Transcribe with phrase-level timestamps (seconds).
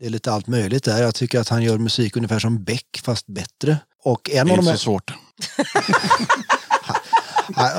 [0.00, 1.02] Det är lite allt möjligt där.
[1.02, 3.76] Jag tycker att han gör musik ungefär som Beck fast bättre.
[4.02, 5.14] Och en Det är av de inte här, så svårt.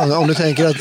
[0.18, 0.76] Om du tänker att...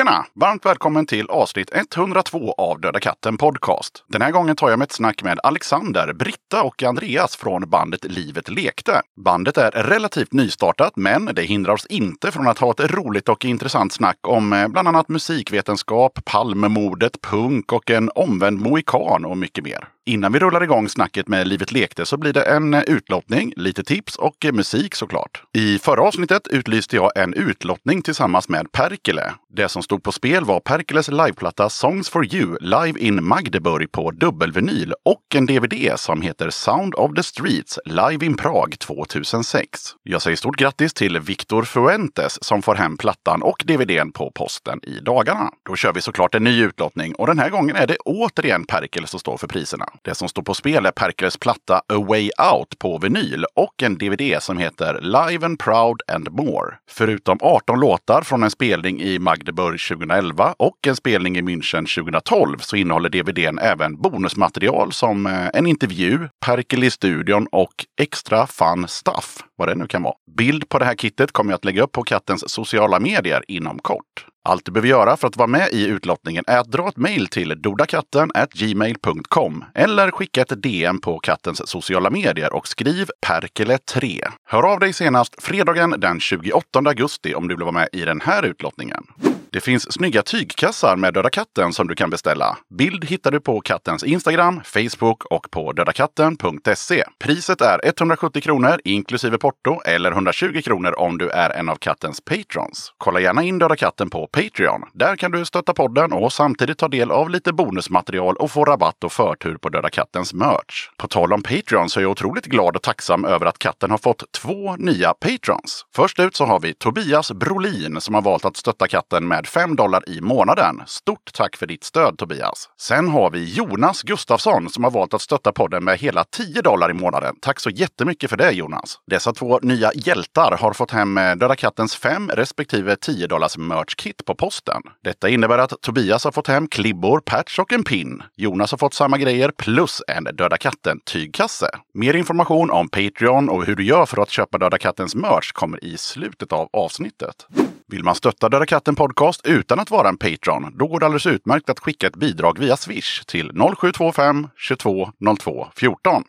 [0.00, 0.26] Tjena!
[0.34, 4.04] Varmt välkommen till avsnitt 102 av Döda katten Podcast.
[4.08, 8.04] Den här gången tar jag med ett snack med Alexander, Britta och Andreas från bandet
[8.04, 9.02] Livet lekte.
[9.24, 13.44] Bandet är relativt nystartat, men det hindrar oss inte från att ha ett roligt och
[13.44, 19.64] intressant snack om eh, bland annat musikvetenskap, Palmemordet, punk och en omvänd mohikan och mycket
[19.64, 19.88] mer.
[20.06, 23.84] Innan vi rullar igång snacket med Livet lekte så blir det en eh, utlottning, lite
[23.84, 25.42] tips och eh, musik såklart.
[25.52, 29.34] I förra avsnittet utlyste jag en utlottning tillsammans med Perkele.
[29.48, 34.10] Det som stod på spel var Perkeles liveplatta Songs for you live in Magdeburg på
[34.10, 39.80] dubbelvinyl och en DVD som heter Sound of the Streets live in Prag 2006.
[40.02, 44.80] Jag säger stort grattis till Victor Fuentes som får hem plattan och DVDn på posten
[44.82, 45.50] i dagarna.
[45.68, 49.06] Då kör vi såklart en ny utlottning och den här gången är det återigen Perkele
[49.06, 49.86] som står för priserna.
[50.02, 53.98] Det som står på spel är Perkeles platta A Way Out på vinyl och en
[53.98, 56.74] DVD som heter Live and Proud and More.
[56.90, 62.58] Förutom 18 låtar från en spelning i Magdeburg 2011 och en spelning i München 2012
[62.58, 69.38] så innehåller DVDn även bonusmaterial som en intervju, Perkele i studion och extra fun stuff,
[69.56, 70.14] vad det nu kan vara.
[70.36, 73.78] Bild på det här kittet kommer jag att lägga upp på kattens sociala medier inom
[73.78, 74.26] kort.
[74.44, 77.26] Allt du behöver göra för att vara med i utlottningen är att dra ett mejl
[77.26, 84.22] till dodakatten gmail.com eller skicka ett DM på kattens sociala medier och skriv Perkele3.
[84.44, 88.20] Hör av dig senast fredagen den 28 augusti om du vill vara med i den
[88.20, 89.04] här utlottningen.
[89.52, 92.58] Det finns snygga tygkassar med Döda katten som du kan beställa.
[92.78, 97.04] Bild hittar du på kattens Instagram, Facebook och på dödakatten.se.
[97.18, 102.20] Priset är 170 kronor inklusive porto eller 120 kronor om du är en av kattens
[102.20, 102.92] patrons.
[102.98, 104.82] Kolla gärna in Döda katten på Patreon.
[104.92, 109.04] Där kan du stötta podden och samtidigt ta del av lite bonusmaterial och få rabatt
[109.04, 110.88] och förtur på Döda kattens merch.
[110.96, 113.98] På tal om Patreon så är jag otroligt glad och tacksam över att katten har
[113.98, 115.86] fått två nya patrons.
[115.96, 119.46] Först ut så har vi Tobias Brolin som har valt att stötta katten med med
[119.46, 120.82] 5 dollar i månaden.
[120.86, 122.68] Stort tack för ditt stöd Tobias!
[122.80, 126.90] Sen har vi Jonas Gustafsson som har valt att stötta podden med hela 10 dollar
[126.90, 127.34] i månaden.
[127.40, 128.98] Tack så jättemycket för det Jonas!
[129.06, 134.24] Dessa två nya hjältar har fått hem eh, Döda kattens 5 respektive 10 dollars merch-kit
[134.24, 134.82] på posten.
[135.04, 138.22] Detta innebär att Tobias har fått hem klibbor, patch och en pin.
[138.36, 141.70] Jonas har fått samma grejer plus en Döda katten-tygkasse.
[141.94, 145.84] Mer information om Patreon och hur du gör för att köpa Döda kattens merch kommer
[145.84, 147.46] i slutet av avsnittet.
[147.90, 151.26] Vill man stötta Döda katten Podcast utan att vara en Patreon, då går det alldeles
[151.26, 156.24] utmärkt att skicka ett bidrag via Swish till 0725 22 02 14.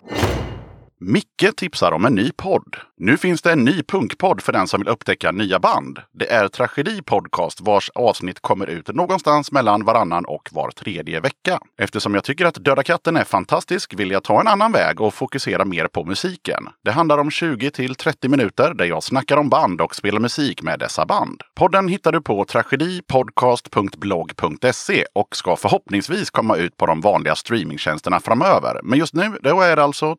[1.03, 2.75] Micke tipsar om en ny podd.
[2.97, 6.00] Nu finns det en ny punkpodd för den som vill upptäcka nya band.
[6.12, 11.59] Det är Tragedi Podcast vars avsnitt kommer ut någonstans mellan varannan och var tredje vecka.
[11.78, 15.13] Eftersom jag tycker att Döda katten är fantastisk vill jag ta en annan väg och
[15.13, 16.67] fokusera mer på musiken.
[16.84, 20.62] Det handlar om 20 till 30 minuter där jag snackar om band och spelar musik
[20.62, 21.41] med dessa band.
[21.56, 28.79] Podden hittar du på tragedipodcast.blogg.se och ska förhoppningsvis komma ut på de vanliga streamingtjänsterna framöver.
[28.83, 30.16] Men just nu då är det alltså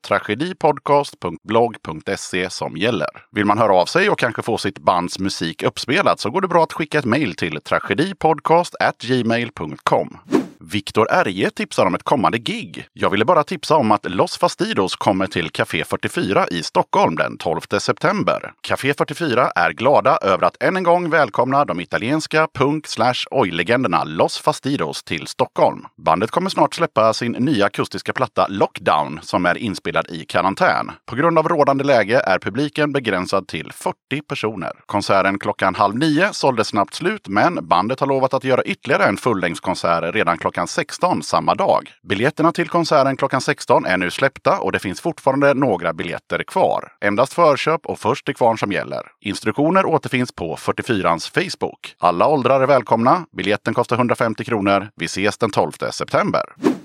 [0.74, 3.08] podcast.blogg.se som gäller.
[3.30, 6.48] Vill man höra av sig och kanske få sitt bands musik uppspelad så går det
[6.48, 10.18] bra att skicka ett mejl till tragedipodcast@gmail.com.
[10.70, 12.86] Viktor Erje tipsar om ett kommande gig.
[12.92, 17.38] Jag ville bara tipsa om att Los Fastidos kommer till Café 44 i Stockholm den
[17.38, 18.52] 12 september.
[18.60, 24.04] Café 44 är glada över att än en gång välkomna de italienska punk slash oj-legenderna
[24.04, 25.86] Los Fastidos till Stockholm.
[25.96, 30.90] Bandet kommer snart släppa sin nya akustiska platta Lockdown som är inspelad i karantän.
[31.06, 33.96] På grund av rådande läge är publiken begränsad till 40
[34.28, 34.72] personer.
[34.86, 39.16] Konserten klockan halv nio sålde snabbt slut, men bandet har lovat att göra ytterligare en
[39.16, 41.90] fullängdskonsert redan klockan 16 samma dag.
[42.02, 46.92] Biljetterna till konserten klockan 16 är nu släppta och det finns fortfarande några biljetter kvar.
[47.00, 49.02] Endast förköp och först till kvarn som gäller.
[49.20, 51.94] Instruktioner återfinns på 44ans Facebook.
[51.98, 53.26] Alla åldrar är välkomna.
[53.36, 54.88] Biljetten kostar 150 kronor.
[54.96, 56.42] Vi ses den 12 september.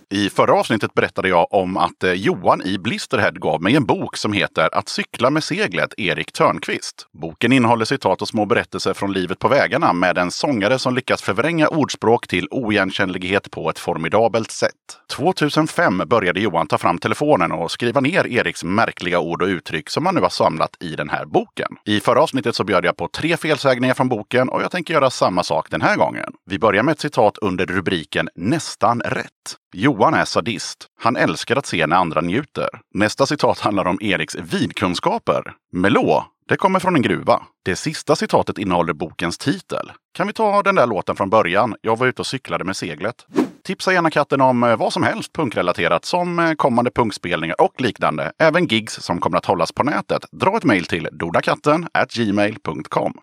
[0.09, 4.18] I förra avsnittet berättade jag om att eh, Johan i Blisterhead gav mig en bok
[4.18, 7.07] som heter Att cykla med seglet, Erik Törnqvist.
[7.21, 11.21] Boken innehåller citat och små berättelser från livet på vägarna med en sångare som lyckas
[11.21, 14.71] förvränga ordspråk till oigenkännlighet på ett formidabelt sätt.
[15.12, 20.06] 2005 började Johan ta fram telefonen och skriva ner Eriks märkliga ord och uttryck som
[20.06, 21.69] han nu har samlat i den här boken.
[21.86, 25.10] I förra avsnittet så bjöd jag på tre felsägningar från boken och jag tänker göra
[25.10, 26.33] samma sak den här gången.
[26.45, 29.31] Vi börjar med ett citat under rubriken Nästan rätt.
[29.74, 30.88] Johan Johan är sadist.
[30.99, 32.69] Han älskar att se när andra njuter.
[32.94, 35.53] Nästa citat handlar om Eriks vidkunskaper.
[35.71, 37.44] Melå, det kommer från en gruva.
[37.65, 39.91] Det sista citatet innehåller bokens titel.
[40.13, 41.75] Kan vi ta den där låten från början?
[41.81, 43.15] Jag var ute och cyklade med seglet.
[43.63, 48.31] Tipsa gärna katten om eh, vad som helst punkrelaterat som eh, kommande punkspelningar och liknande.
[48.39, 50.25] Även gigs som kommer att hållas på nätet.
[50.31, 53.13] Dra ett mejl till dodakatten gmail.com.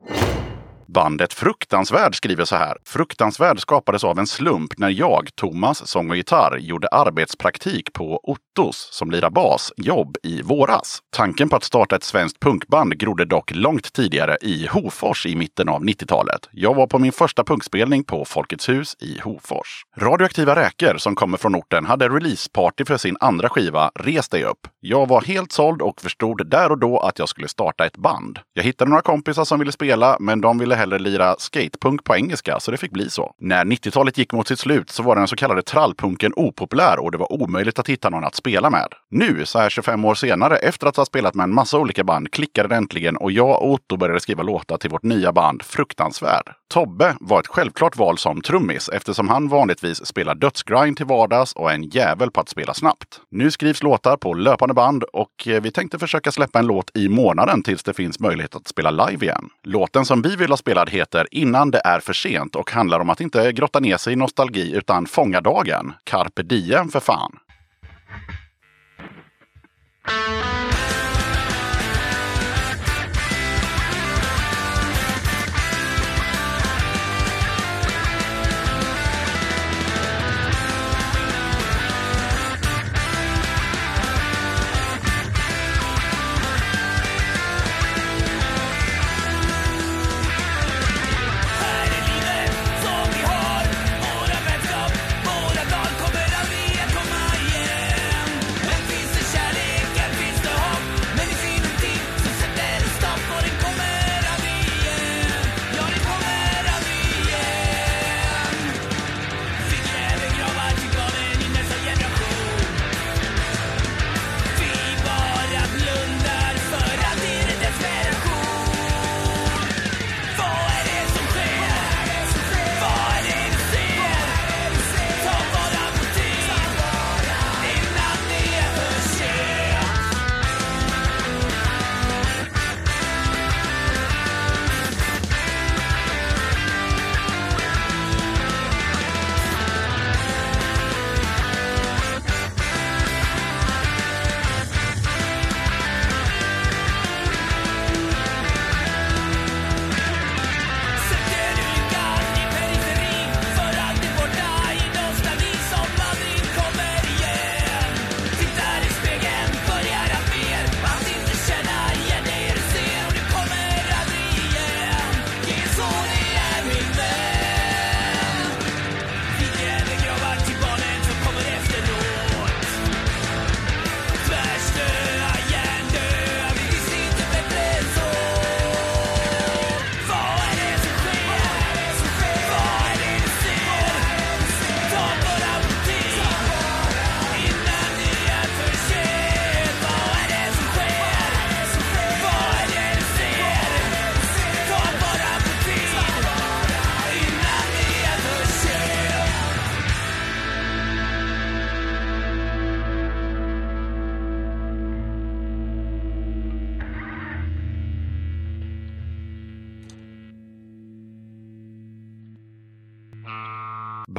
[0.87, 2.77] Bandet Fruktansvärd skriver så här.
[2.87, 8.89] Fruktansvärd skapades av en slump när jag, Thomas, sång och gitarr, gjorde arbetspraktik på Ottos,
[8.93, 10.99] som lirar bas, jobb i våras.
[11.17, 15.69] Tanken på att starta ett svenskt punkband grodde dock långt tidigare i Hofors i mitten
[15.69, 16.49] av 90-talet.
[16.53, 19.85] Jag var på min första punkspelning på Folkets hus i Hofors.
[19.99, 24.69] Radioaktiva räkor som kommer från orten hade releaseparty för sin andra skiva Res dig upp.
[24.81, 28.39] Jag var helt såld och förstod där och då att jag skulle starta ett band.
[28.53, 32.61] Jag hittade några kompisar som ville spela, men de ville hellre lira skatepunk på engelska,
[32.61, 33.35] så det fick bli så.
[33.39, 37.19] När 90-talet gick mot sitt slut så var den så kallade trallpunken opopulär och det
[37.19, 38.89] var omöjligt att hitta någon att spela med.
[39.11, 42.31] Nu, så här 25 år senare, efter att ha spelat med en massa olika band,
[42.31, 46.55] klickade det äntligen och jag och Otto började skriva låtar till vårt nya band Fruktansvärd.
[46.75, 51.71] Tobbe var ett självklart val som trummis eftersom han vanligtvis spelar dödsgrind till vardags och
[51.71, 53.21] är en jävel på att spela snabbt.
[53.31, 57.09] Nu skrivs låtar på löpande band och eh, vi tänkte försöka släppa en låt i
[57.09, 59.49] månaden tills det finns möjlighet att spela live igen.
[59.63, 63.11] Låten som vi vill ha spelad heter Innan det är för sent och handlar om
[63.11, 65.93] att inte grotta ner sig i nostalgi utan fånga dagen.
[66.05, 67.39] Carpe diem för fan!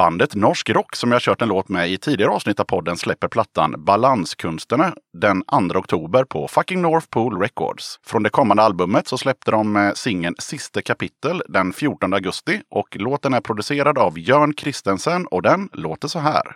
[0.05, 3.27] Bandet Norsk Rock som jag kört en låt med i tidigare avsnitt av podden släpper
[3.27, 7.99] plattan Balanskunsterna den 2 oktober på Fucking North Pole Records.
[8.05, 12.97] Från det kommande albumet så släppte de eh, singeln Sista kapitel den 14 augusti och
[12.99, 16.55] låten är producerad av Jörn Kristensen och den låter så här.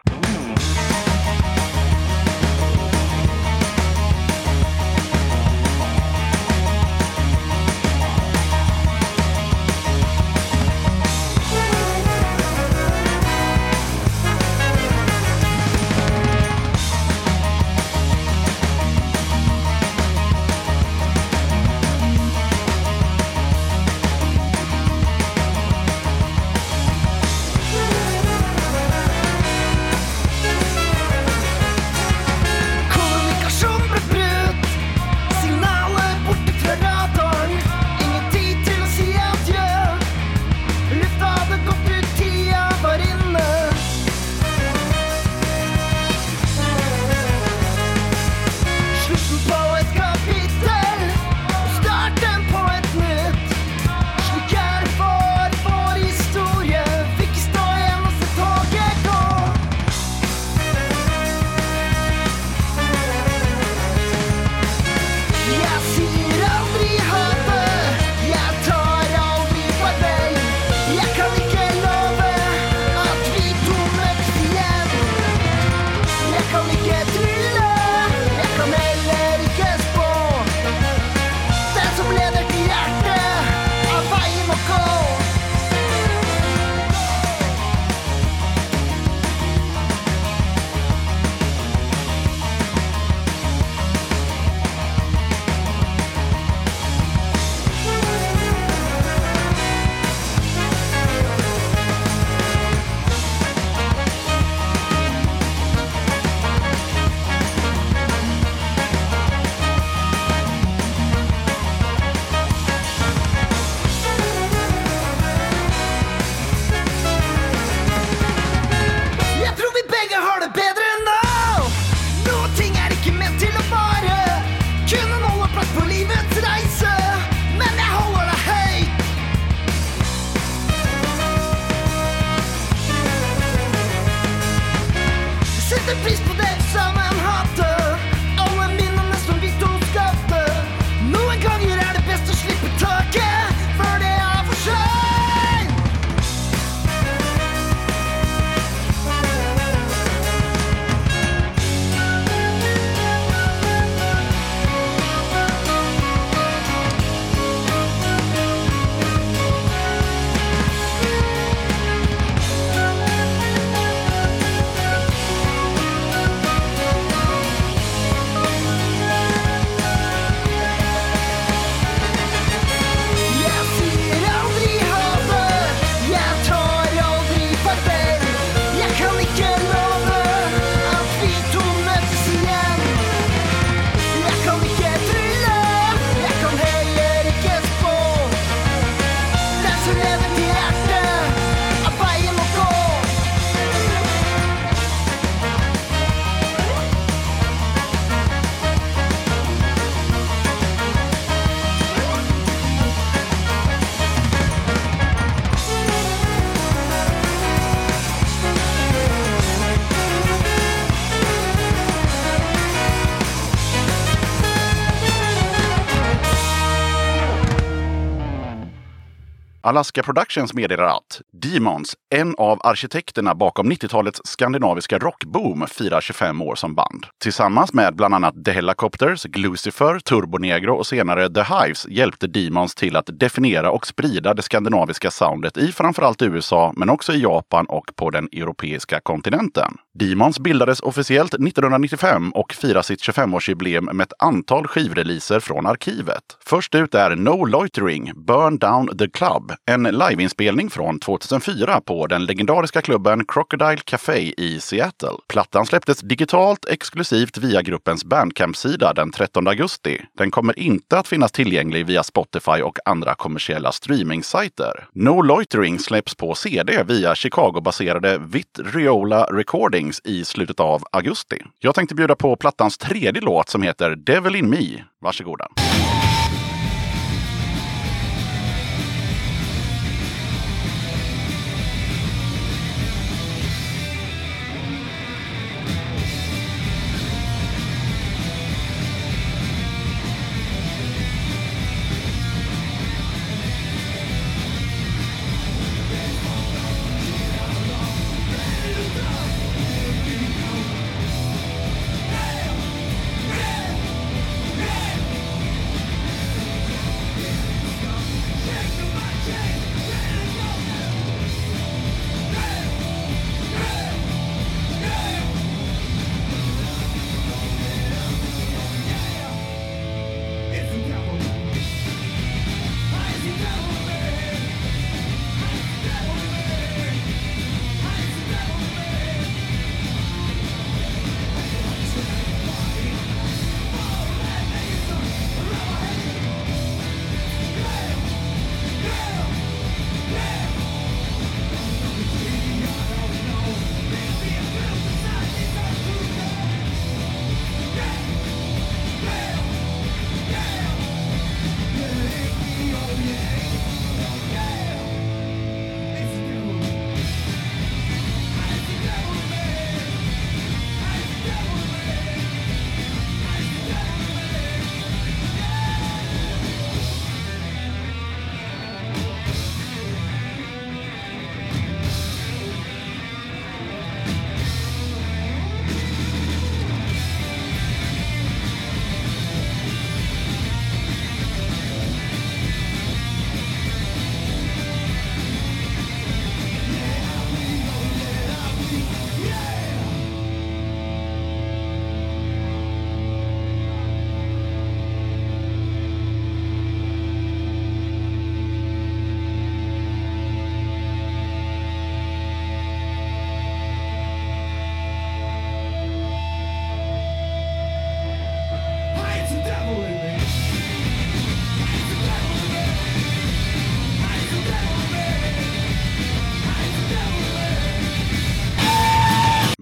[219.70, 226.56] Alaska Productions meddelar att Demons, en av arkitekterna bakom 90-talets skandinaviska rockboom, firar 25 år
[226.56, 227.06] som band.
[227.22, 232.96] Tillsammans med bland annat The Helicopters, Glucifer, Turbonegro och senare The Hives hjälpte Demons till
[232.96, 237.92] att definiera och sprida det skandinaviska soundet i framförallt USA, men också i Japan och
[237.96, 239.74] på den europeiska kontinenten.
[240.00, 246.24] Demons bildades officiellt 1995 och firar sitt 25-årsjubileum med ett antal skivreleaser från arkivet.
[246.46, 252.26] Först ut är No Loitering, Burn Down the Club, en liveinspelning från 2004 på den
[252.26, 255.18] legendariska klubben Crocodile Café i Seattle.
[255.28, 260.02] Plattan släpptes digitalt exklusivt via gruppens Bandcamp-sida den 13 augusti.
[260.18, 264.88] Den kommer inte att finnas tillgänglig via Spotify och andra kommersiella streamingsajter.
[264.94, 271.42] No Loitering släpps på CD via Chicago-baserade Vitriola Recordings i slutet av augusti.
[271.60, 274.84] Jag tänkte bjuda på plattans tredje låt som heter Devil in Me.
[275.02, 275.48] Varsågoda.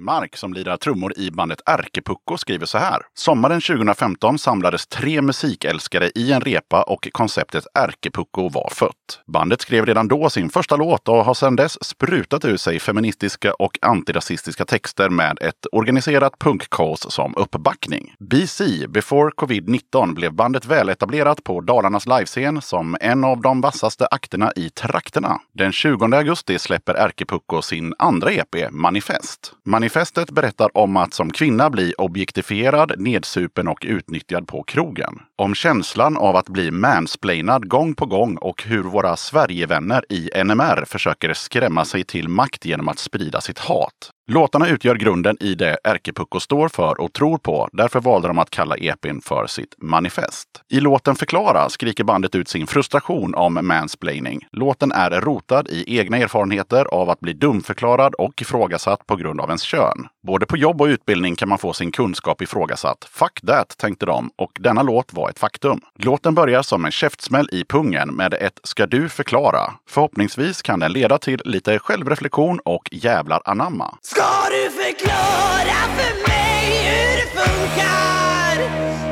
[0.07, 3.01] Lindmark som lirar trummor i bandet Ärkepucko skriver så här.
[3.13, 9.21] Sommaren 2015 samlades tre musikälskare i en repa och konceptet Ärkepucko var fött.
[9.25, 13.53] Bandet skrev redan då sin första låt och har sedan dess sprutat ur sig feministiska
[13.53, 18.13] och antirasistiska texter med ett organiserat punkkaos som uppbackning.
[18.19, 24.51] BC, Before Covid-19, blev bandet väletablerat på Dalarnas livescen som en av de vassaste akterna
[24.55, 25.39] i trakterna.
[25.53, 29.53] Den 20 augusti släpper Ärkepucko sin andra EP, Manifest.
[29.97, 35.19] Manifestet berättar om att som kvinna bli objektifierad, nedsupen och utnyttjad på krogen.
[35.35, 40.85] Om känslan av att bli mansplainad gång på gång och hur våra Sverigevänner i NMR
[40.85, 44.11] försöker skrämma sig till makt genom att sprida sitt hat.
[44.31, 47.69] Låtarna utgör grunden i det Ärkepucko står för och tror på.
[47.71, 50.47] Därför valde de att kalla EPn för sitt manifest.
[50.69, 54.47] I låten Förklara skriker bandet ut sin frustration om mansplaining.
[54.51, 59.49] Låten är rotad i egna erfarenheter av att bli dumförklarad och ifrågasatt på grund av
[59.49, 60.07] ens kön.
[60.27, 63.07] Både på jobb och utbildning kan man få sin kunskap ifrågasatt.
[63.11, 65.81] Fuck that, tänkte de, och denna låt var ett faktum.
[65.95, 70.91] Låten börjar som en käftsmäll i pungen med ett “Ska du förklara?” Förhoppningsvis kan den
[70.93, 73.97] leda till lite självreflektion och jävlar anamma.
[74.01, 78.57] Ska du förklara för mig hur det funkar?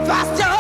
[0.08, 0.55] Fast jag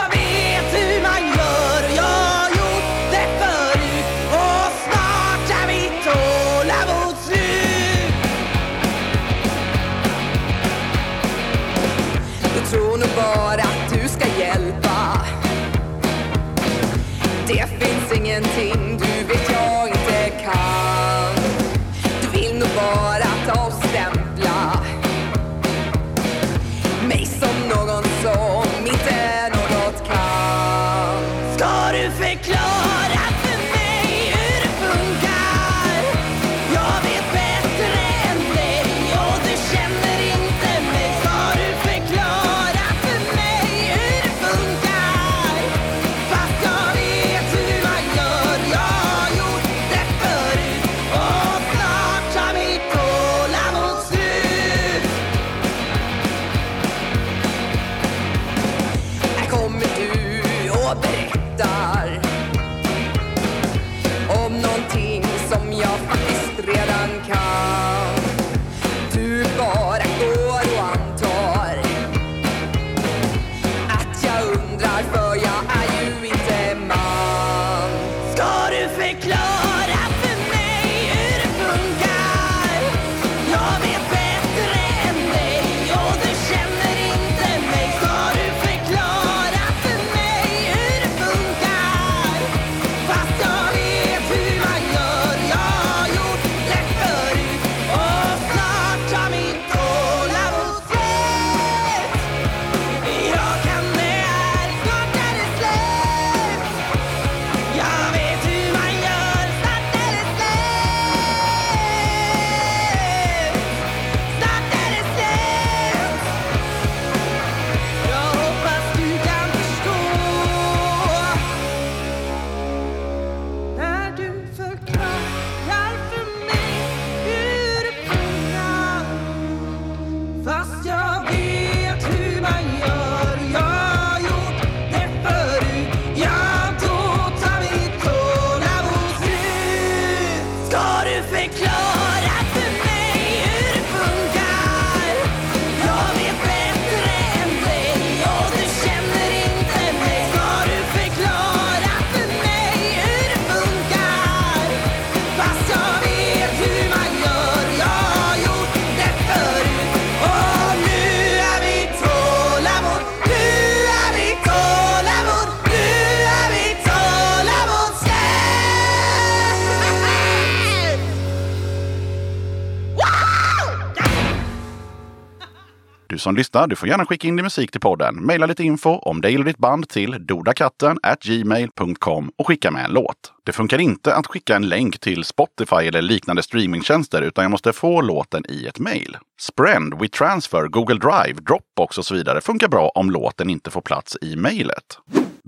[176.25, 178.25] som lyssnar, du får gärna skicka in din musik till podden.
[178.25, 182.91] Maila lite info om dig eller ditt band till dodakatten gmail.com och skicka med en
[182.91, 183.33] låt.
[183.45, 187.73] Det funkar inte att skicka en länk till Spotify eller liknande streamingtjänster utan jag måste
[187.73, 189.17] få låten i ett mejl.
[189.39, 194.17] Sprend, WeTransfer, Google Drive, Dropbox och så vidare funkar bra om låten inte får plats
[194.21, 194.99] i mejlet.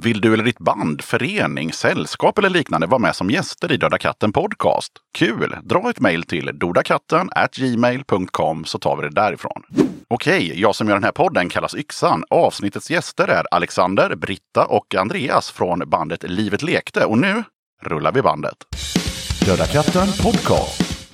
[0.03, 3.97] Vill du eller ditt band, förening, sällskap eller liknande vara med som gäster i Döda
[3.97, 4.91] katten Podcast?
[5.17, 5.55] Kul!
[5.63, 9.63] Dra ett mejl till dodakatten gmail.com så tar vi det därifrån.
[10.07, 12.23] Okej, jag som gör den här podden kallas Yxan.
[12.29, 17.05] Avsnittets gäster är Alexander, Britta och Andreas från bandet Livet lekte.
[17.05, 17.43] Och nu
[17.83, 18.57] rullar vi bandet.
[19.45, 21.07] Döda katten Podcast.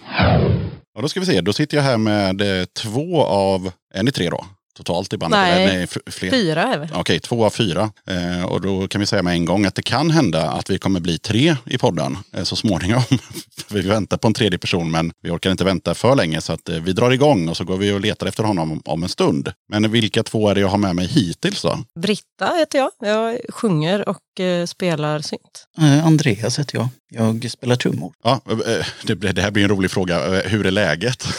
[0.96, 1.42] Ja, då ska vi se.
[1.42, 4.46] Då sitter jag här med eh, två av, är ni tre då?
[4.78, 5.40] Totalt i bandet?
[5.40, 5.64] Nej.
[5.64, 6.32] Eller, nej fler.
[6.32, 6.88] Fyra är vi.
[6.94, 7.92] Okej, två av fyra.
[8.08, 10.80] Eh, och då kan vi säga med en gång att det kan hända att vi
[10.80, 13.04] kommer bli tre i podden eh, så småningom.
[13.70, 16.70] Vi väntar på en tredje person men vi orkar inte vänta för länge så att
[16.70, 19.52] eh, vi drar igång och så går vi och letar efter honom om, en stund.
[19.70, 21.80] Men vilka två är det jag har med mig hittills då?
[22.00, 22.92] Britta heter jag.
[23.00, 25.68] Jag sjunger och eh, spelar synt.
[25.78, 26.88] Eh, Andreas heter jag.
[27.10, 28.14] Jag spelar trummor.
[28.24, 30.42] Ja, eh, det, det här blir en rolig fråga.
[30.42, 31.28] Hur är läget?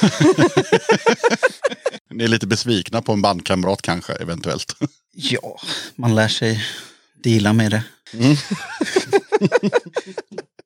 [2.14, 4.76] Ni är lite besvikna på en bandkamrat kanske eventuellt.
[5.16, 5.58] Ja,
[5.96, 6.64] man lär sig
[7.22, 7.82] deala med det.
[8.14, 8.36] Mm.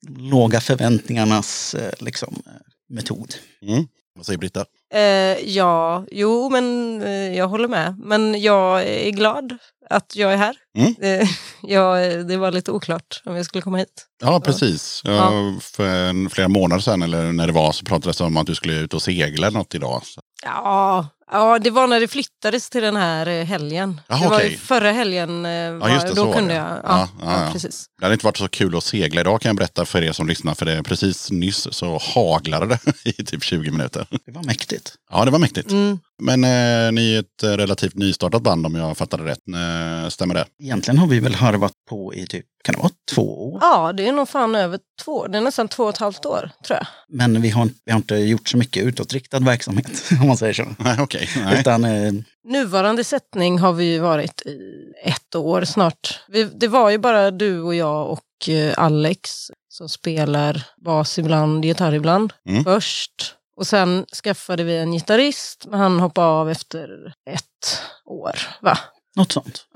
[0.31, 2.53] Låga förväntningarnas eh, liksom, eh,
[2.89, 3.35] metod.
[3.63, 3.87] Mm.
[4.15, 4.65] Vad säger Britta?
[4.95, 5.01] Eh,
[5.49, 7.99] ja, jo men eh, jag håller med.
[7.99, 9.59] Men jag är glad
[9.91, 10.57] att jag är här.
[10.79, 10.95] Mm.
[11.01, 11.29] Eh,
[11.63, 14.07] jag, det var lite oklart om jag skulle komma hit.
[14.23, 15.03] Ja, precis.
[15.05, 15.55] Ja, Ja.
[15.61, 18.55] För en, flera månader sedan eller när det var så pratades det om att du
[18.55, 20.03] skulle ut och segla något idag.
[20.05, 20.21] Så.
[20.45, 24.01] Ja, ja, det var när det flyttades till den här eh, helgen.
[24.09, 24.51] Jaha, det var okej.
[24.51, 26.55] ju förra helgen, eh, var, just det, så då kunde det.
[26.55, 26.67] jag.
[26.67, 27.53] Ja, Ja, ja, ja, ja.
[27.53, 27.87] precis.
[27.99, 30.29] Det hade inte varit så kul att segla idag kan jag berätta för er som
[30.29, 30.55] lyssnar.
[30.55, 34.07] För det precis nyss så haglade det i typ 20 minuter.
[34.27, 34.95] Det var mäktigt.
[35.11, 35.71] Ja, det var mäktigt.
[35.71, 35.99] Mm.
[36.23, 39.39] Men eh, ni är ett eh, relativt nystartat band om jag fattade rätt.
[39.49, 40.45] Eh, stämmer det?
[40.63, 43.59] Egentligen har vi väl harvat på i typ, kan det vara två år?
[43.63, 46.51] Ja, det är nog fan över två, det är nästan två och ett halvt år
[46.67, 46.87] tror jag.
[47.09, 50.65] Men vi har, vi har inte gjort så mycket utåtriktad verksamhet, om man säger så.
[50.79, 51.29] Nej, okej.
[51.45, 51.61] Nej.
[51.61, 52.13] Utan eh,
[52.45, 54.59] Nuvarande sättning har vi ju varit i
[55.05, 56.21] ett år snart.
[56.29, 61.65] Vi, det var ju bara du och jag och eh, Alex som spelar bas ibland,
[61.65, 62.65] gitarr ibland Mm.
[62.65, 63.35] först.
[63.57, 68.39] Och sen skaffade vi en gitarrist, men han hoppade av efter ett år.
[68.61, 68.79] Va?
[69.17, 69.67] något sånt.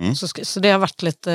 [0.00, 0.14] Mm.
[0.14, 1.30] Så, så det har varit lite...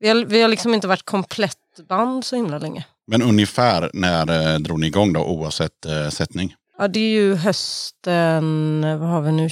[0.00, 1.56] Vi har, vi har liksom inte varit komplett
[1.88, 2.84] band så himla länge.
[3.06, 6.54] Men ungefär när eh, drog ni igång då oavsett eh, sättning?
[6.78, 9.48] Ja, det är ju hösten, vad har vi nu,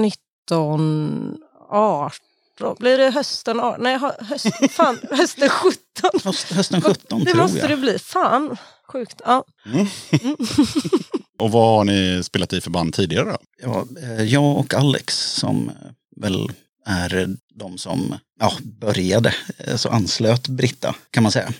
[0.00, 1.36] 2019,
[1.70, 2.76] 18.
[2.78, 3.82] Blir det hösten 18?
[3.82, 6.20] Nej, hö- höst, fan, hösten 17.
[6.24, 7.70] Höst, hösten 17 Det tror måste jag.
[7.70, 7.98] det bli.
[7.98, 8.56] Fan,
[8.92, 9.20] sjukt.
[9.24, 9.44] Ja.
[11.38, 13.36] Och vad har ni spelat i för band tidigare då?
[13.62, 15.74] Ja, eh, jag och Alex som eh,
[16.16, 16.48] väl
[16.86, 21.52] är de som ja, började, eh, så anslöt Britta kan man säga.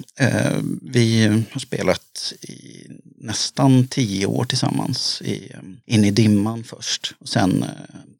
[0.82, 2.86] Vi har spelat i
[3.20, 5.22] nästan tio år tillsammans.
[5.22, 5.52] I,
[5.86, 7.12] in i dimman först.
[7.20, 7.68] Och sen eh,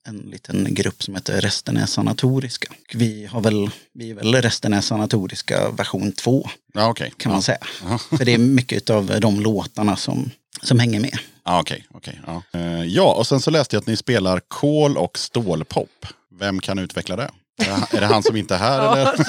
[0.08, 2.72] en liten grupp som heter Resten är sanatoriska.
[2.94, 7.12] Vi, har väl, vi är väl Resten är sanatoriska version 2 Ja, okej.
[7.16, 7.58] kan man säga.
[7.88, 7.98] Ja.
[8.18, 10.30] För det är mycket av de låtarna som,
[10.62, 11.18] som hänger med.
[11.44, 11.86] Ja, okej.
[11.94, 12.42] okej, ja.
[12.52, 16.06] Eh, ja, och sen så läste jag att ni spelar kol och stålpop.
[16.38, 17.30] Vem kan utveckla det?
[17.90, 19.24] Är det- han som inte är här Ja, eller?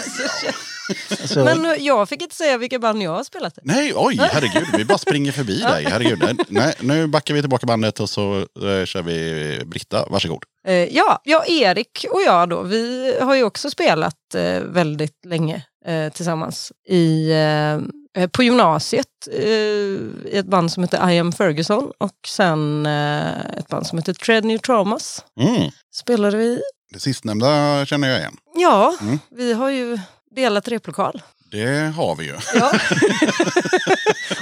[1.10, 3.62] Alltså, Men jag fick inte säga vilka band jag har spelat i.
[3.63, 5.86] Nej, oj, herregud, vi bara springer förbi dig.
[5.89, 6.41] Herregud.
[6.47, 10.06] Nej, nu backar vi tillbaka bandet och så eh, kör vi Britta.
[10.10, 10.43] Varsågod.
[10.67, 15.65] Eh, ja, ja, Erik och jag då, vi har ju också spelat eh, väldigt länge
[15.86, 17.32] eh, tillsammans i,
[18.32, 19.99] på gymnasiet i
[20.34, 24.58] ett band som heter I am Ferguson och sen ett band som heter Tread New
[24.58, 25.71] Traumas Mm.
[25.95, 26.62] spelade vi.
[26.93, 28.38] Det sistnämnda känner jag igen.
[28.56, 29.19] Ja, Mm.
[29.36, 29.99] vi har ju
[30.36, 31.22] delat replokal.
[31.52, 32.36] Det har vi ju.
[32.56, 32.72] Ja.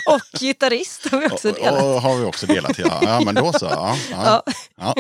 [0.14, 1.84] och gitarrist har vi också Och, delat.
[1.84, 3.00] och har vi också delat, ja.
[3.02, 3.66] Ja, men då så.
[3.66, 4.44] Ja, ja,
[4.78, 4.96] ja.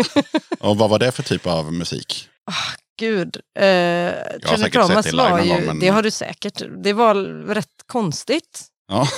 [0.60, 2.30] Och vad var det för typ av musik?
[3.00, 6.62] Gud, eh, Tread New säkert sett det live någon gång, men- det har du säkert,
[6.84, 7.16] det var
[7.54, 8.66] rätt konstigt.
[8.88, 9.08] Ja.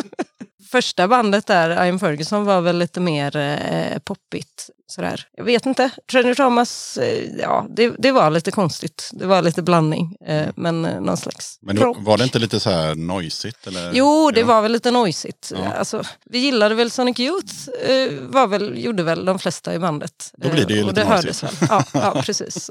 [0.70, 4.70] Första bandet där, Ian Ferguson, var väl lite mer eh, poppigt.
[4.86, 5.26] Sådär.
[5.36, 5.90] Jag vet inte.
[6.10, 9.10] Tread Thomas, eh, ja, det, det var lite konstigt.
[9.12, 12.60] Det var lite blandning, eh, men eh, någon slags Men det, var det inte lite
[12.60, 13.66] så här noisigt?
[13.66, 13.90] Eller?
[13.94, 14.46] Jo, det Ja.
[14.46, 15.52] var väl lite noisigt.
[15.54, 15.72] Ja.
[15.72, 17.54] Alltså, vi gillade väl Sonic Youth,
[17.88, 20.30] eh, var väl, gjorde väl de flesta i bandet.
[20.36, 21.62] Då blir det ju Eh, och lite det hördes noisigt.
[21.62, 21.68] väl.
[21.70, 22.70] Ja, ja, precis.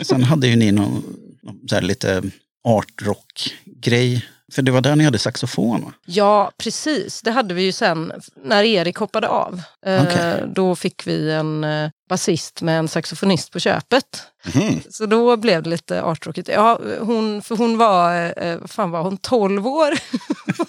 [0.00, 1.04] Sen hade ju ni någon,
[1.42, 2.22] någon så här lite
[2.64, 4.26] art rock-grej.
[4.56, 5.92] För det var där ni hade saxofon va?
[6.06, 7.22] Ja, precis.
[7.22, 8.12] Det hade vi ju sen
[8.44, 9.62] när Erik hoppade av.
[9.86, 10.44] Eh, Okej.
[10.54, 14.22] Då fick vi en eh, basist med en saxofonist på köpet.
[14.54, 14.80] Mhm.
[14.90, 16.48] Så då blev det lite artrockigt.
[16.48, 19.98] Ja, hon, för hon var, eh, vad fan var hon, 12 år?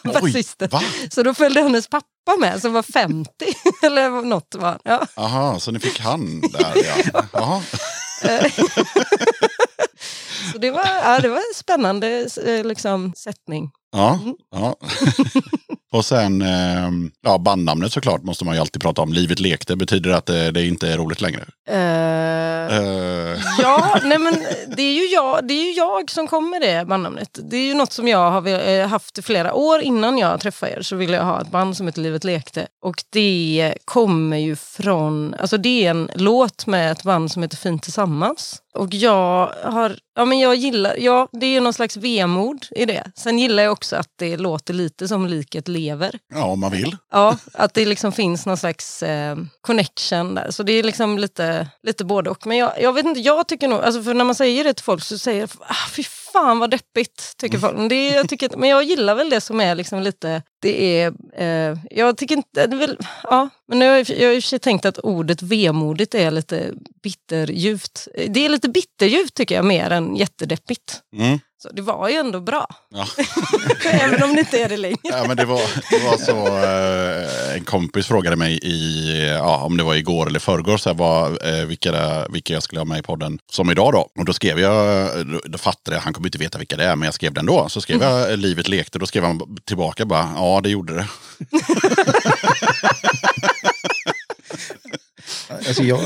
[0.21, 0.69] basisten.
[1.11, 3.31] Så då följde hennes pappa med som var 50.
[3.83, 4.79] Eller något var han.
[4.83, 5.07] ja.
[5.15, 6.73] Aha, så ni fick han där
[7.33, 7.61] ja.
[10.51, 13.71] Så det var, ja, det var en spännande eh, liksom, sättning.
[13.91, 14.19] Ja,
[14.51, 14.75] ja.
[15.93, 16.89] och sen, eh,
[17.21, 19.13] ja, bandnamnet såklart måste man ju alltid prata om.
[19.13, 21.45] Livet lekte betyder att det, det inte är roligt längre.
[21.69, 24.33] Eh, Eh, Ja, nej men
[24.77, 27.39] det är, ju jag, det är ju jag som kom med det bandnamnet.
[27.43, 30.71] Det är ju något som jag har eh, haft i flera år innan jag träffade
[30.71, 30.81] er.
[30.81, 32.67] Så ville jag ha ett band som heter Livet lekte.
[32.83, 37.57] Och det kommer ju från, alltså det är en låt med ett band som heter
[37.57, 38.61] Fint tillsammans.
[38.75, 42.85] Och jag har, ja men jag gillar, ja det är ju någon slags vemod i
[42.85, 43.11] det.
[43.15, 46.19] Sen gillar jag också att det låter lite som liket lever.
[46.33, 46.97] ja, om man vill.
[47.11, 50.51] Ja, att det liksom finns någon slags eh, connection där.
[50.51, 52.47] Så det är liksom lite, lite både och.
[52.47, 54.83] Men jag, jag vet inte, jag tycker nog, alltså för när man säger det till
[54.83, 57.77] folk så säger ah, fy fan vad deppigt, tycker folk.
[57.77, 61.13] Men, det, jag tycker, men jag gillar väl det som är liksom lite, det är,
[61.37, 63.49] eh, jag tycker inte, väl, ja.
[63.67, 66.31] Men nu har jag, jag har i och för sig tänkt att ordet vemodigt är
[66.31, 68.07] lite bitterljuvt.
[68.27, 71.01] Det är lite bitterljuvt tycker jag, mer än jättedeppigt.
[71.15, 71.39] Mm.
[71.59, 73.07] Så det var ju ändå bra, Ja.
[73.91, 74.97] även om det inte är det längre.
[75.03, 79.77] Ja, men det var, det var så, eh, en kompis frågade mig i, ja, om
[79.77, 82.85] det var igår eller förrgår, så här, vad, eh, vilka, det- vilka jag skulle ha
[82.85, 84.09] med i podden som idag då.
[84.19, 86.95] Och då skrev jag, då, då fattade jag, han kommer inte veta vilka det är,
[86.95, 87.69] men jag skrev den då.
[87.69, 91.07] Så skrev jag eh, Livet lekte, då skrev han tillbaka bara, ja det gjorde det.
[95.49, 96.01] Alltså jag,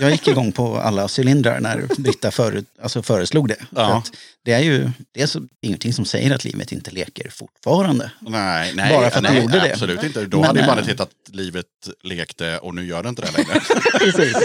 [0.00, 3.56] jag gick igång på alla cylindrar när Britta före, alltså föreslog det.
[3.56, 3.98] För Ja.
[3.98, 4.10] att
[4.44, 8.10] det är ju det är så, ingenting som säger att livet inte leker fortfarande.
[8.20, 9.72] Nej, nej, Bara för att nej, du gjorde det.
[9.72, 10.24] Absolut inte.
[10.26, 11.66] Då Men, hade ju eh, bandet hetat Livet
[12.02, 13.60] lekte och nu gör det inte det längre.
[13.98, 14.36] Precis.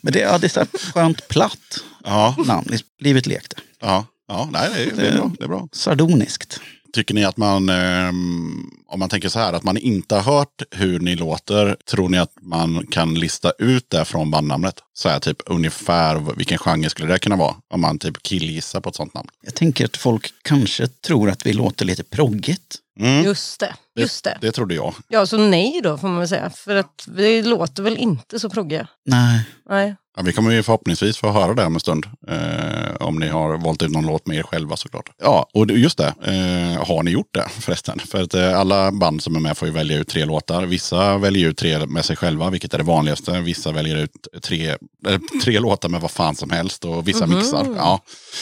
[0.00, 2.78] Men det, ja, det är här skönt platt ja, namn.
[3.00, 3.56] Livet lekte.
[3.80, 5.68] ja, ja nej, det, är- det, är bra, det är bra.
[5.72, 6.60] Sardoniskt.
[6.92, 10.62] Tycker ni att man, ehm, om man tänker så här, att man inte har hört
[10.70, 14.74] hur ni låter, tror ni att man kan lista ut det från bandnamnet?
[14.92, 17.54] Så här typ ungefär, vilken genre skulle det kunna vara?
[17.74, 19.28] Om man typ killgissar på ett sånt namn.
[19.42, 22.76] Jag tänker att folk kanske tror att vi låter lite proggigt.
[23.00, 24.38] Mm, Just det, just det.
[24.40, 24.94] det trodde jag.
[25.08, 26.50] Ja, så nej då får man väl säga.
[26.50, 28.88] För att vi låter väl inte så proggiga.
[29.06, 29.96] Nej, Nej.
[30.16, 32.06] Ja, vi kommer ju förhoppningsvis få höra det om en stund.
[32.28, 35.10] Eh, om ni har valt ut någon låt med er själva såklart.
[35.22, 36.14] Ja, och just det.
[36.24, 37.98] Eh, har ni gjort det förresten?
[37.98, 40.66] För att eh, alla band som är med får ju välja ut tre låtar.
[40.66, 43.40] Vissa väljer ut tre med sig själva, vilket är det vanligaste.
[43.40, 44.68] Vissa väljer ut tre,
[45.08, 47.66] eh, tre låtar med vad fan som helst och vissa mixar.
[47.76, 48.00] Ja.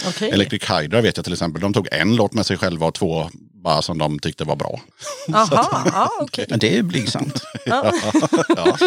[0.09, 0.31] Okej.
[0.31, 1.63] Electric Hydra vet jag till exempel.
[1.63, 3.31] De tog en låt med sig själva och två
[3.65, 4.81] bara som de tyckte var bra.
[5.35, 6.47] Aha, ja, okej.
[6.51, 7.43] men det är ju blygsamt.
[7.67, 7.93] Ja.
[8.57, 8.79] ja.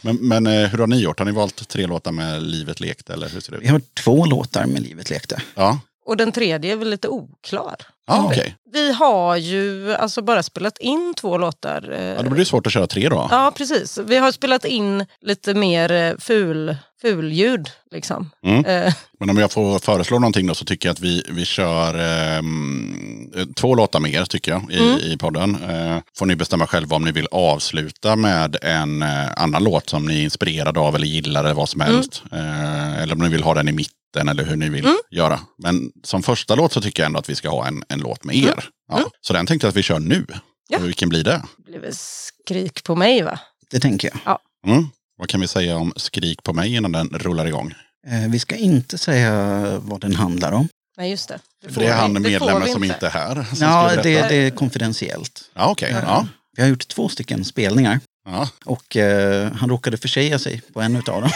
[0.00, 1.18] Men, men eh, hur har ni gjort?
[1.18, 3.70] Har ni valt tre låtar med Livet lekt eller hur ser det Vi ut?
[3.70, 5.42] har två låtar med Livet lekte.
[5.54, 7.76] Ja, Och den tredje är väl lite oklar.
[8.06, 8.56] ja okej.
[8.74, 11.92] Vi har ju alltså bara spelat in två låtar.
[11.92, 13.28] eh, Ja, då blir det svårt att köra tre då.
[13.30, 13.98] Ja, precis.
[13.98, 17.68] Vi har spelat in lite mer eh, ful, fulljud.
[17.90, 18.30] Liksom.
[18.46, 18.64] Mm.
[18.64, 21.94] Eh, Men om jag får föreslå någonting då så tycker jag att vi, vi kör
[21.98, 24.98] ehm, två låtar mer tycker jag i, Mm.
[24.98, 25.54] i podden.
[25.70, 30.06] Eh, får ni bestämma själva om ni vill avsluta med en eh, annan låt som
[30.06, 31.94] ni är inspirerade av eller gillar eller vad som Mm.
[31.94, 32.22] helst.
[32.32, 34.96] Eh, eller om ni vill ha den i mitten eller hur ni vill Mm.
[35.10, 35.40] göra.
[35.58, 38.24] Men som första låt så tycker jag ändå att vi ska ha en, en låt
[38.24, 38.63] med er.
[38.88, 38.96] Ja.
[38.96, 39.08] Mm.
[39.20, 40.26] Så den tänkte jag att vi kör nu.
[40.68, 40.78] Ja.
[40.78, 41.42] Vilken blir det?
[41.56, 43.38] det blir väl skrik på mig va?
[43.70, 44.38] Det tänker jag.
[44.66, 44.86] Mm.
[45.18, 47.74] Vad kan vi säga om Skrik på mig innan den rullar igång?
[48.06, 49.32] Eh, Vi ska inte säga
[49.78, 50.68] vad den handlar om.
[50.96, 51.38] Nej, just det.
[51.64, 53.34] För får det är han det medlemmen som inte är här.
[53.44, 55.50] som Ja, det, det är konfidentiellt.
[55.54, 55.96] Ja, okej.
[56.02, 56.26] Ja.
[56.56, 58.48] Vi har gjort två stycken spelningar Ja.
[58.64, 61.30] och eh, han råkade försäga sig på en utav dem.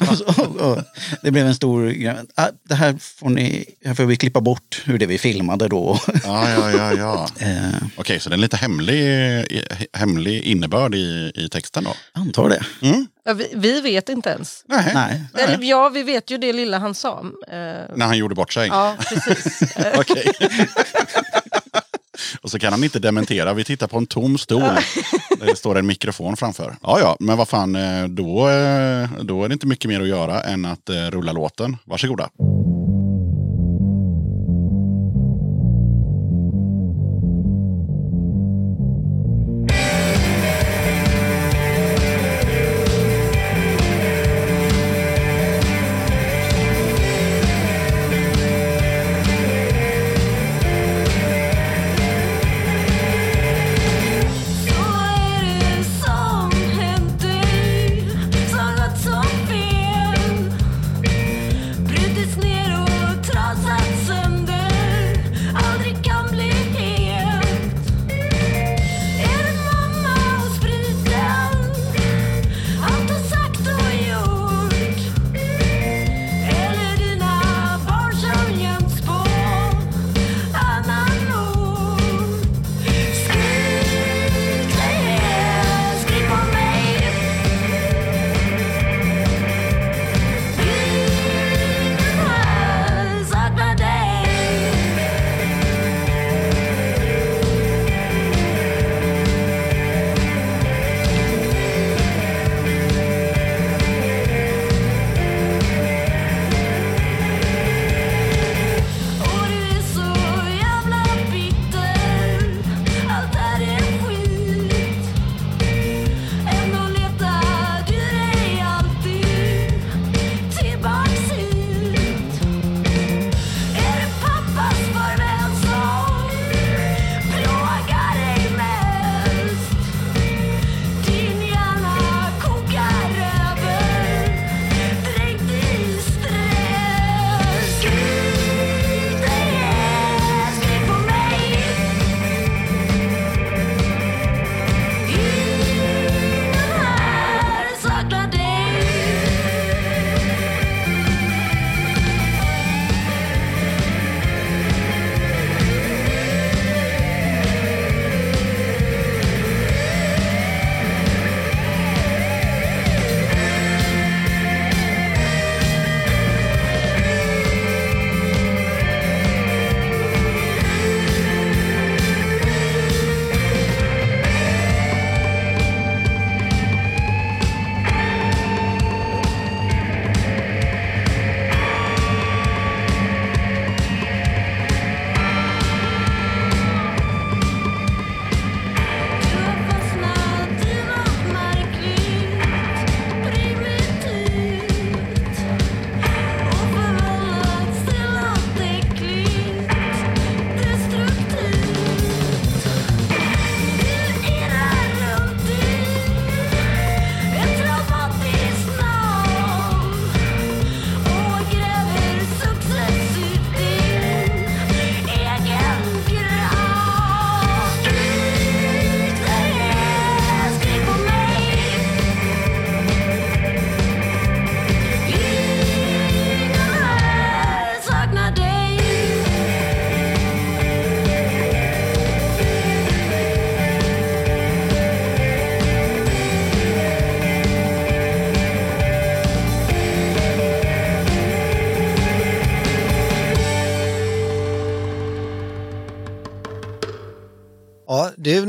[0.10, 0.78] och så, och
[1.22, 2.16] det blev en stor grej.
[2.34, 5.98] Ah, det här får, ni, här får vi klippa bort hur det vi filmade då.
[6.24, 7.28] Ja, ja, ja, ja.
[7.46, 9.44] eh, Okej, så det är en lite hemlig,
[9.92, 11.94] hemlig innebörd i, i texten då?
[12.12, 12.62] antar det.
[12.82, 13.06] Mm.
[13.24, 14.64] Ja, vi, vi vet inte ens.
[14.68, 14.90] Nej.
[14.94, 15.24] Nej.
[15.34, 17.24] Eller, ja, vi vet ju det lilla han sa.
[17.48, 18.68] Eh, När han gjorde bort sig?
[18.68, 19.62] ja, precis.
[19.98, 20.32] Okej.
[22.40, 23.54] Och så kan han inte dementera.
[23.54, 24.60] Vi tittar på en tom stol.
[24.60, 26.76] Där det står en mikrofon framför.
[26.82, 30.08] Ja, ja, men vad fan, eh, då, eh, då är det inte mycket mer att
[30.08, 31.76] göra än att eh, rulla låten.
[31.84, 32.28] Varsågoda.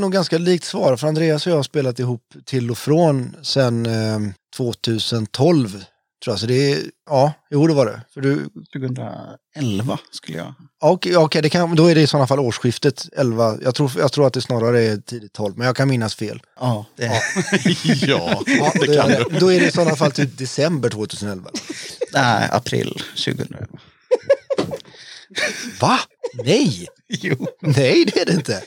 [0.08, 3.86] Nog ganska likt svar, för Andreas och jag har spelat ihop till och från sedan
[3.86, 4.18] eh,
[4.56, 5.68] 2012.
[6.24, 6.38] Tror jag.
[6.40, 6.78] Så det är,
[7.10, 8.00] ja, jo det var det.
[8.14, 10.54] För du, 2011 skulle jag...
[10.80, 13.58] ja, okej, ja, okej, det kan, då är det i sådana fall årsskiftet 11.
[13.62, 16.42] Jag tror, jag tror att det snarare är tidigt 12, men jag kan minnas fel.
[16.60, 17.04] Ja, det,
[18.06, 19.24] ja, Ja, det då, kan är du.
[19.30, 21.50] det, då är det i sådana fall typ december 2011.
[22.12, 23.66] nej, april 2011.
[25.80, 25.98] Va?
[26.44, 26.86] Nej!
[27.10, 27.46] Jo.
[27.60, 28.62] Nej, det är det inte.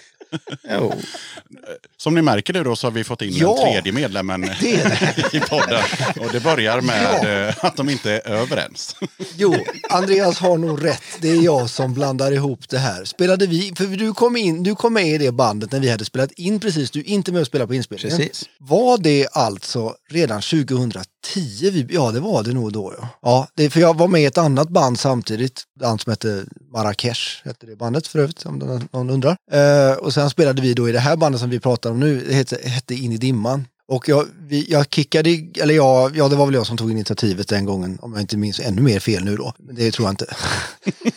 [0.70, 0.92] Jo.
[2.02, 3.48] Som ni märker det då så har vi fått in Ja.
[3.56, 5.34] den tredje medlemmen Det det.
[5.38, 5.82] i podden.
[6.20, 8.96] Och det börjar med eh, att de inte är överens.
[9.36, 9.56] Jo,
[9.90, 11.02] Andreas har nog rätt.
[11.22, 13.06] Det är jag som blandar ihop det här.
[13.06, 16.06] Spelade vi, för du kom, in, du kom med i det bandet när vi hade
[16.06, 18.18] spelat in precis, du är inte med och spelade på inspelningen.
[18.18, 18.44] Precis.
[18.60, 21.70] Var det alltså redan 2010?
[21.72, 22.94] Vi, ja, det var det nog då.
[23.02, 23.08] Ja.
[23.22, 25.52] Ja, det, för jag var med i ett annat band samtidigt.
[25.60, 26.44] Ett band som hette
[26.74, 29.36] Marrakesh, hette det bandet för övrigt, om någon- undrar.
[29.52, 31.60] Eh, och sen spelade vi då i det här bandet som vi
[31.92, 33.68] pratar om nu, det hette, hette In i dimman.
[33.88, 35.30] Och jag, vi, jag kickade,
[35.62, 38.38] eller jag, ja det var väl jag som tog initiativet den gången, om jag inte
[38.38, 39.54] minns ännu mer fel nu då.
[39.58, 40.26] Men Det tror jag inte.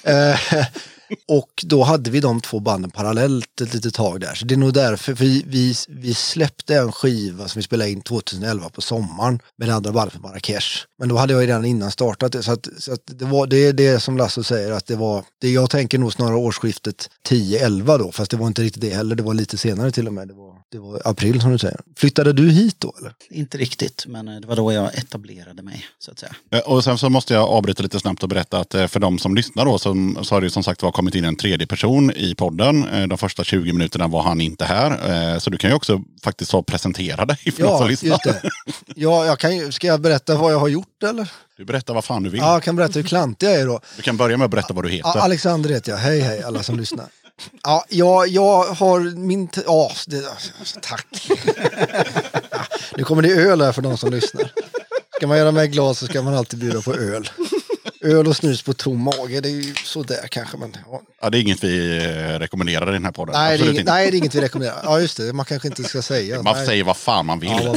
[0.06, 0.66] Eh,
[1.28, 4.34] och då hade vi de två banden parallellt ett litet tag där.
[4.34, 7.90] Så det är nog därför, för vi, vi, vi släppte en skiva som vi spelade
[7.90, 10.68] in 2011 på sommaren med det andra bandet för Marrakesh.
[10.98, 12.42] Men då hade jag ju redan innan startat det.
[12.42, 15.24] Så, att, så att det, var, det är det som Lasse säger, att det var,
[15.40, 19.14] det jag tänker nog snarare årsskiftet 10-11 då, fast det var inte riktigt det heller,
[19.16, 20.28] det var lite senare till och med.
[20.28, 21.80] Det var, det var april som du säger.
[21.96, 23.14] Flyttade du hit då eller?
[23.30, 26.34] Inte riktigt, men eh, det var då jag etablerade mig, så att säga.
[26.50, 29.18] Eh, Och sen så måste jag avbryta lite snabbt och berätta att eh, för de
[29.18, 31.66] som lyssnar då så, så har det ju som sagt var kommit in en tredje
[31.66, 32.88] person i podden.
[32.88, 34.90] Eh, De första 20 minuterna var han inte här.
[35.32, 38.08] Eh, Så du kan ju också faktiskt så presentera dig för som Ja, lyssnar.
[38.10, 38.42] just det.
[38.96, 41.30] Ja, jag kan, ju- ska jag berätta vad jag har gjort eller?
[41.56, 42.40] Du berättar vad fan du vill.
[42.40, 43.80] Ja, jag kan berätta hur klantig jag är då.
[43.96, 45.18] Du kan börja med att berätta vad du heter.
[45.18, 45.98] Alexander heter jag.
[45.98, 47.06] Hej hej alla som lyssnar.
[47.62, 49.48] Ja, jag, jag har min...
[49.66, 50.22] Ja, det,
[50.80, 51.06] tack.
[52.96, 54.50] Nu kommer det öl här för de som lyssnar.
[55.16, 57.30] Ska man göra mig glad så ska man alltid bjuda på öl.
[58.04, 60.56] Öl och snus på tom mage, det är ju sådär kanske.
[60.56, 61.02] Men, ja.
[61.22, 63.32] Ja, det är inget vi eh, rekommenderar i den här podden.
[63.32, 64.80] nej, det är inget, nej, det är inget vi rekommenderar.
[64.84, 65.32] Ja, just det.
[65.32, 66.42] Man kanske inte ska säga.
[66.42, 66.66] Man Nej.
[66.66, 67.50] säger vad fan man vill.
[67.50, 67.76] Ja.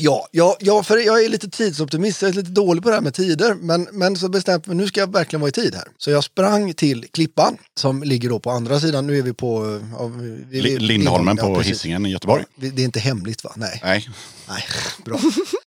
[0.00, 3.02] Ja, ja, ja, för jag är lite tidsoptimist, jag är lite dålig på det här
[3.02, 3.54] med tider.
[3.54, 5.84] Men, men så bestämde jag mig, nu ska jag verkligen vara i tid här.
[5.98, 9.06] Så jag sprang till Klippan, som ligger då på andra sidan.
[9.06, 9.80] Nu är vi på...
[9.98, 11.60] Ja, vi, vi, Li- Lindholmen på.
[11.60, 12.44] Hisingen i Göteborg.
[12.56, 13.52] Det är inte hemligt va?
[13.56, 13.80] Nej.
[13.84, 14.08] Nej.
[14.48, 14.64] Nej,
[15.04, 15.18] bra.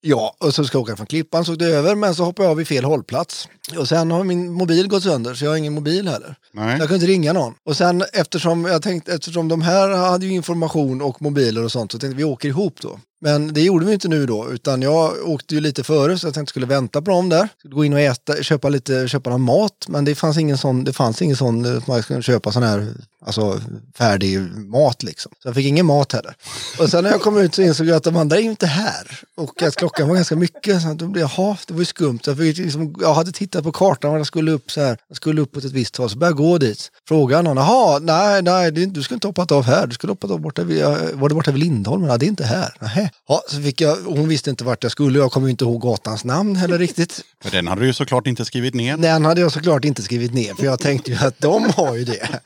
[0.01, 2.47] Ja, och så ska jag åka från Klippan, så åkte jag över, men så hoppade
[2.47, 3.49] jag av vid fel hållplats.
[3.78, 6.35] Och sen har min mobil gått sönder, så jag har ingen mobil heller.
[6.53, 6.78] Nej.
[6.78, 7.55] Jag kunde inte ringa någon.
[7.64, 11.93] Och sen eftersom jag tänkte, eftersom de här hade ju information och mobiler och sånt,
[11.93, 12.99] så tänkte vi åker ihop då.
[13.22, 16.35] Men det gjorde vi inte nu då, utan jag åkte ju lite före så jag
[16.35, 17.49] tänkte skulle vänta på dem där.
[17.59, 20.85] Skulle gå in och äta, köpa lite, köpa någon mat, men det fanns ingen sån,
[20.85, 22.95] det fanns ingen sån, eh, man skulle köpa sån här,
[23.26, 23.61] alltså
[23.99, 25.33] färdig mat liksom.
[25.43, 26.35] Så jag fick ingen mat heller.
[26.78, 29.21] Och sen när jag kom ut så insåg jag att de andra är inte här.
[29.37, 32.18] Och att klockan var ganska mycket, så då blev jag, jaha, det var ju skumt.
[32.25, 35.41] Jag, fick liksom, jag hade tittat på kartan, jag skulle upp så här, jag skulle
[35.41, 36.91] uppåt ett visst håll, så började jag gå dit.
[37.09, 40.41] Frågade någon, jaha, nej, nej, du skulle inte hoppat av här, du skulle hoppat av
[40.41, 42.11] borta vid, var det borta vid Lindholmen?
[42.11, 42.75] Ja, det är inte här.
[42.81, 43.11] Nähä.
[43.29, 46.25] Ja, så fick jag, hon visste inte vart jag skulle, jag kommer inte ihåg gatans
[46.25, 47.21] namn heller riktigt.
[47.43, 48.97] För den hade du ju såklart inte skrivit ner.
[48.97, 52.05] Den hade jag såklart inte skrivit ner, för jag tänkte ju att de har ju
[52.05, 52.41] det.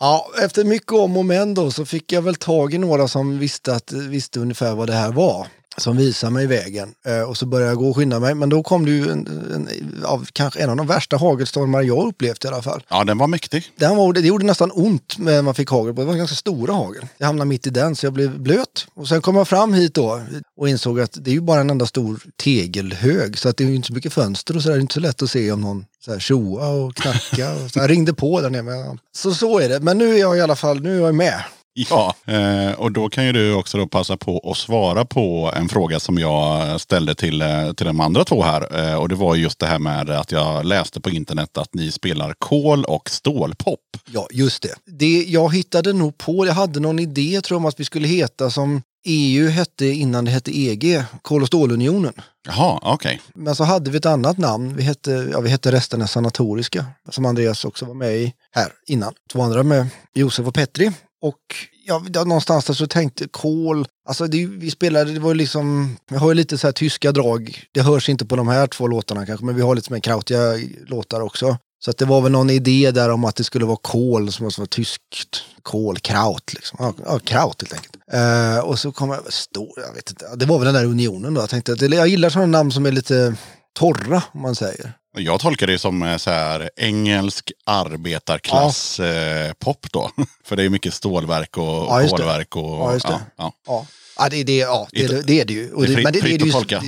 [0.00, 3.38] Ja, efter mycket om och men då så fick jag väl tag i några som
[3.38, 5.37] visste, att, visste ungefär vad det här var.
[5.78, 6.94] Som visade mig vägen.
[7.06, 8.34] Eh, och så började jag gå och skynda mig.
[8.34, 9.68] Men då kom det ju en, en,
[10.04, 12.82] av kanske en av de värsta hagelstormar jag upplevt i alla fall.
[12.88, 13.72] Ja, den var mäktig.
[13.76, 16.00] Den var, det gjorde nästan ont när man fick hagel på.
[16.00, 17.06] Det var ganska stora hagel.
[17.18, 18.86] Jag hamnade mitt i den så jag blev blöt.
[18.94, 20.22] Och sen kom jag fram hit då
[20.56, 23.38] och insåg att det är ju bara en enda stor tegelhög.
[23.38, 24.76] Så att det är ju inte så mycket fönster och så där.
[24.76, 27.54] Det är inte så lätt att se om någon så här tjoa och knacka.
[27.64, 28.98] Och så jag ringde på där nere.
[29.16, 29.80] Så så är det.
[29.80, 31.42] Men nu är jag i alla fall nu är jag med.
[31.90, 35.68] Ja, eh, och då kan ju du också då passa på att svara på en
[35.68, 38.90] fråga som jag ställde till, eh, till de andra två här.
[38.90, 41.92] Eh, och det var just det här med att jag läste på internet att ni
[41.92, 43.80] spelar kol och stålpop.
[44.10, 44.74] Ja, just det.
[44.86, 45.24] det.
[45.28, 48.50] Jag hittade nog på, jag hade någon idé tror jag om att vi skulle heta
[48.50, 52.12] som EU hette innan det hette EG, Kol och stålunionen.
[52.46, 53.20] Jaha, okej.
[53.34, 54.76] Men så hade vi ett annat namn.
[54.76, 59.14] Vi hette, ja, vi hette Resterna Sanatoriska, som Andreas också var med i här innan.
[59.32, 60.92] Två andra med Josef och Petri.
[61.22, 61.40] Och
[61.86, 66.16] ja, någonstans där så tänkte kol, alltså det, vi spelade, det var ju liksom, vi
[66.16, 67.64] har ju lite så här tyska drag.
[67.72, 70.40] Det hörs inte på de här två låtarna kanske, men vi har lite mer krautiga
[70.86, 71.56] låtar också.
[71.80, 74.44] Så att det var väl någon idé där om att det skulle vara kol som
[74.44, 75.44] var tyskt.
[75.62, 76.94] Kol, kraut liksom.
[77.04, 77.96] Ja, kraut helt enkelt.
[78.14, 81.34] Uh, och så kom jag, stå, jag vet inte, det var väl den där unionen
[81.34, 81.40] då.
[81.40, 83.34] Jag tänkte att jag gillar sådana namn som är lite
[83.78, 84.92] torra om man säger.
[85.18, 90.10] Jag tolkar det som eh, så här, engelsk arbetarklass eh, pop då.
[90.44, 92.62] För det är mycket stålverk och Ja, kolverk och...
[92.64, 93.20] Ja, just det.
[93.36, 93.52] ja.
[93.66, 93.86] Ja,
[94.18, 95.72] ja det, det, ja, det, det är det ju.
[95.72, 96.82] Och det är fritt- men det, det, fritt det, är att ju- tolka.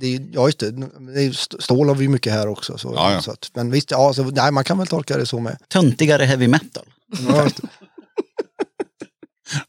[0.00, 1.62] det, ja, just det.
[1.62, 2.78] stål har vi mycket här också.
[2.78, 3.22] Så, Ja, ja.
[3.22, 5.56] Så att, men visst, ja, så, nej, man kan väl tolka det så med.
[5.68, 6.84] Töntigare heavy metal.
[7.28, 7.48] Ja.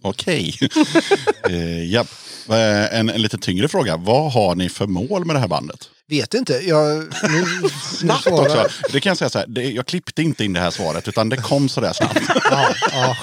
[0.01, 0.55] Okej.
[1.49, 2.05] eh, ja.
[2.49, 3.97] Eh, en, en lite tyngre fråga.
[3.97, 5.89] Vad har ni för mål med det här bandet?
[6.07, 6.53] Vet inte.
[6.53, 8.67] Jag, nu, Snabbt också.
[8.91, 9.45] Det kan jag säga så här.
[9.47, 12.19] Det, jag klippte inte in det här svaret utan det kom så där snabbt.
[12.51, 13.17] Ja, ja.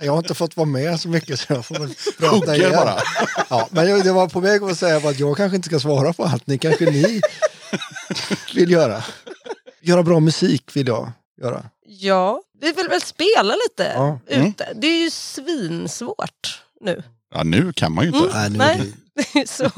[0.00, 2.70] Jag har inte fått vara med så mycket så jag får väl prata Hugger igen.
[2.72, 3.00] bara.
[3.48, 6.12] Ja, men jag, det var på väg att säga att jag kanske inte ska svara
[6.12, 6.46] på allt.
[6.46, 7.20] Ni kanske ni
[8.54, 9.04] vill göra.
[9.80, 11.12] Göra bra musik vill jag
[11.42, 11.62] göra.
[11.86, 14.18] Ja, vi vill väl spela lite Ja.
[14.26, 14.68] ute.
[14.74, 17.02] Det är ju svinsvårt nu.
[17.34, 18.30] Ja, nu kan man ju inte.
[18.38, 18.92] Nej, nu Nej.
[19.46, 19.70] så.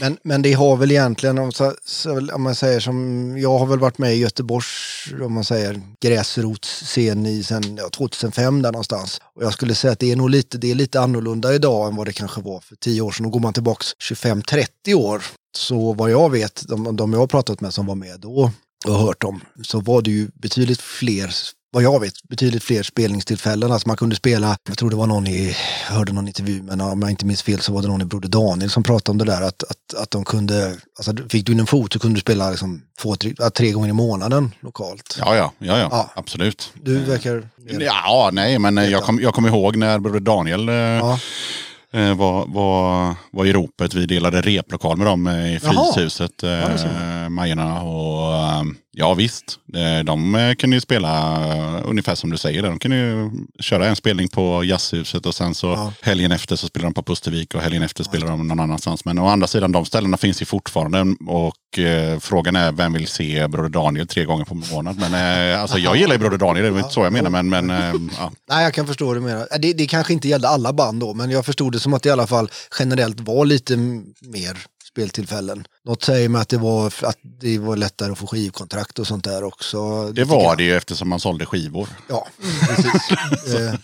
[0.00, 3.66] Men, men det har väl egentligen, om, så, så, om man säger som, jag har
[3.66, 9.20] väl varit med i Göteborgs, om man säger gräsrotsscen i sen ja, 2005 där någonstans.
[9.34, 11.96] Och jag skulle säga att det är nog lite, det är lite annorlunda idag än
[11.96, 13.26] vad det kanske var för 10 år sedan.
[13.26, 15.22] Och går man tillbaks 25-30 år,
[15.56, 18.50] så vad jag vet, de, de jag har pratat med som var med då
[18.86, 21.30] och hört om, så var det ju betydligt fler
[21.70, 23.72] vad jag vet, betydligt fler spelningstillfällen.
[23.72, 25.56] Alltså man kunde spela, jag tror det var någon i,
[25.88, 28.04] jag hörde någon intervju, men om jag inte minns fel så var det någon i
[28.04, 31.52] Broder Daniel som pratade om det där att, att, att de kunde, alltså fick du
[31.52, 35.16] in en fot så kunde du spela liksom två, tre, tre gånger i månaden lokalt.
[35.20, 36.10] Ja, ja, ja, ja, Ja.
[36.14, 36.72] absolut.
[36.82, 37.48] Du verkar...
[37.80, 41.18] Ja, nej, men eh, jag kommer jag kom ihåg när broder Daniel eh, Ja.
[41.92, 43.94] Eh, var, var, var i ropet.
[43.94, 45.60] Vi delade replokal med dem eh, i.
[45.60, 47.82] Fryshuset, eh, Majorna.
[47.82, 48.62] Och, eh,
[48.92, 49.58] ja visst,
[50.04, 51.38] de kunde ju spela
[51.84, 52.62] ungefär som du säger.
[52.62, 53.30] De kunde ju
[53.60, 55.92] köra en spelning på Jazzhuset och sen så Ja.
[56.02, 59.04] helgen efter så spelar de på Pustervik och helgen efter spelar de någon annanstans.
[59.04, 61.16] Men å andra sidan, de ställena finns ju fortfarande.
[61.26, 64.98] Och eh, frågan är vem vill se Broder Daniel tre gånger på månad.
[64.98, 65.14] Men
[65.52, 67.30] eh, alltså jag gillar ju Broder Daniel, det var inte så jag menar.
[67.30, 68.32] Men, men eh, ja.
[68.48, 69.48] Nej, jag kan förstå det du menar.
[69.50, 72.02] Eh, det, det kanske inte gällde alla band då, men jag förstod det som att
[72.02, 73.76] det i alla fall generellt var lite
[74.20, 74.58] mer
[74.88, 75.64] speltillfällen.
[75.88, 79.24] Något säger mig att det var, att det var lättare att få skivkontrakt och sånt
[79.24, 80.12] där också.
[80.12, 81.88] Det var det ju eftersom man sålde skivor.
[82.08, 82.26] Ja,
[82.68, 82.92] precis.
[83.46, 83.78] det,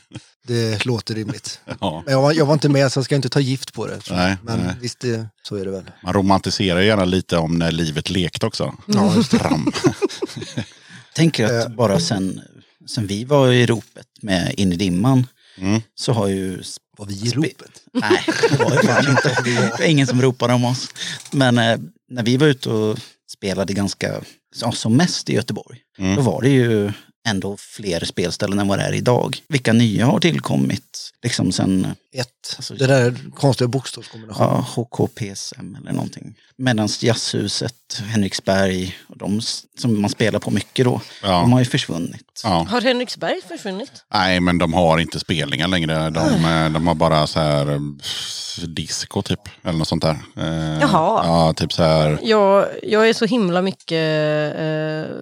[0.46, 1.60] det låter rimligt.
[1.80, 2.02] Ja.
[2.04, 4.00] Men jag var, jag var inte med så jag ska inte ta gift på det.
[4.10, 4.76] Nej, men nej.
[4.80, 5.90] visst, det, så är det väl.
[6.02, 8.74] Man romantiserar gärna lite om när livet lekte också.
[8.86, 9.38] Ja, just det.
[11.14, 11.70] Tänker att Eh.
[11.74, 12.40] bara sen,
[12.88, 15.26] sen vi var i ropet med In i dimman
[15.58, 15.80] Mm.
[15.94, 16.62] så har ju...
[16.98, 17.70] Var vi i ropet?
[17.92, 19.36] Nej, det var fan inte.
[19.44, 20.88] Det var ingen som ropade om oss.
[21.32, 21.78] Men eh,
[22.08, 22.98] när vi var ute och
[23.30, 24.20] spelade ganska,
[24.60, 26.16] ja, som mest i Göteborg, Mm.
[26.16, 26.92] då var det ju
[27.26, 29.36] ändå fler spelställen än vad det är idag.
[29.48, 32.28] Vilka nya har tillkommit liksom sen Ett.
[32.56, 34.48] Alltså- det där konstiga bokstavskombinationen.
[34.76, 36.34] ja, HKPSM eller någonting.
[36.56, 37.74] Medan Jazzhuset,
[38.06, 39.40] Henriksberg och de
[39.78, 41.28] som man spelar på mycket då, Ja.
[41.28, 42.40] de har ju försvunnit.
[42.44, 42.66] Ja.
[42.70, 43.92] Har Henriksberg försvunnit?
[44.12, 46.10] Nej, men de har inte spelningar längre.
[46.10, 47.80] De, eh, de har bara så här eh,
[48.68, 49.40] disco typ.
[49.62, 50.18] Eller något sånt där.
[50.36, 51.26] Eh, Jaha.
[51.26, 52.18] Ja, typ så här.
[52.22, 55.16] Jag, jag är så himla mycket eh,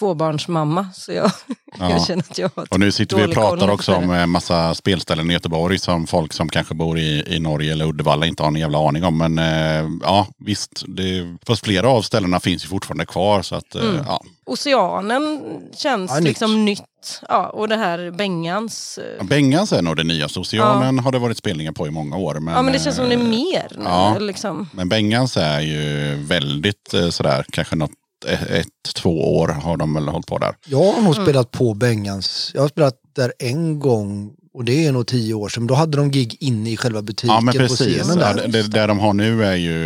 [0.00, 1.30] tvåbarnsmamma så jag,
[1.78, 1.90] Ja.
[1.90, 4.74] jag känner att jag har Och nu sitter vi och pratar också om en massa
[4.74, 8.48] spelställen i Göteborg som folk som kanske bor i, i Norge eller Uddevalla inte har
[8.48, 9.18] en jävla aning om.
[9.18, 10.82] Men eh, ja, visst.
[10.88, 13.42] Det, fast flera av ställena finns ju fortfarande kvar.
[13.42, 14.04] Så att, eh, Mm.
[14.06, 14.20] ja.
[14.46, 15.40] Oceanen
[15.76, 16.24] känns Ja, nytt.
[16.28, 16.82] liksom nytt.
[17.28, 18.98] Ja, och det här Bengans.
[19.18, 20.40] eh, Bengans är nog det nyaste.
[20.40, 22.34] Oceanen har det varit spelningar på i många år.
[22.34, 23.84] Men, ja men det känns som det är eh, mer nu.
[23.84, 24.18] ja.
[24.18, 24.68] Liksom.
[24.72, 27.90] Men Bengans är ju väldigt eh, sådär, kanske något
[28.24, 30.54] ett, ett, två år har de väl hållit på där.
[30.66, 32.50] Jag har nog spelat på Bengans.
[32.54, 35.66] Jag har spelat där en gång och det är nog tio år sedan.
[35.66, 38.02] Då hade de gig inne i själva butiken Ja men på precis.
[38.02, 38.48] scenen Ja, där.
[38.48, 39.76] det, det där de har nu är ju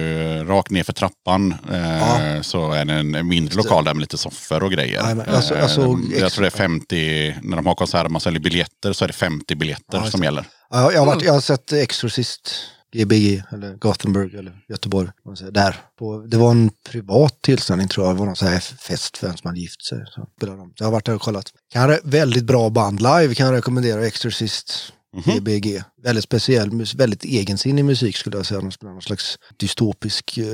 [0.44, 1.54] rakt ner för trappan.
[1.72, 2.42] Eh, Ja.
[2.42, 4.94] Så är det en mindre lokal där med lite soffor och grejer.
[5.08, 8.20] Ja, men alltså- alltså- Eh, jag tror det är 50, när de har konserter man
[8.20, 10.24] säljer biljetter så är det 50 biljetter Ja, som det.
[10.26, 10.44] gäller.
[10.70, 12.50] Ja, jag, har varit, jag har sett Exorcist,
[12.94, 15.08] GBG eller Gothenburg eller Göteborg.
[15.50, 15.76] Där.
[15.98, 18.16] På, det var en privat tillställning tror jag.
[18.16, 20.04] Det var någon så här fest för en som hade gift sig.
[20.06, 20.28] Så.
[20.76, 21.52] Jag har varit där och kollat.
[21.72, 24.06] Kan väldigt bra band live kan jag rekommendera.
[24.06, 24.92] Exorcist.
[25.16, 25.36] Mhm.
[25.36, 25.82] GBG.
[26.04, 28.60] Väldigt speciell, väldigt egensinnig musik skulle jag säga.
[28.82, 30.44] Någon slags dystopisk eh,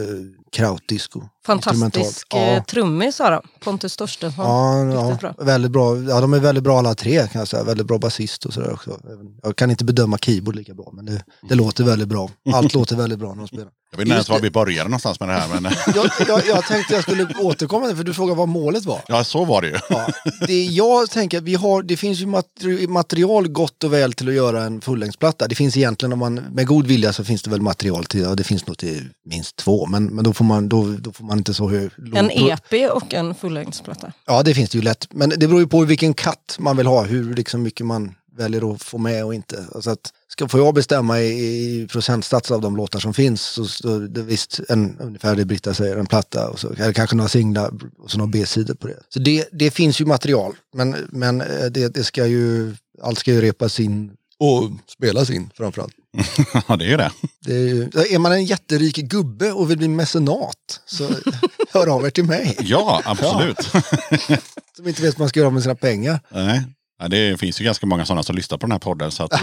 [0.53, 1.23] krautdisco.
[1.47, 3.41] Fantastisk eh, trummis har de.
[3.65, 4.45] Pontus Torstensson.
[4.45, 5.35] Ja, ja, bra.
[5.39, 5.97] väldigt bra.
[5.97, 7.65] Ja, de är väldigt bra alla tre kan jag säga.
[7.65, 9.01] Väldigt bra basist och sådär också.
[9.43, 12.31] Jag kan inte bedöma keyboard lika bra, men det, det låter väldigt bra.
[12.53, 13.69] Allt låter väldigt bra när de spelar.
[13.93, 15.61] Jag vet inte ens var vi började någonstans med det här.
[15.61, 18.85] Men Jag, jag, jag tänkte jag skulle återkomma till det, för du frågade vad målet
[18.85, 19.01] var.
[19.09, 19.77] ja, så var det ju.
[19.91, 20.09] Ja,
[20.47, 24.29] det jag tänker att vi har, det finns ju materi- material gott och väl till
[24.29, 25.40] att göra en fullängdsplatta.
[25.49, 28.35] Det finns egentligen, om man med god vilja så finns det väl material till, ja
[28.35, 31.39] det finns nog till minst två, men, men då, får man, då, då får man
[31.39, 31.91] inte så hög...
[32.15, 34.13] En EP och en fullängdsplatta.
[34.27, 35.07] Ja, det finns det ju lätt.
[35.11, 38.75] Men det beror ju på vilken katt man vill ha, hur liksom mycket man väljer
[38.75, 39.65] att få med och inte.
[39.75, 43.65] Alltså att, ska, får jag bestämma i, i procentsats av de låtar som finns så,
[43.65, 47.29] så det visst en, ungefär det Britta säger, en platta och så, eller kanske några
[47.29, 48.99] singlar och så några B-sidor på det.
[49.09, 53.33] Så det, det finns ju material, men, men eh, det, det ska ju, allt ska
[53.33, 55.95] ju repas in och spelas in framförallt.
[56.69, 57.11] Ja, det är det.
[57.45, 61.09] Det är, är man en jätterik gubbe och vill bli mecenat så
[61.73, 62.57] hör av er till mig.
[62.61, 63.61] Ja, absolut.
[64.77, 66.21] Som inte vet vad man ska göra med sina pengar.
[66.29, 66.63] Nej.
[67.03, 69.11] Ja, det finns ju ganska många sådana som lyssnar på den här podden.
[69.11, 69.39] Så att, eh,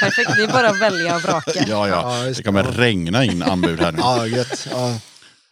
[0.00, 1.52] Perfekt, det är bara att välja och vraka.
[1.54, 2.24] ja, Ja, ja.
[2.36, 2.70] Det kommer det.
[2.70, 3.98] regna in anbud här nu.
[4.02, 4.66] Ja, gött.
[4.70, 4.98] Ja.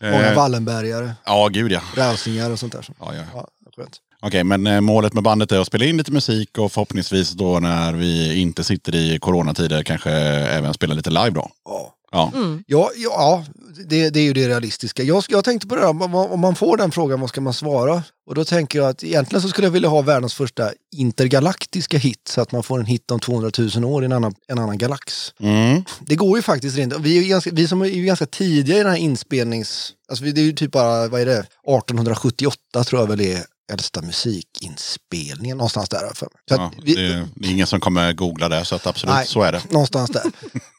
[0.03, 1.81] Många Eh, Wallenbergare, Ja, gud ja.
[1.97, 2.87] Rausingar och sånt där.
[3.01, 3.22] ja, ja.
[3.35, 3.99] Ja, skönt.
[4.21, 7.61] Okej, men eh, målet med bandet är att spela in lite musik och förhoppningsvis då
[7.61, 11.51] när vi inte sitter i coronatider kanske även spela lite live då.
[11.64, 12.33] Ja, Ja,
[12.67, 13.45] ja, ja
[13.87, 15.03] det, det är ju det realistiska.
[15.03, 17.41] Jag, jag tänkte på det där, om man- om man får den frågan, vad ska
[17.41, 18.03] man svara?
[18.27, 22.29] Och då tänker jag att egentligen så skulle jag vilja ha världens första intergalaktiska hit,
[22.29, 24.79] så att man får en hit om 200 000 år i en annan, en annan
[24.79, 25.33] galax.
[25.41, 25.85] mm.
[26.01, 26.95] Det går ju faktiskt rent.
[27.01, 29.93] Vi, är ju ganska, vi som är ju ganska tidiga i den här inspelnings...
[30.09, 33.41] Alltså vi- det är ju typ bara, vad är det, 1878 tror jag väl är
[33.73, 36.14] äldsta musikinspelningen någonstans där.
[36.14, 36.27] För.
[36.27, 36.33] mig.
[36.49, 39.27] Så ja, vi, det, det är ingen som kommer googla det, så att absolut, Nej.
[39.27, 39.62] så är det.
[39.71, 40.25] Någonstans där.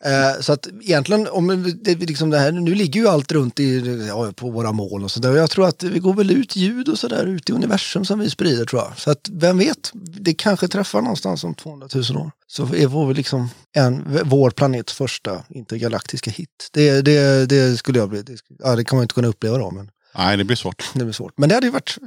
[0.36, 4.06] eh, så att egentligen, om det, liksom det här, nu ligger ju allt runt i,
[4.08, 5.36] ja, på våra mål och sådär.
[5.36, 8.30] Jag tror att vi går väl ut ljud och sådär ut i universum som vi
[8.30, 9.00] sprider tror jag.
[9.00, 12.32] Så att vem vet, det kanske träffar någonstans om 200 000 år.
[12.48, 16.70] Så är vår, liksom en, vår planets första intergalaktiska hit.
[16.74, 19.72] Det, det, det skulle jag bli, det, ja, det kan man inte kunna uppleva då,
[19.72, 20.92] men Nej, det blir svårt.
[20.94, 21.34] det blir svårt.
[21.38, 21.98] Men det hade ju varit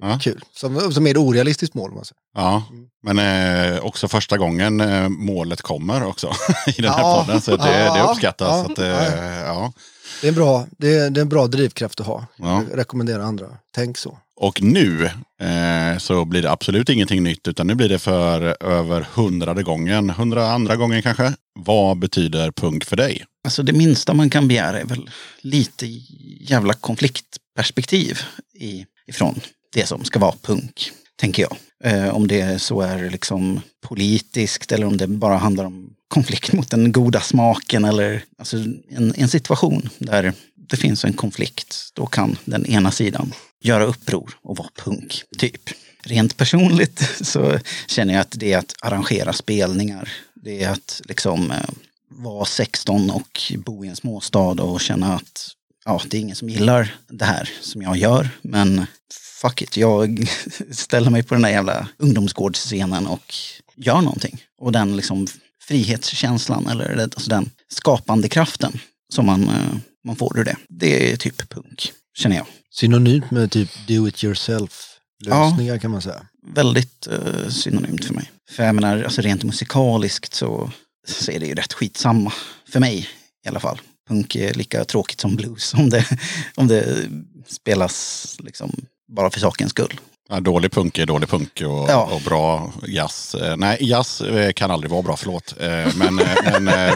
[0.00, 0.18] Ja.
[0.22, 1.92] kul, som, som är ett orealistiskt mål.
[1.92, 2.18] Man säger.
[2.34, 2.64] Ja,
[3.02, 6.26] men eh, också första gången eh, målet kommer också
[6.76, 7.24] i den här Ja.
[7.26, 7.40] podden.
[7.40, 7.94] Så det, Ja.
[7.94, 8.48] det uppskattas.
[8.48, 8.64] Ja.
[8.66, 9.72] Så att, eh, ja.
[10.20, 12.26] Det är en bra, det är, det är en bra drivkraft att ha.
[12.36, 12.62] Ja.
[12.70, 14.18] Jag rekommenderar andra, tänk så.
[14.40, 15.04] Och nu
[15.40, 20.10] eh, så blir det absolut ingenting nytt utan nu blir det för över hundrade gången,
[20.10, 21.32] hundra andra gången kanske.
[21.60, 23.24] Vad betyder punk för dig?
[23.44, 25.86] Alltså det minsta man kan begära är väl lite
[26.40, 28.18] jävla konfliktperspektiv
[28.60, 29.40] i, ifrån
[29.72, 31.56] det som ska vara punk, tänker jag.
[31.84, 36.70] Eh, om det så är liksom politiskt eller om det bara handlar om konflikt mot
[36.70, 38.56] den goda smaken eller alltså
[38.90, 40.32] en, en situation där
[40.70, 41.90] det finns en konflikt.
[41.94, 45.70] Då kan den ena sidan göra uppror och vara punk, typ.
[46.02, 50.12] Rent personligt så känner jag att det är att arrangera spelningar.
[50.34, 51.68] Det är att liksom eh,
[52.08, 55.48] vara 16 och bo i en småstad och känna att
[55.84, 58.28] ja, det är ingen som gillar det här som jag gör.
[58.42, 58.86] Men
[59.40, 60.28] fuck it, jag
[60.70, 63.34] ställer mig på den där jävla ungdomsgårdsscenen och
[63.76, 64.44] gör någonting.
[64.58, 65.26] Och den liksom
[65.62, 68.80] frihetskänslan eller alltså den skapande kraften
[69.14, 70.56] som man, eh, man får ur det.
[70.68, 72.46] Det är typ punk, känner jag.
[72.70, 76.26] Synonymt med typ do it yourself lösningar kan man säga.
[76.54, 78.30] Väldigt eh, synonymt för mig.
[78.50, 80.70] För jag menar, alltså rent musikaliskt så,
[81.08, 82.32] så är det ju rätt skitsamma.
[82.68, 83.08] För mig
[83.44, 83.80] i alla fall.
[84.08, 86.06] Punk är lika tråkigt som blues om det,
[86.54, 87.08] om det
[87.46, 88.72] spelas liksom
[89.08, 90.00] bara för sakens skull.
[90.30, 92.08] Ja, dålig punk är dålig punk och, Ja.
[92.12, 93.34] och bra jazz.
[93.34, 95.54] eh, Nej, jazz eh, kan aldrig vara bra, förlåt.
[95.60, 96.14] Eh, Men,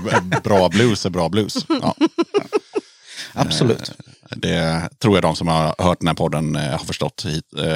[0.04, 1.54] men bra blues är bra blues.
[1.82, 1.94] Ja,
[3.32, 3.92] Absolut.
[4.36, 7.24] det tror jag de som har hört den här podden har förstått.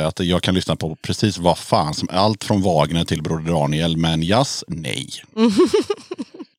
[0.07, 3.97] Att jag kan lyssna på precis vad fan som Allt från Wagner till Broder Daniel.
[3.97, 5.09] Men jazz, nej.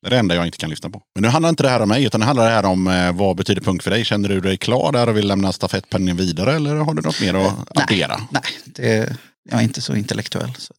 [0.02, 1.02] Det är det enda jag inte kan lyssna på.
[1.14, 3.12] Men nu handlar inte det här om mig, utan det handlar det här om eh,
[3.12, 4.04] vad betyder punk för dig?
[4.04, 6.54] Känner du dig klar där och vill lämna stafettpenningen vidare?
[6.54, 8.20] Eller har du något mer att addera?
[8.30, 9.16] Nej, det,
[9.50, 10.54] jag är inte så intellektuell.
[10.58, 10.74] Så.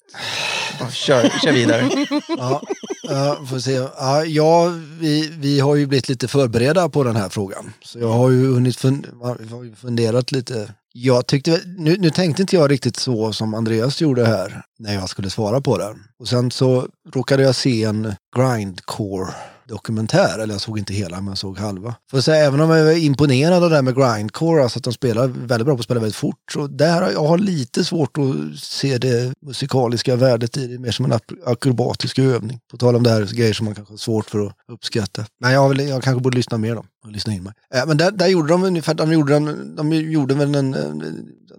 [0.79, 1.89] Bara kör, kör vidare.
[2.37, 2.61] Ja,
[3.03, 3.71] ja, får se.
[3.71, 7.73] Ja, ja vi, vi har ju blivit lite förberedda på den här frågan.
[7.81, 9.05] Så jag har ju hunnit fun,
[9.51, 10.73] har ju funderat lite.
[10.93, 15.09] Jag tyckte, nu, nu tänkte inte jag riktigt så som Andreas gjorde här när jag
[15.09, 15.97] skulle svara på den.
[16.19, 19.33] Och sen så råkade jag se en grindcore
[19.69, 21.95] dokumentär, eller jag såg inte hela men jag såg halva.
[22.11, 24.83] För att säga, även om jag är imponerad av det här med grindcore, alltså att
[24.83, 27.83] de spelar väldigt bra på att spela väldigt fort, så där har jag har lite
[27.85, 32.59] svårt att se det musikaliska värdet i det, mer som en akrobatisk övning.
[32.71, 35.25] På tal om det här grejer som man kanske har svårt för att uppskatta.
[35.39, 37.53] Men jag, vill, jag kanske borde lyssna mer då, och lyssna in mig.
[37.73, 40.75] Äh, Men där, där gjorde de ungefär, de gjorde, de, de gjorde väl en,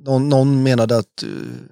[0.00, 1.28] någon, någon menade att, eh,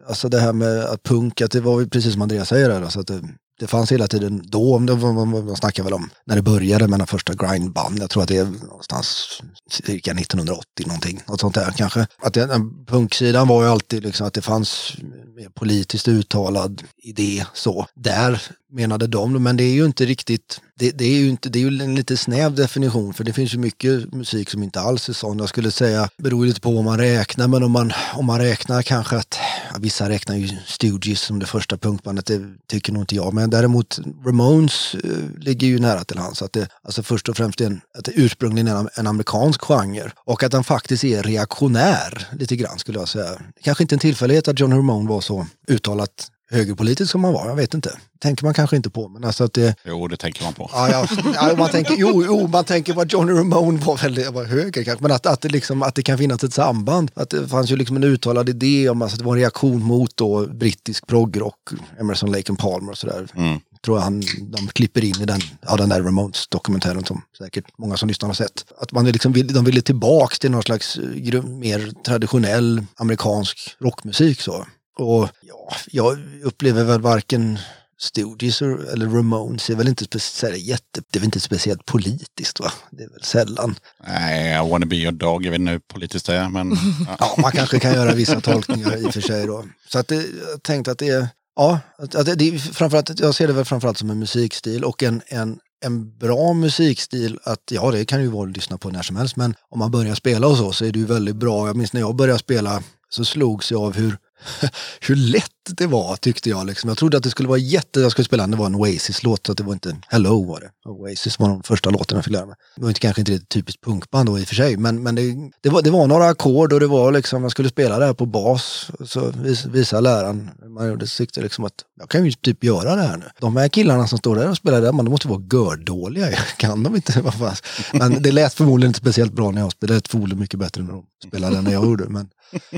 [0.08, 3.00] alltså det här med att punk, att det var precis som Andreas säger här, alltså
[3.00, 3.22] att det,
[3.58, 7.34] det fanns hela tiden då, man, snackar väl om när det började med den första
[7.34, 7.98] grindband.
[8.02, 9.40] Jag tror att det är någonstans
[9.70, 12.06] cirka 1980 någonting, något sånt där kanske.
[12.22, 14.96] Att den punksidan var ju alltid liksom att det fanns
[15.36, 17.86] mer politiskt uttalad idé så.
[17.94, 21.58] Där menade de, men det är ju inte riktigt, det, det, är ju inte, det
[21.58, 25.08] är ju en lite snäv definition för det finns ju mycket musik som inte alls
[25.08, 25.38] är sån.
[25.38, 28.82] Jag skulle säga, beror lite på vad man räknar, men om man, om man räknar
[28.82, 29.38] kanske att,
[29.72, 33.50] ja, vissa räknar ju Stooges som det första punkbandet, det tycker nog inte jag, men
[33.50, 35.10] däremot Ramones eh,
[35.40, 36.42] ligger ju nära till hands.
[36.42, 40.10] Att det, alltså först och främst en, att det ursprungligen är en, en amerikansk genre
[40.24, 43.30] och att den faktiskt är reaktionär lite grann skulle jag säga.
[43.62, 47.56] Kanske inte en tillfällighet att John Ramone var så uttalat högerpolitisk som han var, jag
[47.56, 47.98] vet inte.
[48.20, 49.76] Tänker man kanske inte på, men alltså att det...
[49.84, 50.70] Jo, det tänker man på.
[50.72, 54.44] Ja, ja, ja, man tänker, jo, jo, man tänker att Johnny Ramone var väldigt var
[54.44, 57.10] höger kanske, men att, att, det liksom, att det kan finnas ett samband.
[57.14, 59.82] Att det fanns ju liksom en uttalad idé om alltså, att det var en reaktion
[59.82, 61.70] mot då brittisk proggrock,
[62.00, 63.28] Emerson, Lake and Palmer och sådär.
[63.36, 63.60] Mm.
[63.84, 67.96] Tror jag han, de klipper in i den, ja, den där Ramones-dokumentären som säkert många
[67.96, 68.64] som lyssnar har sett.
[68.78, 74.40] Att man liksom vill, de ville tillbaks till någon slags eh, mer traditionell amerikansk rockmusik
[74.40, 74.66] så.
[74.98, 77.58] Och ja, jag upplever väl varken
[78.00, 82.72] Stooges eller Ramones är väl inte speciellt jätte, det är väl inte speciellt politiskt va?
[82.90, 83.74] Det är väl sällan.
[84.06, 85.44] Nej, I wanna be your dog.
[85.44, 86.70] Jag vet inte hur politiskt det är, men...
[87.08, 87.16] Ja.
[87.18, 89.64] Ja, man kanske kan göra vissa tolkningar i och för sig då.
[89.88, 90.14] Så att det,
[90.50, 93.98] jag tänkte att det är, ja, att, det, det framförallt, jag ser det väl framförallt
[93.98, 98.48] som en musikstil och en, en, en bra musikstil att, ja det kan ju vara
[98.48, 100.92] att lyssna på när som helst, men om man börjar spela och så så är
[100.92, 101.66] det ju väldigt bra.
[101.66, 104.18] Jag minns när jag började spela så slogs jag av hur
[105.00, 106.66] hur lätt det var tyckte jag.
[106.66, 106.88] Liksom.
[106.88, 108.00] Jag trodde att det skulle vara jätte...
[108.00, 109.96] Jag skulle spela, det var en Oasis-låt, så att det var inte...
[110.08, 110.90] Hello var det.
[110.90, 112.54] Oasis var de första låten jag fick lära mig.
[112.76, 115.14] Det var inte, kanske inte ett typiskt punkband då i och för sig, men, men
[115.14, 118.06] det, det, var, det var några ackord och det var liksom, jag skulle spela det
[118.06, 118.90] här på bas.
[119.06, 122.96] Så vis, visade läraren, man gjorde, sikte tyckte liksom att jag kan ju typ göra
[122.96, 123.24] det här nu.
[123.40, 126.30] De här killarna som står där och spelar där, man, de måste vara gördåliga.
[126.56, 127.20] Kan de inte?
[127.20, 127.56] Vad fan?
[127.92, 129.94] Men det lät förmodligen inte speciellt bra när jag spelade.
[129.94, 132.04] Det lät förmodligen mycket bättre när de spelade än när jag gjorde.
[132.08, 132.28] Men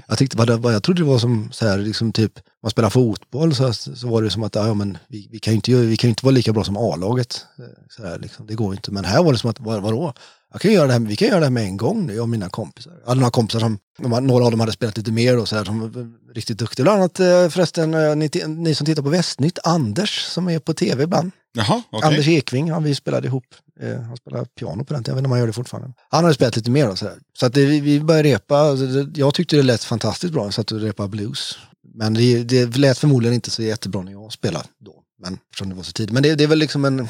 [0.09, 2.91] jag, tyckte, bara, vad, jag trodde det var som så här, liksom typ, man spelar
[2.91, 5.97] fotboll så, så var det som att ja, men vi, vi, kan ju inte, vi
[5.97, 7.47] kan inte vara lika bra som A-laget.
[7.59, 8.93] Eh, så här, liksom, det går ju inte.
[8.93, 10.15] Men här var det som att, vad, vadå?
[10.53, 12.23] Jag kan göra det här, vi kan göra det här med en gång nu, jag
[12.23, 12.93] och mina kompisar.
[13.01, 13.79] Jag hade några kompisar som,
[14.27, 16.85] några av dem hade spelat lite mer och så här, som var riktigt duktiga.
[16.85, 20.75] Bland annat eh, förresten, eh, ni, ni som tittar på Västnytt, Anders som är på
[20.75, 21.31] tv ibland.
[21.53, 22.09] Jaha, okej.
[22.09, 23.45] Anders Ekving, ja, vi spelade ihop.
[23.81, 25.93] Eh, han spelade piano på den tiden, jag vet inte om han gör det fortfarande.
[26.09, 27.19] Han hade spelat lite mer och sådär.
[27.39, 28.85] Så att det, vi, började repa, alltså,
[29.15, 31.59] jag tyckte det lät fantastiskt bra, jag satt och repade blues.
[31.95, 35.75] Men det, det lät förmodligen inte så jättebra när jag spelade då, men eftersom det
[35.75, 36.13] var så tidigt.
[36.13, 37.09] Men det, det är väl liksom en,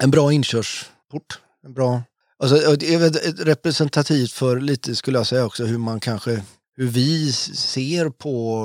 [0.00, 1.38] en bra inkörsport.
[1.64, 2.02] En bra,
[2.40, 6.42] alltså, det är väl representativt för lite, skulle jag säga också, hur man kanske
[6.76, 8.62] hur vi ser på,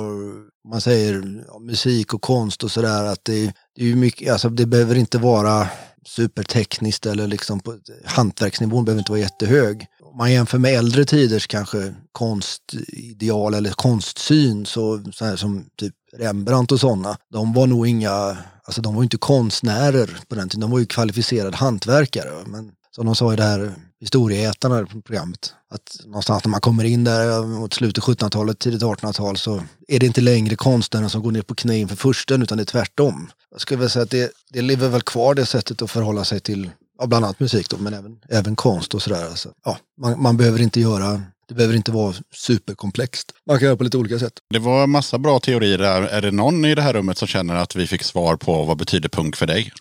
[0.64, 1.22] om man säger
[1.60, 5.68] musik och konst och sådär, att det, det är mycket, alltså det behöver inte vara
[6.06, 9.86] supertekniskt eller liksom på hantverksnivån behöver inte vara jättehög.
[10.02, 15.94] Om man jämför med äldre tiders kanske konstideal eller konstsyn så, så här som typ
[16.16, 20.48] Rembrandt och sådana, de var nog inga, alltså de var ju inte konstnärer på den
[20.48, 22.30] tiden, de var ju kvalificerade hantverkare.
[22.46, 26.84] Men som de sa i det här historieätarna på programmet, att någonstans när man kommer
[26.84, 31.32] in där mot slutet 1700-talet, tidigt 1800-tal så är det inte längre konstnären som går
[31.32, 33.30] ner på knä inför fursten utan det är tvärtom.
[33.50, 36.40] Jag skulle väl säga att det, det lever väl kvar det sättet att förhålla sig
[36.40, 39.24] till ja, bland annat musik då, men även, även konst och sådär.
[39.24, 43.32] Alltså, ja, man, man behöver inte göra, det behöver inte vara superkomplext.
[43.46, 44.32] Man kan göra på lite olika sätt.
[44.50, 46.02] Det var en massa bra teorier där.
[46.02, 48.76] Är det någon i det här rummet som känner att vi fick svar på vad
[48.76, 49.72] betyder punk för dig?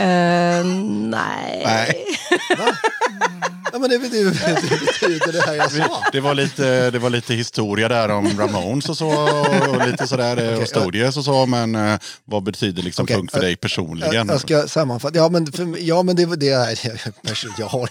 [0.00, 0.64] Eh,
[1.10, 1.62] nej.
[1.64, 2.04] Nej.
[3.72, 6.02] Ja, men det, betyder det här jag sa.
[6.12, 9.08] Det var lite, det var lite historia där om Ramones och så.
[9.68, 11.46] Och lite sådär Okej, och Stodius och så.
[11.46, 14.28] Men eh, vad betyder liksom Okej, punk för jag- dig Jag, personligen?
[14.28, 15.18] jag ska sammanfatta.
[15.18, 16.78] Ja, men, för, ja, men det, det är...
[17.58, 17.88] Jag har,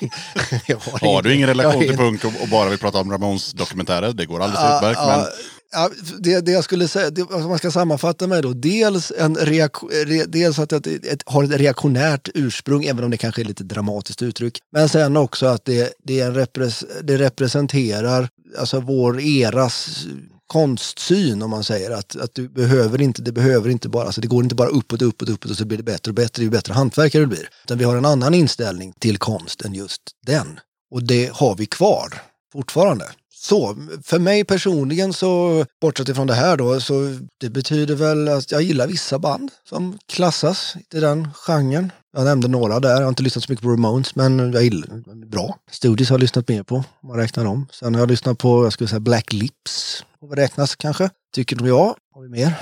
[0.68, 3.12] jag har, Har du ingen relation jag till punk och, och bara vill prata om
[3.12, 4.14] Ramones dokumentärer?
[4.14, 5.00] Det går alldeles Ja, utmärkt.
[5.04, 5.26] ja, Men
[5.72, 5.90] ja,
[6.20, 9.90] det, det jag skulle säga, det, alltså man ska sammanfatta mig då, dels, en reaktion,
[9.90, 13.64] re, dels att det ett, har ett reaktionärt ursprung, även om det kanske är lite
[13.64, 14.60] dramatiskt uttryck.
[14.72, 20.06] Men sen också att det, det, är en repres, det representerar alltså vår eras
[20.48, 24.28] konstsyn om man säger att, att du behöver inte, det behöver inte bara, alltså det
[24.28, 26.74] går inte bara uppåt, uppåt, uppåt och så blir det bättre och bättre, ju bättre
[26.74, 27.50] hantverkare du blir.
[27.64, 30.60] Utan vi har en annan inställning till konst än just den.
[30.92, 32.14] Och det har vi kvar
[32.54, 33.06] fortfarande.
[33.50, 38.52] Så för mig personligen så, bortsett ifrån det här då, så det betyder väl att
[38.52, 41.92] jag gillar vissa band som klassas i den genren.
[42.18, 45.26] Jag nämnde några där, jag har inte lyssnat så mycket på Ramones, men jag gillar
[45.26, 45.58] bra.
[45.72, 47.68] Studios har jag lyssnat mer på, om man räknar dem.
[47.72, 51.10] Sen har jag lyssnat på, jag skulle säga Black Lips, får väl räknas kanske.
[51.36, 52.54] Tycker de jag, har vi mer?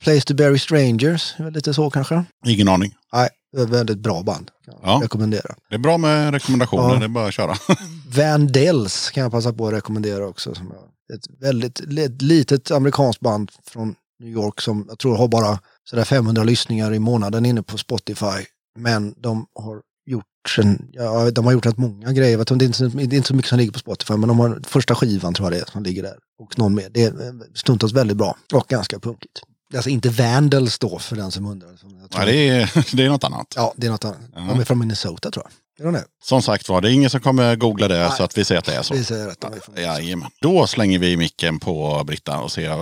[0.00, 2.24] Place to Bury Strangers, lite så kanske.
[2.46, 2.94] Ingen aning.
[3.12, 4.50] Nej, det väldigt bra band.
[4.64, 5.00] Kan Ja.
[5.02, 5.54] rekommendera.
[5.68, 6.98] Det är bra med rekommendationer, Ja.
[6.98, 7.54] det är bara att köra.
[8.16, 10.54] Vandells kan jag passa på att rekommendera också.
[10.54, 10.72] Som
[11.14, 15.58] ett väldigt ett litet amerikanskt band från New York som jag tror har bara
[15.90, 18.44] sådär 500 lyssningar i månaden inne på Spotify.
[18.78, 20.24] Men de har gjort
[20.56, 22.38] sen, ja, de har gjort rätt många grejer.
[22.38, 24.38] Det är inte, så- det är inte så mycket som ligger på Spotify men de
[24.38, 26.16] har första skivan tror jag det är som ligger där.
[26.42, 26.88] Och någon mer.
[26.90, 29.40] Det är eh, stundtals väldigt bra och ganska punkigt.
[29.74, 31.76] Alltså inte Vandals då för den som undrar.
[31.76, 33.46] Som Nej, det, är, det är något annat.
[33.56, 34.18] Ja, det är något annat.
[34.34, 34.40] Ja.
[34.40, 35.52] De är från Minnesota tror jag.
[35.78, 36.04] Det?
[36.22, 38.10] Som sagt var, det är ingen som kommer googla det Nej.
[38.16, 38.94] så att vi säger att det är så.
[38.94, 39.40] Vi säger rätt.
[39.40, 39.84] de är.
[39.84, 40.30] Jajamän.
[40.40, 42.76] Då slänger vi micken på Britta och ser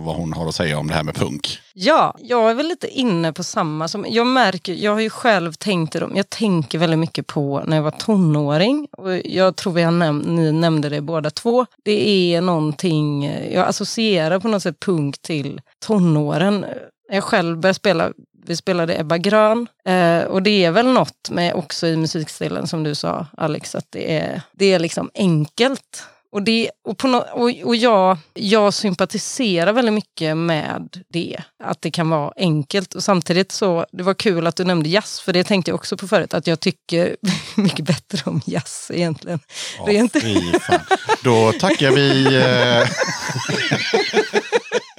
[0.00, 1.58] vad hon har att säga om det här med punk.
[1.74, 5.52] Ja, jag är väl lite inne på samma som, jag märker, jag har ju själv
[5.52, 9.72] tänkt i dem, jag tänker väldigt mycket på när jag var tonåring och jag tror
[9.72, 11.66] vi har näm ni nämnde det båda två.
[11.84, 16.64] Det är någonting, jag associerar på något sätt punk till tonåren.
[17.12, 18.12] Jag själv började spela,
[18.46, 22.82] vi spelade Ebba Grön eh, och det är väl något med också i musikstilen som
[22.82, 26.04] du sa Alex, att det är, det är liksom enkelt.
[26.32, 31.82] Och, det, och, på no, och, och jag, jag sympatiserar väldigt mycket med det, att
[31.82, 32.94] det kan vara enkelt.
[32.94, 35.96] Och samtidigt så, det var kul att du nämnde jazz, för det tänkte jag också
[35.96, 37.16] på förut, att jag tycker
[37.56, 39.40] mycket bättre om jazz egentligen.
[39.78, 40.80] Ja, Rent- fy fan.
[41.24, 42.36] Då tackar vi...
[42.36, 42.88] Eh,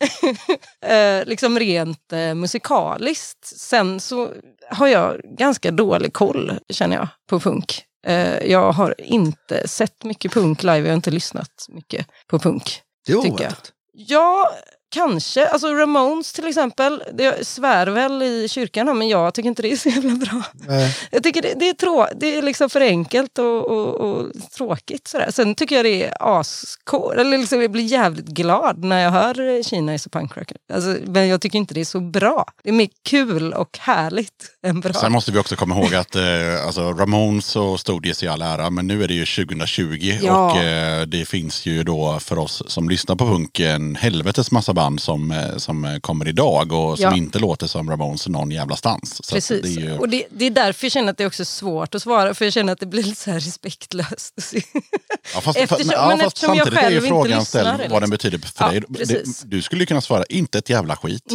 [0.80, 3.46] eh, liksom rent eh, musikaliskt.
[3.46, 4.32] Sen så
[4.70, 7.84] har jag ganska dålig koll, känner jag, på punk.
[8.06, 12.82] Eh, jag har inte sett mycket punk live, jag har inte lyssnat mycket på punk.
[13.06, 13.72] Det är oväntat.
[13.92, 14.50] Ja,
[14.90, 15.48] kanske.
[15.48, 19.76] Alltså Ramones till exempel, det svär väl i kyrkan men jag tycker inte det är
[19.76, 20.42] så jävla bra.
[20.52, 20.96] Nej.
[21.10, 24.26] Jag tycker det, det, är, trå det är liksom för enkelt och, och, och
[24.56, 25.08] tråkigt.
[25.08, 25.30] Sådär.
[25.30, 27.20] Sen tycker jag det är askår.
[27.20, 30.56] Eller liksom jag blir jävligt glad när jag hör Kina is a punk rocker.
[30.72, 32.44] Alltså, men jag tycker inte det är så bra.
[32.62, 34.92] Det är mer kul och härligt än bra.
[34.92, 36.22] sen måste vi också komma ihåg att eh,
[36.66, 40.50] alltså Ramones och Stooges i all ära, men nu är det ju 2020 Ja.
[40.52, 44.74] och eh, det finns ju då för oss som lyssnar på punk en helvetes massa
[44.80, 47.16] band som, eh, som eh, kommer idag och som Ja.
[47.16, 49.26] inte låter som Ramones någon jävla stans.
[49.26, 49.62] Så Precis.
[49.62, 51.94] Det är ju, Och det, det är därför jag känner att det är också svårt
[51.94, 54.34] att svara, för jag känner att det blir lite så här respektlöst.
[55.34, 58.02] Ja, fast, Eftersom- men, ja, men fast jag samtidigt är ju frågan lyssnar, ställd vad
[58.02, 58.80] den betyder för Ja, dig.
[58.82, 59.42] Precis.
[59.42, 59.50] Mm.
[59.50, 61.32] du skulle kunna svara inte ett jävla skit.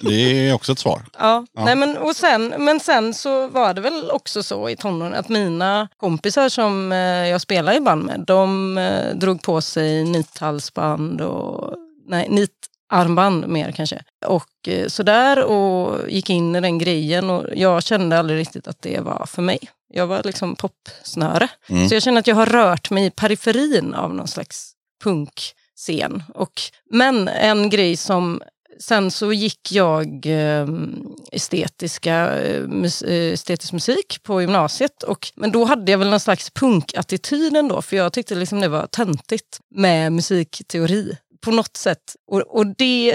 [0.00, 1.02] Det är också ett svar.
[1.18, 5.14] Ja, Nej, men, och sen, men sen så var det väl också så i tonåren
[5.14, 8.74] att mina kompisar som eh, jag spelar i band med, de
[9.14, 11.74] drog på sig nithalsband och
[12.08, 12.26] nej,
[12.92, 14.02] nitarmband mer kanske.
[14.26, 18.82] Och eh, sådär och gick in i den grejen och jag kände aldrig riktigt att
[18.82, 19.58] det var för mig.
[19.88, 21.48] Jag var liksom popsnöre.
[21.68, 21.88] Mm.
[21.88, 24.72] Så jag känner att jag har rört mig i periferin av någon slags
[25.04, 26.22] punkscen.
[26.34, 26.60] Och,
[26.90, 28.40] men en grej som
[28.78, 30.66] Sen så gick jag eh,
[31.32, 35.02] estetiska, eh, mus, eh, estetisk musik på gymnasiet.
[35.02, 38.68] Och, men då hade jag väl någon slags punkattityd ändå, för jag tyckte liksom det
[38.68, 41.16] var töntigt med musikteori
[41.46, 42.16] på något sätt.
[42.26, 43.14] Och, och, det,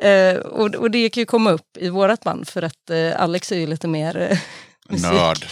[0.00, 3.52] eh, och, och det kan ju komma upp i vårt band, för att eh, Alex
[3.52, 4.38] är ju lite mer eh,
[5.02, 5.46] Nörd.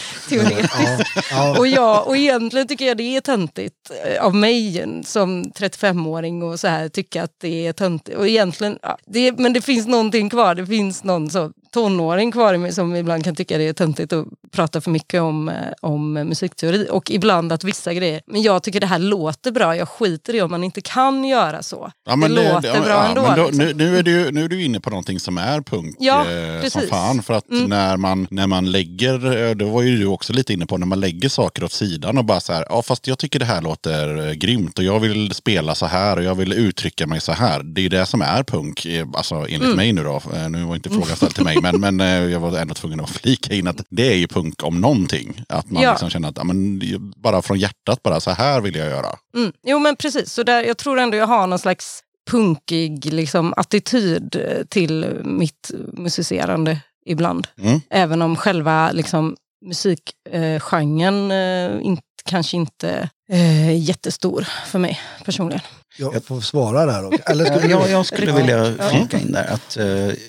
[1.30, 1.58] ja.
[1.58, 6.60] Och, jag, och egentligen tycker jag det är töntigt eh, av mig som 35-åring och
[6.60, 8.18] så här tycka att det är töntigt.
[8.18, 10.54] Och egentligen, ja, det, men det finns någonting kvar.
[10.54, 14.12] Det finns någon så tonåring kvar i mig som ibland kan tycka det är töntigt
[14.12, 16.88] att prata för mycket om, eh, om musikteori.
[16.90, 19.76] Och ibland att vissa grejer, men jag tycker det här låter bra.
[19.76, 21.90] Jag skiter i om man inte kan göra så.
[22.06, 23.34] Ja, men det, låter ja, bra ja, ändå.
[23.36, 23.64] Då, liksom.
[23.66, 26.68] nu, nu, är du, nu är du inne på någonting som är punk Ja, eh,
[26.68, 27.22] som fan.
[27.22, 27.64] För att Mm.
[27.70, 29.14] när, man, när man lägger,
[29.48, 32.18] eh, det var ju du också lite inne på, när man lägger saker åt sidan
[32.18, 35.00] och bara så här, ja fast jag tycker det här låter eh, grymt och jag
[35.00, 37.62] vill spela så här och jag vill uttrycka mig så här.
[37.62, 39.76] Det är ju det som är punk, alltså enligt Mm.
[39.76, 40.22] mig nu då.
[40.48, 43.10] Nu var inte frågan ställd till mig, men, men eh, jag var ändå tvungen att
[43.10, 45.42] flika in att det är ju punk om någonting.
[45.48, 45.90] Att man Ja.
[45.90, 46.80] liksom känner att, ja, men,
[47.16, 49.08] bara från hjärtat, bara så här vill jag göra.
[49.36, 49.52] Mm.
[49.66, 52.00] Jo men precis, så där, jag tror ändå jag har någon slags
[52.30, 57.46] punkig liksom, attityd eh, till mitt musicerande ibland.
[57.58, 57.80] Mm.
[57.90, 59.36] Även om själva liksom,
[59.66, 65.60] musikgenren eh, inte, kanske inte eh, är jättestor för mig personligen.
[65.96, 67.04] Jag får svara där.
[67.06, 67.22] Också.
[67.26, 67.68] Eller du?
[67.70, 68.36] jag, jag skulle Ja.
[68.36, 68.88] vilja Ja.
[68.90, 69.86] flika in där att eh,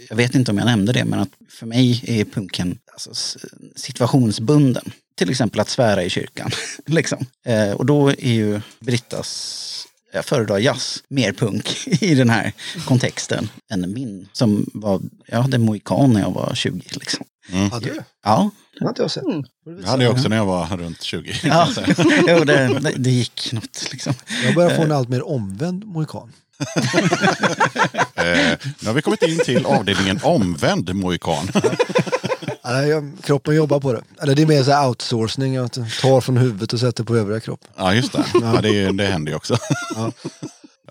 [0.10, 3.40] jag vet inte om jag nämnde det men att för mig är punken alltså,
[3.76, 4.92] situationsbunden.
[5.18, 6.52] Till exempel att svära i kyrkan.
[6.86, 7.26] liksom.
[7.46, 9.72] eh, och då är ju Brittas
[10.14, 12.54] jag föredrar jazz, mer punk i den här
[12.86, 17.26] kontexten än min som var, jag hade mohikan när jag var 20 liksom.
[17.72, 18.04] Hade du?
[18.24, 18.50] Ja,
[18.80, 19.24] Det har inte jag sett.
[19.24, 19.44] Mm.
[19.82, 21.34] Det hade jag också när jag var runt 20.
[21.44, 21.70] ja.
[22.28, 24.14] jo, det, det, gick något liksom.
[24.44, 26.32] Jag börjar få en allt mer omvänd mohikan.
[28.18, 31.48] Eh, nu har vi kommit in till avdelningen omvänd mohikan.
[32.64, 34.02] Jag, kroppen jobbar på det.
[34.22, 37.40] Eller det är mer så här outsourcing, att tar från huvudet och sätter på övriga
[37.40, 37.70] kroppen.
[37.78, 38.26] Ja, just det.
[38.34, 39.58] Ja, det, det händer ju också.
[39.96, 40.12] Ja.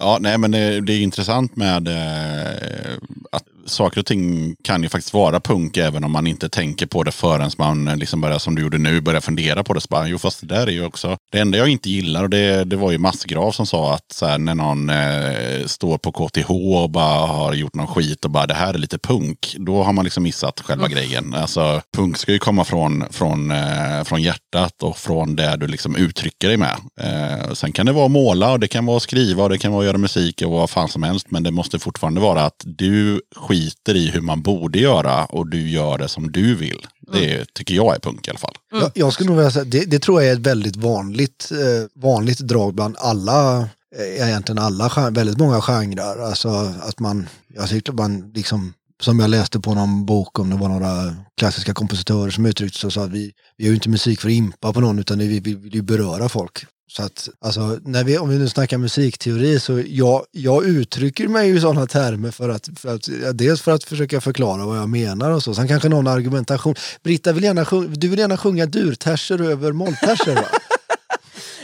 [0.01, 2.97] Ja, nej, men det, det är intressant med eh,
[3.33, 7.03] att saker och ting kan ju faktiskt vara punk även om man inte tänker på
[7.03, 9.81] det förrän man eh, liksom börjar, som du gjorde nu, börjar fundera på det.
[9.81, 11.17] Så bara, jo, fast det där är ju också...
[11.33, 14.27] Det enda jag inte gillar, och det, det var ju Massgrav som sa att så
[14.27, 18.47] här, när någon eh, står på KTH och bara har gjort någon skit och bara
[18.47, 21.35] det här är lite punk, då har man liksom missat själva grejen.
[21.35, 25.97] Alltså, punk ska ju komma från, från, eh, från hjärtat och från det du liksom
[25.97, 26.77] uttrycker dig med.
[27.01, 29.59] Eh, sen kan det vara att måla och det kan vara att skriva och det
[29.59, 31.31] kan vara att göra musik och vad fan som helst.
[31.31, 33.21] Men det måste fortfarande vara att du
[33.55, 36.87] skiter i hur man borde göra och du gör det som du vill.
[37.13, 38.55] Det tycker jag är punk i alla fall.
[38.73, 42.03] Jag, jag skulle nog vilja säga, det, det tror jag är ett väldigt vanligt, eh,
[42.03, 43.59] vanligt drag bland alla,
[43.97, 46.27] eh, egentligen alla, väldigt många genrer.
[46.27, 46.49] Alltså
[46.81, 48.73] att man, jag tyckte man liksom,
[49.05, 52.87] som jag läste på någon bok om det var några klassiska kompositörer som uttryckte sig
[52.87, 55.19] och sa att vi, vi gör ju inte musik för att impa på någon utan
[55.19, 56.67] vi, vi vill ju beröra folk.
[56.97, 61.49] Så att, alltså, när vi, om vi nu snackar musikteori så jag, jag uttrycker mig
[61.49, 64.89] ju i sådana termer för att, för att, dels för att försöka förklara vad jag
[64.89, 65.55] menar och så.
[65.55, 66.75] Sen kanske någon argumentation.
[67.03, 70.49] Britta vill gärna sjunga, du vill gärna sjunga durterser över mollterser va?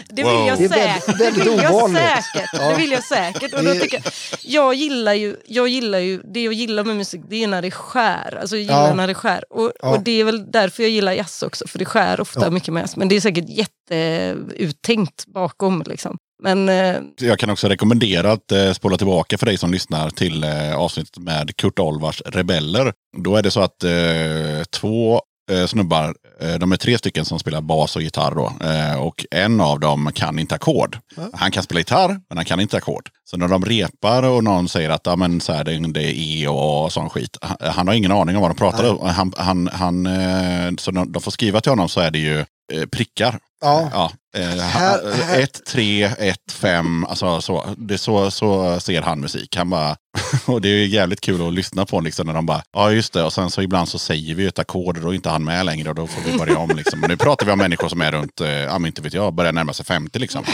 [0.08, 1.18] Det vill jag säkert.
[1.18, 2.50] det vill jag säkert.
[2.52, 2.68] Ja.
[2.70, 3.54] Det vill jag säkert.
[3.54, 4.12] Och då tycker jag,
[4.42, 7.70] jag, gillar ju, jag gillar ju, det jag gillar med musik det är när det
[7.70, 8.38] skär.
[8.40, 8.94] Alltså jag gillar Ja.
[8.94, 9.44] när det skär.
[9.52, 9.88] Och, Ja.
[9.90, 11.66] och det är väl därför jag gillar jazz också.
[11.68, 12.50] För det skär ofta Ja.
[12.50, 12.96] mycket med jazz.
[12.96, 15.82] Men det är säkert jätteuttänkt bakom.
[15.86, 16.16] Liksom.
[16.42, 20.44] Men eh, Jag kan också rekommendera att eh, spola tillbaka för dig som lyssnar till
[20.44, 22.92] eh, avsnittet med Kurt Olvars Rebeller.
[23.24, 23.90] Då är det så att eh,
[24.70, 25.22] två
[25.66, 28.52] snubbar, eh, de är tre stycken som spelar bas och gitarr då.
[28.66, 30.98] Eh, och en av dem kan inte ackord.
[31.34, 33.08] Han kan spela gitarr, men han kan inte ackord.
[33.24, 36.48] Så när de repar och någon säger att ja, men, så här, det, är E
[36.48, 37.36] och A och sån skit.
[37.40, 39.08] Han, han har ingen aning om vad de pratar om.
[39.08, 42.38] Han, han, han, eh, så de, de får skriva till honom så är det ju
[42.72, 43.38] eh, prickar.
[43.60, 43.88] Ja.
[43.92, 47.04] Ja, eh, 1, 3, 1, 5.
[47.04, 49.56] Alltså så, det så, så ser han musik.
[49.56, 49.96] Han bara,
[50.46, 53.22] och det är jävligt kul att lyssna på liksom, när de bara, ja just det.
[53.22, 55.66] Och sen så ibland så säger vi ett ackord och då är inte han med
[55.66, 56.76] längre och då får vi börja om.
[56.76, 57.00] Liksom.
[57.00, 59.34] Men nu pratar vi om människor som är runt, eh, ja men inte vet jag,
[59.34, 60.44] börjar närma sig 50 liksom.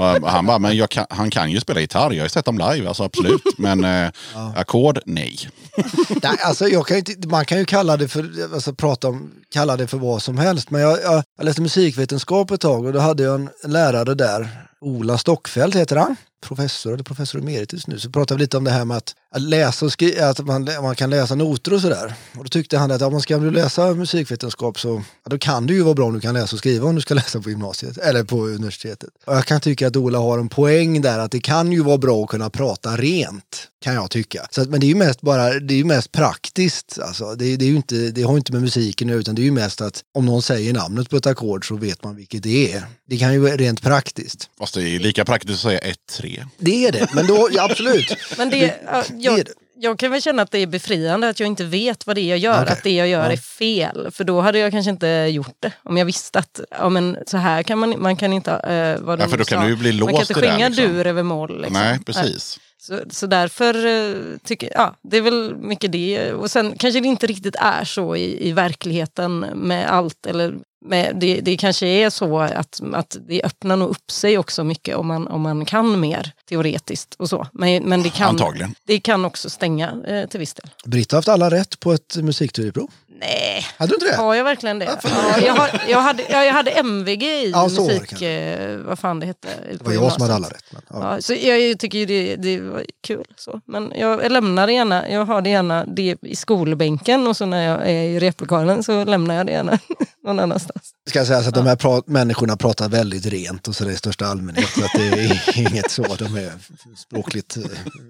[0.00, 2.10] Och han bara, men kan, han kan ju spela gitarr.
[2.10, 3.42] Jag har ju sett dem live, alltså absolut.
[3.58, 4.10] Men eh,
[4.56, 5.38] ackord, nej.
[6.22, 9.76] Nej, alltså jag kan inte, man kan ju kalla det för, alltså prata om, kalla
[9.76, 10.70] det för vad som helst.
[10.70, 14.48] Men jag, jag, jag läste musikvetenskap ett tag och då hade jag en lärare där,
[14.80, 16.16] Ola Stockfeldt heter han.
[16.42, 19.42] Professor, eller professor emeritus nu, så pratade vi lite om det här med att, att
[19.42, 22.14] läsa och skriva, att man, man kan läsa noter och sådär.
[22.36, 25.74] Och då tyckte han att om man ska läsa musikvetenskap så, ja, då kan det
[25.74, 27.98] ju vara bra om du kan läsa och skriva om du ska läsa på gymnasiet,
[27.98, 29.10] eller på universitetet.
[29.26, 31.98] Och jag kan tycka att Ola har en poäng där, att det kan ju vara
[31.98, 34.46] bra att kunna prata rent, kan jag tycka.
[34.50, 36.98] Så att, men det är ju mest bara, det är ju mest praktiskt.
[36.98, 39.34] Alltså, det, det, är ju inte, det har ju inte med musiken att göra, utan
[39.34, 42.16] det är ju mest att om någon säger namnet på ett ackord så vet man
[42.16, 42.86] vilket det är.
[43.08, 44.50] Det kan ju vara rent praktiskt.
[44.58, 46.46] Fast det är lika praktiskt att säga 1, 3, 3.
[46.58, 48.16] Det är det, men då, ja, absolut.
[48.38, 48.78] Men det, det
[49.18, 49.52] jag, det.
[49.76, 52.26] jag kan väl känna att det är befriande att jag inte vet vad det är
[52.28, 52.62] jag gör.
[52.62, 52.72] Okej.
[52.72, 53.32] Att det jag gör Ja.
[53.32, 54.08] är fel.
[54.10, 55.72] För då hade jag kanske inte gjort det.
[55.82, 58.50] Om jag visste att ja, men så här kan man, man kan inte...
[58.50, 60.50] Uh, vad Ja, för då kan du bli Man kan låst inte det.
[60.52, 60.86] sjunga Liksom.
[60.86, 61.56] dur över moll.
[61.62, 61.72] Liksom.
[61.72, 62.58] Nej, precis.
[62.78, 64.14] Så, så därför eh,
[64.44, 66.32] tycker ja, det är väl mycket det.
[66.32, 70.26] Och sen kanske det inte riktigt är så i, i verkligheten med allt.
[70.26, 70.54] Eller
[70.84, 74.96] med, det, det kanske är så att, att det öppnar nog upp sig också mycket
[74.96, 77.46] om man, om man kan mer teoretiskt och så.
[77.52, 78.74] Men, men det, kan, Antagligen.
[78.86, 80.70] det kan också stänga eh, till viss del.
[80.84, 82.90] Britta har haft alla rätt på ett musikteoriprov.
[83.22, 84.16] Nej, Hade du inte det?
[84.16, 84.98] har jag verkligen det?
[85.04, 88.98] Ja, jag, har, jag, hade, ja, jag hade MVG i Ja, så musik, eh, vad
[88.98, 89.48] fan det hette.
[89.78, 90.64] Det var jag som hade alla rätt.
[90.70, 91.14] Men, ja.
[91.14, 93.24] Ja, så jag tycker ju det, det var kul.
[93.36, 93.60] Så.
[93.66, 97.46] Men jag, jag lämnar det gärna, jag har det gärna det i skolbänken och så
[97.46, 99.78] när jag är i replokalen så lämnar jag det gärna
[100.26, 100.90] någon annanstans.
[101.08, 104.26] Ska sägas att de här pra- människorna pratar väldigt rent och så det i största
[104.26, 104.68] allmänhet.
[104.68, 106.02] Så att det är inget så.
[106.18, 106.52] De är
[106.96, 107.62] språkligt eh,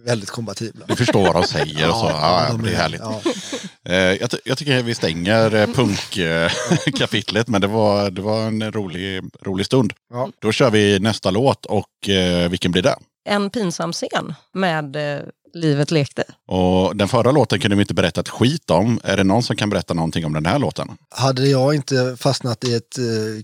[0.04, 0.84] väldigt kompatibla.
[0.88, 2.06] Du förstår vad de säger och så.
[2.06, 3.00] Ja, de det är härligt.
[3.00, 3.20] Ja.
[3.88, 9.22] Eh, jag, jag tycker vi stänger eh, punkkapitlet, men det var, det var en rolig,
[9.42, 9.92] rolig stund.
[10.12, 10.28] Ja.
[10.42, 12.96] Då kör vi nästa låt och eh, vilken blir det?
[13.28, 15.22] En pinsam scen med eh,
[15.54, 16.24] Livet lekte.
[16.48, 19.00] Och den förra låten kunde vi inte berätta ett skit om.
[19.04, 20.88] Är det någon som kan berätta någonting om den här låten?
[21.10, 22.96] Hade jag inte fastnat i ett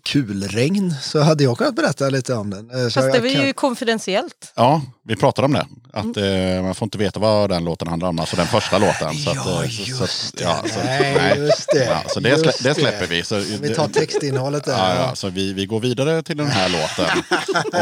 [0.04, 2.70] kulregn så hade jag kunnat berätta lite om den.
[2.70, 4.52] Eh, så Fast det var kan- ju konfidentiellt.
[4.56, 5.66] Ja, Vi pratade om det.
[5.92, 8.18] Att eh, man får inte veta vad den låten handlar om.
[8.18, 9.14] Alltså den första låten.
[9.14, 11.84] Så att, Ja, eh, så- så, just att- ja, så, Nej, just det.
[11.84, 12.74] Ja, så det, Just slä, det det.
[12.74, 13.22] släpper vi.
[13.24, 14.72] Så, Vi tar textinnehållet där.
[14.72, 17.22] Ja, ja, så vi, vi går vidare till den här låten.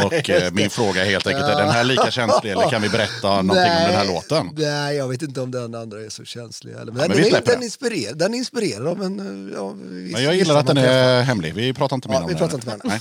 [0.05, 2.89] Och eh, min fråga är helt enkelt, är den här lika känslig eller kan vi
[2.89, 4.49] berätta någonting om den här låten?
[4.57, 6.73] Nej, jag vet inte om den andra är så känslig.
[6.73, 7.63] Eller, men men den, vi är, den, den.
[7.63, 9.19] inspirerar, den inspirerar av en...
[9.53, 11.53] eh, Av viss- Men jag gillar att den är hemlig.
[11.53, 12.39] Vi pratar inte mer Ja, om vi den.
[12.49, 12.77] pratar inte mer.
[12.83, 12.99] Nej.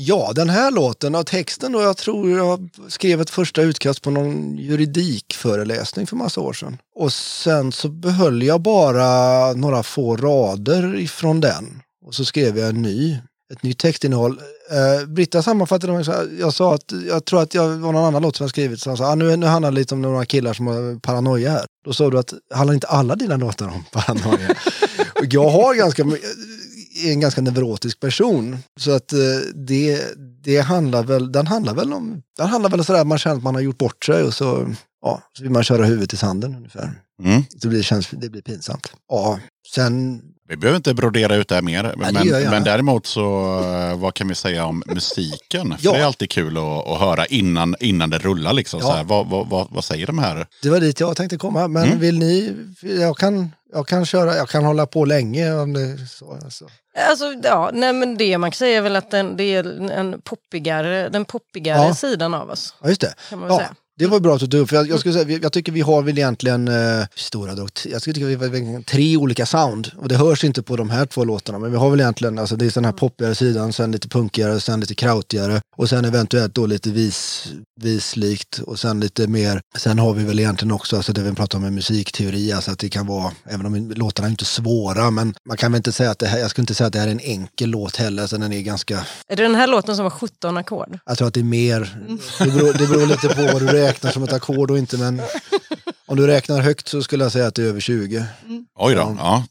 [0.00, 4.10] Ja, den här låten och texten då, jag tror jag skrev ett första utkast på
[4.10, 6.78] någon juridikföreläsning för massa år sedan.
[6.94, 11.82] Och sen så behöll jag bara några få rader ifrån den.
[12.06, 13.18] Och så skrev jag en ny,
[13.52, 14.40] ett nytt textinnehåll.
[14.70, 18.04] Eh, Britta sammanfattade det, så här, jag sa att jag tror att jag var någon
[18.04, 18.80] annan låt som jag skrivit.
[18.80, 21.50] Så han sa, ah, nu, nu handlar det lite om några killar som har paranoia
[21.50, 21.66] här.
[21.84, 24.56] Då sa du att handlar inte alla dina låtar om paranoia?
[25.30, 26.30] jag har ganska mycket
[27.06, 28.58] är en ganska neurotisk person.
[28.80, 29.18] Så att eh,
[29.54, 30.02] det,
[30.44, 33.54] det handlar väl, den handlar väl om, den handlar väl sådär man känner att man
[33.54, 36.92] har gjort bort sig och så, ja, så vill man köra huvudet i sanden ungefär.
[37.24, 37.42] Mm.
[37.58, 38.92] Så blir det, känns, det blir pinsamt.
[39.08, 39.38] Ja,
[39.74, 41.82] sen, Vi behöver inte brodera ut det här mer.
[41.82, 42.50] det men, gärna.
[42.50, 45.70] men däremot så, eh, vad kan vi säga om musiken?
[45.78, 45.92] För Ja.
[45.92, 48.52] det är alltid kul att, att höra innan, innan det rullar.
[48.52, 48.80] Liksom.
[48.82, 48.86] Ja.
[48.86, 50.46] Så här, vad, vad, vad, vad säger de här?
[50.62, 51.68] det var dit jag tänkte komma.
[51.68, 51.98] Men Mm.
[51.98, 55.96] vill ni, jag kan, jag kan köra, jag kan hålla på länge om det är
[56.06, 56.32] så.
[56.44, 56.68] Alltså.
[57.08, 60.20] Alltså, ja, nej, men det man kan säga är väl att den, det är en
[60.20, 61.94] poppigare, den poppigare Ja.
[61.94, 62.74] sidan av oss.
[62.82, 63.14] Ja, just det.
[63.30, 63.74] Kan man Ja, säga.
[63.98, 64.68] Det var bra att du tog upp.
[64.68, 67.70] För jag, jag, skulle säga, jag tycker vi har väl egentligen eh, stora drag.
[67.84, 69.90] Jag skulle tycka vi har tre olika sound.
[69.96, 71.58] Och det hörs inte på de här två låtarna.
[71.58, 74.60] Men vi har väl egentligen, alltså det är den här poppigare sidan, sen lite punkigare,
[74.60, 75.60] sen lite krautigare.
[75.76, 77.48] Och sen eventuellt då lite vis,
[77.80, 78.58] vislikt.
[78.58, 81.62] Och sen lite mer, sen har vi väl egentligen också, alltså det vi pratar om
[81.62, 85.56] med musikteori, alltså att det kan vara, även om låtarna är inte svåra, men man
[85.56, 87.12] kan väl inte säga att det här, jag skulle inte säga att det här är
[87.12, 90.10] en enkel låt heller, så den är ganska Är det den här låten som har
[90.10, 90.98] 17 ackord?
[91.06, 91.98] jag tror att det är mer,
[92.38, 95.22] det beror, det beror lite på vad du räknar som ett ackord och inte men
[96.06, 98.24] om du räknar högt så skulle jag säga att det är över 20.
[98.76, 99.16] Oj då.
[99.18, 99.44] Ja.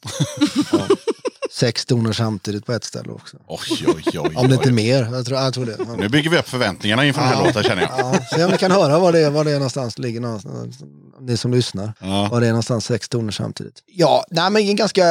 [1.51, 3.37] Sex toner samtidigt på ett ställe också.
[3.47, 5.75] Oj, oj, oj, Om det inte är mer, jag tror, jag tror det.
[5.79, 5.95] Ja.
[5.97, 7.91] Nu bygger vi upp förväntningarna inför den här låten känner jag.
[7.97, 10.79] Ja, se om ni kan höra var det är, var det är någonstans ligger någonstans,
[11.21, 11.93] ni som lyssnar.
[11.99, 12.27] Ja.
[12.31, 13.83] Var det är någonstans sex toner samtidigt.
[13.85, 15.03] Ja, nej men en ganska,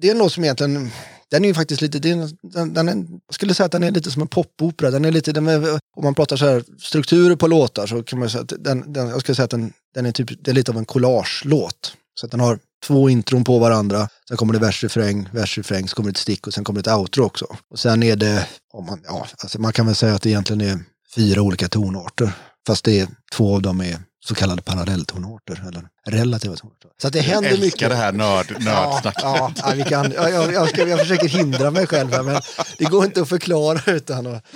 [0.00, 0.90] det är en låt som egentligen,
[1.30, 2.36] den är ju faktiskt lite, den,
[2.74, 2.96] den är,
[3.26, 4.90] jag skulle säga att den är lite som en popopera.
[4.90, 8.18] Den är lite, den är, om man pratar så här strukturer på låtar så kan
[8.18, 10.54] man säga att den, den jag skulle säga att den, den är, typ, det är
[10.54, 11.96] lite av en collage-låt.
[12.20, 15.88] Så att den har två intron på varandra, sen kommer det vers, refräng, vers, refräng,
[15.88, 17.46] så kommer det ett stick och sen kommer det ett outro också.
[17.70, 20.60] Och sen är det, om man, ja, alltså man kan väl säga att det egentligen
[20.60, 20.78] är
[21.14, 22.32] fyra olika tonarter.
[22.66, 26.90] Fast det är, två av dem är så kallade parallelltonarter, eller relativa tonarter.
[27.00, 27.88] Så att det händer Älskar mycket.
[27.88, 29.22] det här nörd, nördsnacket.
[29.22, 32.40] ja, ja, vi kan, ja, jag, jag, ska, jag försöker hindra mig själv här, men
[32.78, 34.46] det går inte att förklara utan att...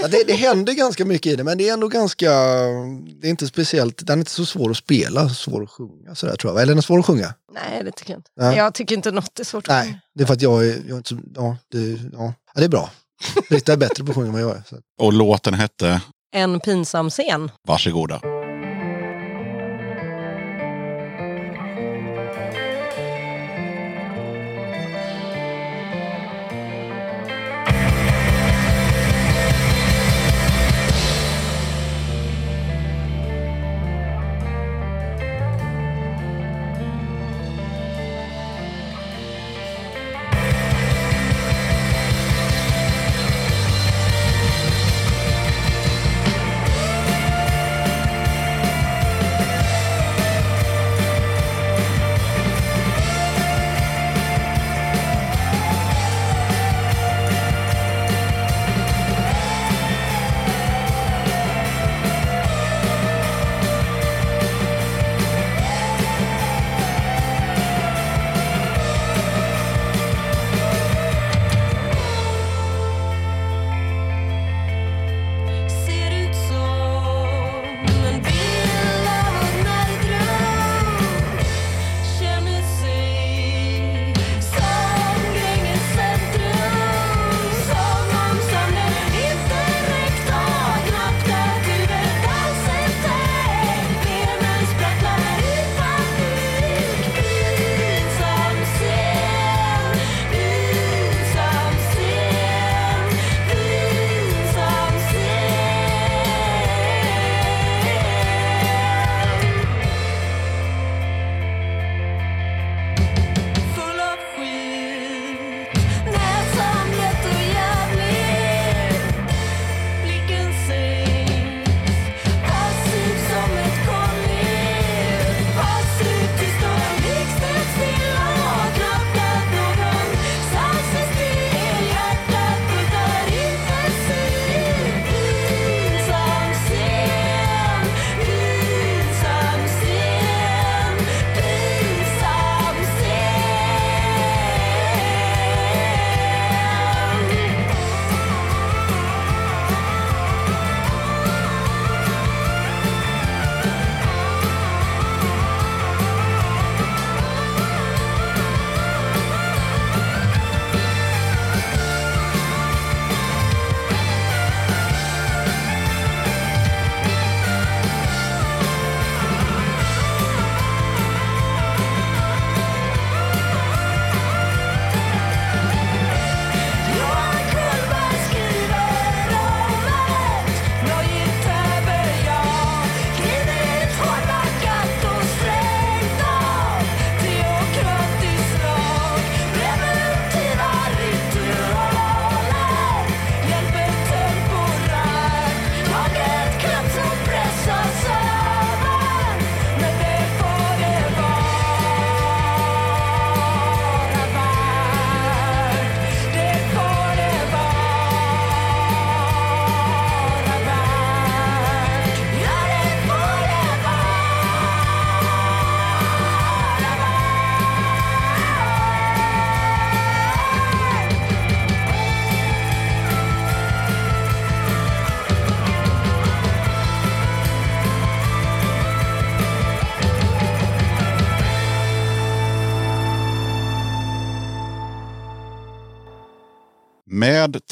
[0.00, 2.30] Ja, det, det händer ganska mycket i det, men det är ändå ganska...
[3.20, 6.36] Det är inte speciellt, den är inte så svår att spela, svår att sjunga sådär
[6.36, 6.62] tror jag.
[6.62, 7.34] Eller är den svår att sjunga?
[7.54, 8.30] Nej, det tycker jag inte.
[8.40, 8.56] Nej.
[8.56, 9.68] Jag tycker inte något är svårt.
[9.68, 11.18] Nej, det är för att jag är, jag är inte så...
[11.34, 12.90] Ja det, ja, ja, det är bra.
[13.48, 14.62] Britta är bättre på att sjunga än vad jag är.
[14.70, 14.76] Så.
[15.00, 16.00] Och låten hette
[16.34, 17.50] En pinsam scen.
[17.68, 18.20] Varsågoda.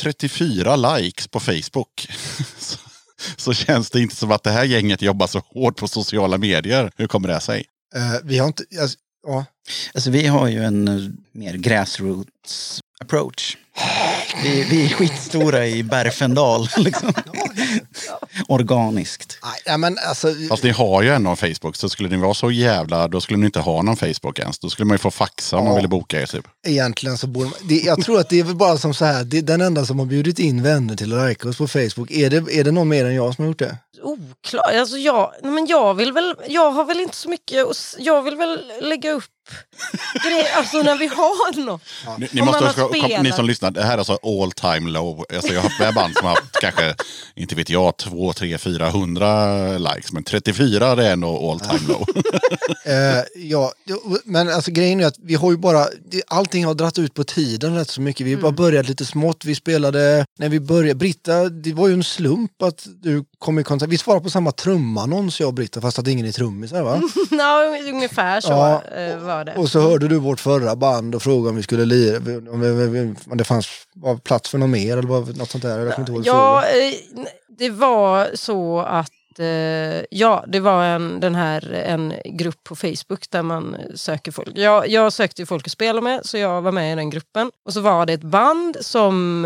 [0.05, 2.09] 34 likes på Facebook
[3.37, 6.91] så, känns det inte som att det här gänget jobbar så hårt på sociala medier.
[6.97, 7.65] Hur kommer det sig?
[7.97, 9.45] Eh, vi har inte, alltså, ja.
[9.95, 13.57] Alltså vi har ju en eh, mer grassroots approach.
[14.43, 16.69] Vi, vi är skitstora i Berfendal.
[16.77, 17.13] Liksom.
[18.49, 19.39] Organiskt.
[19.67, 22.51] Nej, men alltså, Fast ni har ju ändå en Facebook, så skulle ni vara så
[22.51, 24.59] jävla, då skulle ni inte ha någon Facebook ens.
[24.59, 26.47] Då skulle man ju få faxa om man ville boka er typ.
[26.67, 29.25] egentligen så borde man, det, jag tror att det är väl bara som så här,
[29.25, 32.11] det är den enda som har bjudit in vänner till att lajka oss på Facebook.
[32.11, 33.79] Är det, är det någon mer än jag som har gjort det?
[34.03, 34.79] Oklar.
[34.81, 37.67] Alltså jag, men jag vill väl, jag har väl inte så mycket,
[37.99, 39.25] jag vill väl lägga upp
[40.57, 41.83] alltså när vi har något.
[42.19, 44.91] Ni, ni, Om måste, har kom, ni som lyssnar, det här är alltså all time
[44.91, 45.25] low.
[45.35, 46.95] Alltså jag har haft med band som har haft kanske,
[47.35, 50.13] inte vet jag, 2, 3, 400 likes.
[50.13, 52.05] Men 34 det är ändå all time low.
[52.87, 53.73] Eh, ja,
[54.25, 55.87] men alltså grejen är att vi har ju bara,
[56.27, 58.27] allting har dratt ut på tiden rätt så mycket.
[58.27, 59.45] Vi har bara börjat lite smått.
[59.45, 63.65] Vi spelade, när vi började, Britta, det var ju en slump att du kom i
[63.65, 63.93] kontakt.
[63.93, 67.01] Vi svarade på samma trumannons jag och Britta, fast att ingen är trummisar va?
[67.31, 69.55] Ja, ungefär så Ja, eh, var det.
[69.55, 72.17] Och så hörde du vårt förra band och frågade om vi skulle lira,
[72.53, 72.61] om,
[72.93, 75.79] vi, om det fanns var plats för något mer eller något sånt där.
[75.79, 76.89] Jag kommer inte ihåg Ja, frågade.
[76.89, 76.95] eh,
[77.59, 79.47] det var så att eh,
[80.11, 84.49] ja, det var en, den här, en grupp på Facebook där man söker folk.
[84.55, 87.51] Jag, jag sökte ju folk att spela med så jag var med i den gruppen.
[87.67, 89.45] Och så var det ett band som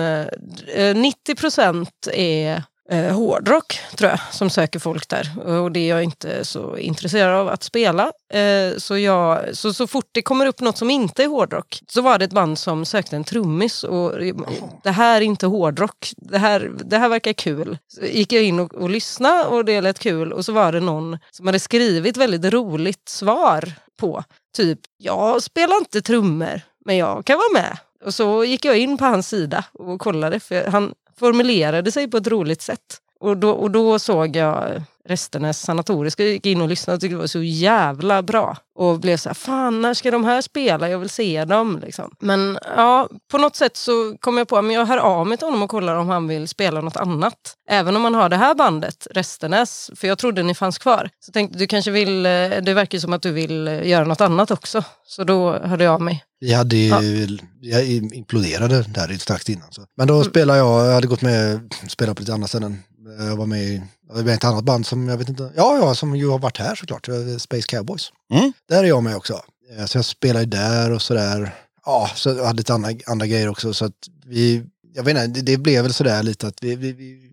[0.74, 5.48] eh, 90 procent är eh, hårdrock tror jag som söker folk där.
[5.48, 8.12] Och det är jag inte så intresserad av att spela.
[8.32, 12.02] Eh, så, jag, så, så fort det kommer upp något som inte är hårdrock så
[12.02, 14.36] var det ett band som sökte en trummis och eh,
[14.82, 17.78] det här är inte hårdrock, det här, det här verkar kul.
[17.88, 20.80] Så gick jag in och, och lyssnade och det lät kul och så var det
[20.80, 24.24] någon som hade skrivit väldigt roligt svar på
[24.56, 27.78] typ, jag spelar inte trummor men jag kan vara med.
[28.04, 32.16] Och så gick jag in på hans sida och kollade för han formulerade sig på
[32.16, 33.00] ett roligt sätt.
[33.20, 37.14] Och då, och då såg jag Restenäs sanatoriska, jag gick in och lyssnade och tyckte
[37.14, 38.56] det var så jävla bra.
[38.74, 40.88] Och blev så här, fan när ska de här spela?
[40.88, 41.80] Jag vill se dem.
[41.82, 42.14] Liksom.
[42.20, 45.46] Men ja, på något sätt så kom jag på att jag hör av mig till
[45.46, 47.54] honom och kollar om han vill spela något annat.
[47.70, 51.10] Även om man har det här bandet, Restenäs, för jag trodde ni fanns kvar.
[51.20, 52.32] Så tänkte du kanske vill, eh,
[52.62, 54.84] det verkar som att du vill eh, göra något annat också.
[55.06, 56.24] Så då hörde jag av mig.
[56.40, 59.72] Vi hade ju, jag imploderade där strax innan.
[59.72, 59.82] Så.
[59.96, 62.82] Men då spelade jag, jag hade gått med, spelat på lite andra ställen.
[63.18, 65.52] Jag var med i jag var med i ett annat band som jag vet inte,
[65.56, 67.08] ja, ja som ju har varit här såklart,
[67.38, 68.12] Space Cowboys.
[68.32, 68.52] Mm.
[68.68, 69.42] Där är jag med också.
[69.78, 71.54] Eh, Så jag spelade ju där och sådär.
[71.86, 74.62] Ja, så jag hade lite andra, andra grejer också så att vi,
[74.94, 77.28] jag vet inte, det, det blev väl sådär lite att vi, vi, vi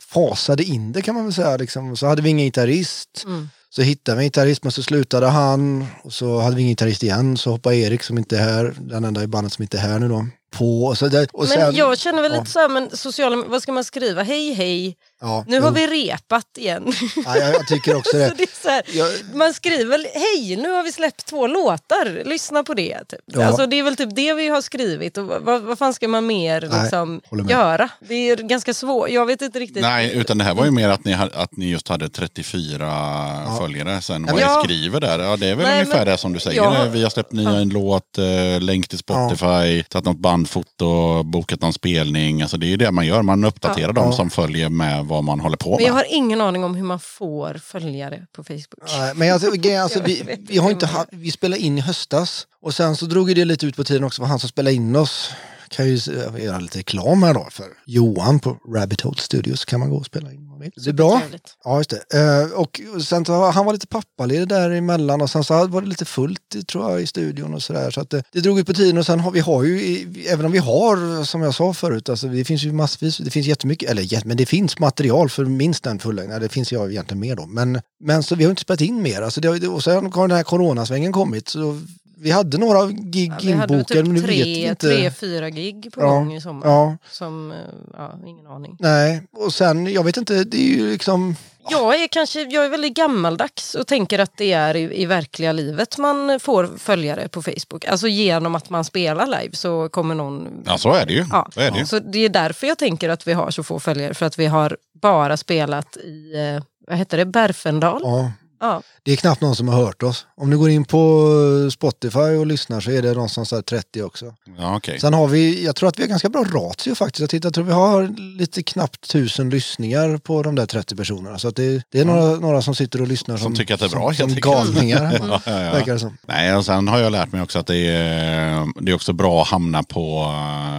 [0.00, 1.96] fasade in det kan man väl säga liksom.
[1.96, 3.22] Så hade vi ingen gitarrist.
[3.26, 3.48] Mm.
[3.70, 7.02] Så hittade vi en gitarrist men så slutade han och så hade vi ingen gitarrist
[7.02, 9.82] igen så hoppade Erik som inte är här, den enda i bandet som inte är
[9.82, 10.84] här nu då, på.
[10.84, 12.38] Och så där, och Men sen, jag känner väl ja.
[12.38, 14.22] lite så här, men sociala, vad ska man skriva?
[14.22, 15.74] Hej hej, ja, nu har jo.
[15.74, 16.92] vi repat igen.
[17.24, 18.34] Ja, jag, jag tycker också så det.
[18.36, 22.62] det är så här, Jag, man skriver hej, nu har vi släppt två låtar, lyssna
[22.62, 22.98] på det.
[23.08, 23.20] Typ.
[23.26, 23.44] Ja.
[23.44, 26.26] Alltså, det är väl typ det vi har skrivit och vad, vad fan ska man
[26.26, 27.88] mer Nej, liksom, göra?
[28.00, 29.82] Det är ganska svårt, jag vet inte riktigt.
[29.82, 34.00] Nej, utan det här var ju mer att ni, att ni just hade 34 följare.
[34.00, 34.56] Sen vad Ja.
[34.58, 36.62] ni skriver där, ja, det är väl Nej, ungefär men- det som du säger.
[36.62, 36.84] Ja.
[36.92, 41.72] Vi har släppt nya en låt, eh, länk till Spotify, tagit något bandfoto, bokat någon
[41.72, 42.42] spelning.
[42.42, 44.12] Alltså det är ju det man gör, man uppdaterar de Ja.
[44.12, 46.04] som följer med vad man håller på Men jag med.
[46.04, 48.90] har ingen aning om hur man får följare på Facebook.
[48.98, 52.74] nej, men alltså, alltså, Jag vi, vi, har inte vi spelade in i höstas och
[52.74, 55.30] sen så drog det lite ut på tiden också, var han som spelade in oss
[55.70, 55.98] kan ju
[56.38, 60.06] göra lite reklam här då för Johan på Rabbit Hole Studios kan man gå och
[60.06, 60.46] spela in.
[60.84, 61.22] Det är bra.
[61.64, 62.18] Ja, just det.
[62.18, 66.04] Eh, och sen så, han var lite pappaledig däremellan och sen så var det lite
[66.04, 67.90] fullt tror jag i studion och sådär.
[67.90, 70.46] Så att det, det drog ut på tiden och sen har vi har ju, även
[70.46, 73.90] om vi har, som jag sa förut, alltså det finns ju massvis, det finns jättemycket,
[73.90, 77.46] eller men det finns material för minst en fullängd, det finns ju egentligen mer då.
[77.46, 80.28] Men, men så vi har inte spelat in mer, alltså det, har- och sen har
[80.28, 81.80] den här coronasvängen kommit så
[82.20, 84.68] vi hade några gig Ja, vi hade väl inbokade men nu typ vet vi tre,
[84.68, 84.86] inte.
[84.88, 86.66] tre, fyra gig på Ja, gång i sommar.
[86.68, 87.58] Ja, Som, eh,
[87.92, 88.76] ja, ingen aning.
[88.80, 91.36] nej, och sen, jag vet inte, det är ju liksom,
[91.70, 95.52] Jag är, kanske, jag är väldigt gammaldags och tänker att det är i, i verkliga
[95.52, 97.84] livet man får följare på Facebook.
[97.84, 100.48] Alltså genom att man spelar live så kommer någon...
[100.66, 101.24] Ja, så är det ju.
[101.30, 101.48] Ja.
[101.54, 101.86] Så är det ju.
[101.86, 104.14] Så det är därför jag tänker att vi har så få följare.
[104.14, 108.00] För att vi har bara spelat i, eh, vad heter det, Berfendal.
[108.04, 108.32] ja.
[108.60, 108.82] Ja.
[109.02, 110.26] Det är knappt någon som har hört oss.
[110.36, 111.28] Om du går in på
[111.72, 114.34] Spotify och lyssnar så är det någonstans så här 30 också.
[114.58, 115.00] Ja, okej.
[115.00, 117.20] Sen har vi, jag tror att vi har ganska bra ratio faktiskt.
[117.20, 118.08] Jag, tittar, jag tror vi har
[118.38, 121.38] lite knappt tusen lyssningar på de där 30 personerna.
[121.38, 123.80] Så att det, det är några, några som sitter och lyssnar som, Som tycker att
[123.80, 125.20] det är bra, som, som galningar.
[125.28, 125.98] Ja, ja, ja.
[125.98, 126.16] Som.
[126.28, 129.42] Nej, och sen har jag lärt mig också att det är, det är också bra
[129.42, 130.22] att hamna på,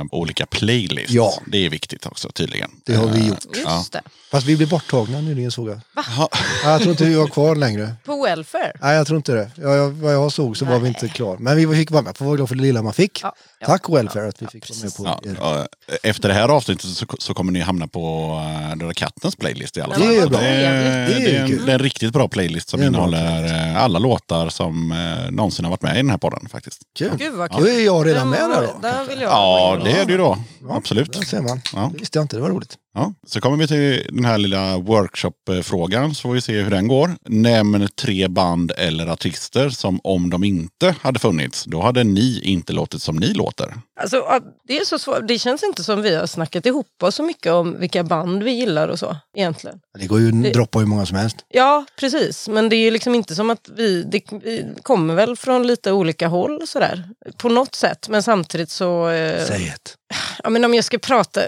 [0.01, 1.11] eh, på olika playlists.
[1.13, 1.33] Ja.
[1.47, 2.71] Det är viktigt också tydligen.
[2.85, 3.45] Det har vi Eh, gjort.
[3.55, 3.85] Just Ja.
[3.91, 4.01] det.
[4.31, 5.79] Fast vi blev borttagna nyligen såg jag.
[5.95, 6.03] Ja.
[6.17, 6.29] Ja,
[6.71, 7.70] Jag tror inte vi var kvar längre.
[8.06, 8.72] På welfare.
[8.81, 9.52] Nej, jag tror inte det.
[9.56, 11.38] Jag, jag, vad jag såg så var vi inte klar.
[11.38, 13.19] Men vi fick vara med på vad för det lilla man fick.
[13.23, 13.35] Ja.
[13.65, 15.59] Tack Welfare att vi fick vara med på Ja, er.
[15.61, 15.67] och
[16.03, 18.35] efter det här avsnittet så, så kommer ni hamna på
[18.71, 20.13] uh, Döda kattens playlist i alla Det fall.
[20.15, 20.39] är bra.
[20.39, 22.85] Det är, Det är det är, en, det är en riktigt bra playlist som Det
[22.85, 26.81] innehåller eh, alla låtar som uh, någonsin har varit med i den här podden faktiskt.
[26.97, 27.11] Kul.
[27.17, 27.67] Gud vad Då kul.
[27.67, 28.79] är jag redan med där då.
[28.81, 30.38] Där vill jag Ja, det är det ju då.
[30.67, 31.13] Ja, Absolut.
[31.13, 31.61] Där ser man.
[31.73, 31.89] Ja.
[31.93, 32.77] Det visste jag inte, det var roligt.
[32.93, 33.13] Ja.
[33.27, 37.15] Så kommer vi till den här lilla workshop-frågan så får vi se hur den går.
[37.29, 42.73] Nämn tre band eller artister som om de inte hade funnits, då hade ni inte
[42.73, 43.50] låtit som ni låter.
[43.99, 45.27] Alltså, ja, det, är så svårt.
[45.27, 48.51] det känns inte som vi har snackat ihop oss så mycket om vilka band vi
[48.51, 49.79] gillar och så egentligen.
[49.99, 51.37] Det går ju Det- droppa hur många som helst.
[51.47, 52.47] Ja, precis.
[52.47, 55.91] Men det är ju liksom inte som att vi, det, vi kommer väl från lite
[55.91, 57.09] olika håll sådär.
[57.37, 58.09] På något sätt.
[58.09, 59.09] Men samtidigt så...
[59.09, 59.95] Eh, Säg ett.
[60.43, 61.41] ja, men om jag ska prata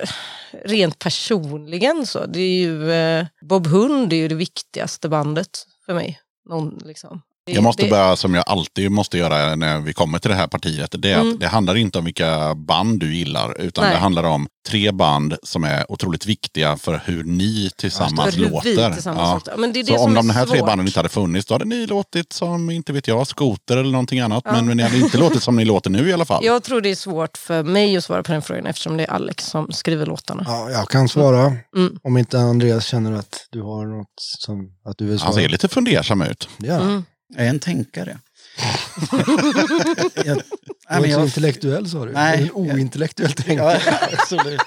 [0.66, 2.26] rent personligen så.
[2.26, 6.20] Det är ju eh, Bob Hund är ju det viktigaste bandet för mig.
[6.50, 7.22] Någon, liksom.
[7.46, 10.96] Jag måste börja som jag alltid måste göra när vi kommer till det här partiet.
[10.98, 11.34] Det, är Mm.
[11.34, 13.94] att det handlar inte om vilka band du gillar utan Nej.
[13.94, 18.92] det handlar om tre band som är otroligt viktiga för hur ni tillsammans hur låter.
[18.94, 19.44] tillsammans.
[19.46, 20.68] Ja, men det är det Så som om är de här tre svårt.
[20.68, 24.20] banden inte hade funnits då hade ni låtit som, inte vet jag, skoter eller någonting
[24.20, 24.46] annat.
[24.46, 26.46] Men, men ni hade inte låtit som ni låter nu i alla fall.
[26.46, 29.12] Jag tror det är svårt för mig att svara på den frågan eftersom det är
[29.12, 30.44] Alex som skriver låtarna.
[30.48, 31.46] Ja, jag kan svara.
[31.76, 31.98] Mm.
[32.04, 35.28] Om inte Andreas känner att du har något som att du vill svara.
[35.28, 36.50] Han ser lite fundersam ut.
[36.60, 36.70] Han.
[36.82, 37.06] Mm.
[37.36, 38.18] Jag är en tänkare.
[40.26, 42.12] jag, Du är men inte så jag, intellektuell sa du.
[42.12, 42.42] Nej.
[42.44, 43.82] En ointellektuell ja, tänkare.
[44.20, 44.62] absolut.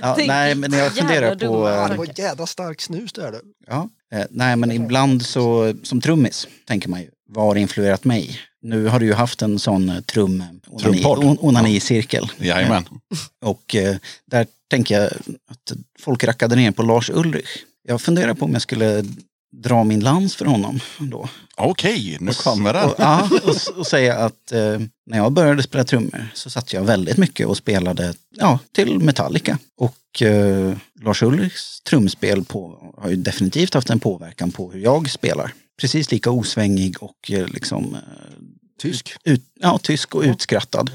[0.00, 1.68] Ja, Tänk nej, men jag funderar på...
[1.68, 3.40] eh, Det var jädra stark snus där du.
[3.66, 8.38] Ja, eh, nej men ibland så som trummis tänker man ju, vad har influerat mig?
[8.62, 11.24] Nu har du ju haft en sån eh, trum onani, Trumpodd.
[11.24, 12.30] on- onani-cirkel.
[12.38, 12.84] Jajamän.
[13.42, 13.96] Och eh,
[14.26, 15.06] där tänker jag
[15.50, 17.48] att folk rackade ner på Lars Ulrich.
[17.88, 19.04] Jag funderar på om jag skulle
[19.62, 21.28] dra min lans för honom då.
[21.56, 22.84] Okej, nu kommer den.
[22.84, 26.82] Och, ja, och, och säga att eh, när jag började spela trummor så satt jag
[26.82, 29.58] väldigt mycket och spelade ja, till Metallica.
[29.76, 35.10] Och eh, Lars Ulrichs trumspel på, har ju definitivt haft en påverkan på hur jag
[35.10, 35.52] spelar.
[35.80, 38.00] Precis lika osvängig och eh, liksom eh,
[38.78, 39.16] Tysk.
[39.24, 40.90] ut, ja, tysk och utskrattad.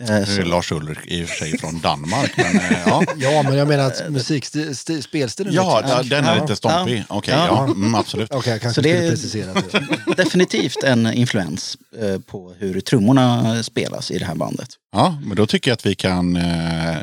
[0.00, 2.32] Eh, Nu är så, Lars Ulrik i och för sig från Danmark.
[2.36, 6.10] Men, eh, ja, Ja, men jag menar att musikstil, sti- spelstilen ja är tysk.
[6.10, 6.42] den är Ja.
[6.42, 6.98] lite stompig.
[7.08, 7.16] Ja.
[7.16, 7.46] Okej, Ja.
[7.46, 7.64] ja.
[7.64, 8.30] Mm, absolut.
[8.30, 10.14] Kanske Så det- precisera det.
[10.16, 14.68] definitivt en influens eh, på hur trummorna spelas i det här bandet.
[14.94, 16.96] Ja, men då tycker jag att vi kan eh,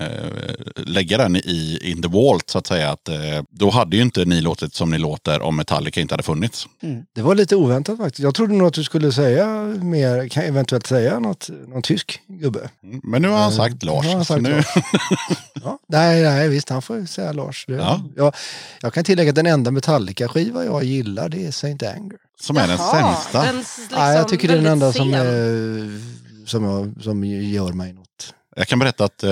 [0.75, 2.89] lägga den i in the vault så att säga.
[2.91, 3.09] Att,
[3.49, 6.67] då hade ju inte ni låtit som ni låter om Metallica inte hade funnits.
[7.15, 8.19] Det var lite oväntat faktiskt.
[8.23, 9.45] Jag trodde nog att du skulle säga
[9.81, 12.69] mer, kan eventuellt säga något, någon tysk gubbe.
[12.81, 14.05] Men nu har han sagt nu Lars.
[14.05, 14.65] har han sagt nu, Lars.
[15.63, 17.65] Ja, nej, nej, visst han får säga Lars.
[17.67, 18.01] Det, Ja.
[18.15, 18.35] jag,
[18.81, 22.17] jag kan tillägga att den enda Metallica-skiva jag gillar det är Saint Anger.
[22.41, 23.43] som är den Jaha, sämsta.
[23.43, 25.99] den liksom ja, jag tycker det är den enda som, är,
[26.47, 28.33] som, jag, som gör mig något.
[28.55, 29.31] Jag kan berätta att eh,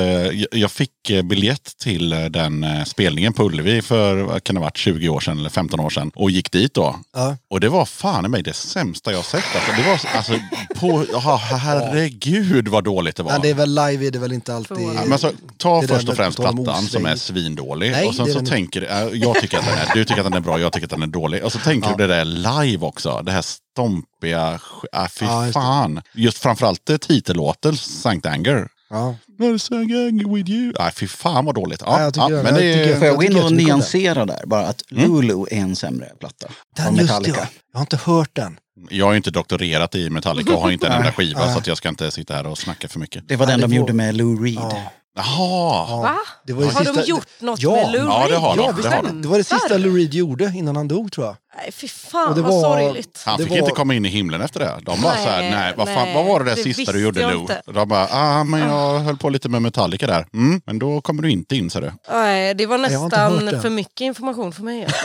[0.51, 4.77] jag- fick eh, biljett till eh, den eh, spelningen på Ullevi för kan det varit
[4.77, 6.99] 20 år sedan eller 15 år sedan och gick dit då.
[7.13, 7.37] Ja.
[7.49, 9.43] Och det var fan i mig det sämsta jag sett.
[9.55, 10.33] Alltså, det var alltså
[10.75, 13.31] på, oh, herregud vad dåligt det var.
[13.31, 14.77] Men det är väl live är det väl inte alltid.
[14.77, 17.91] Ja, Ja, men alltså, ta först och främst plattan som är svindålig.
[17.91, 20.25] Nej, och sen så tänker du, äh, jag tycker att den är, du tycker att
[20.31, 21.43] den är bra, jag tycker att den är dålig.
[21.43, 21.95] Och så tänker Ja.
[21.97, 23.21] du det där live också.
[23.25, 24.59] Det här stompiga,
[24.93, 26.01] äh, fy Ja, fan.
[26.13, 28.67] Just framförallt titellåten, Sankt Anger.
[28.89, 29.15] Ja.
[29.39, 30.73] Not Sankt Anger with you.
[30.79, 31.81] Äh, fy fan vad dåligt.
[31.85, 33.51] Ja, Ja, jag tycker ja, men Jag det tycker- är, Får jag gå in och
[33.51, 36.47] nyansera där bara att Lulu är en sämre platta.
[36.75, 37.39] Den av just det, Metallica.
[37.41, 37.47] ja.
[37.73, 38.59] Jag har inte hört den.
[38.89, 41.53] jag har ju inte doktorerat i Metallica och har inte en enda skiva Nej.
[41.53, 43.27] så att jag ska inte sitta här och snacka för mycket.
[43.27, 44.55] Det var den de gjorde med Lou Reed.
[44.55, 44.91] Ja.
[45.17, 45.85] Jaha!
[45.89, 45.99] Ja.
[46.01, 46.15] Va?
[46.47, 47.71] Det var ju Har de sista- gjort något Ja.
[47.75, 48.63] med Lou Ja, det har de.
[48.65, 49.21] Ja, det har de.
[49.21, 49.77] det var det sista?
[49.77, 51.35] Lou Reed gjorde innan han dog tror jag.
[51.57, 53.21] Nej, fy fan det vad var- sorgligt.
[53.25, 54.73] Han Det fick var- inte komma in i himlen efter det.
[54.81, 56.91] De var Nej, så här, nej, vad, fan, nej, vad var det där det sista
[56.91, 57.47] du gjorde jag Lou?
[57.73, 60.27] De bara, ah, men jag höll på lite med Metallica där.
[60.33, 61.91] Mm, men då kommer du inte in, så du.
[62.11, 64.87] Nej, det var nästan för mycket information för mig.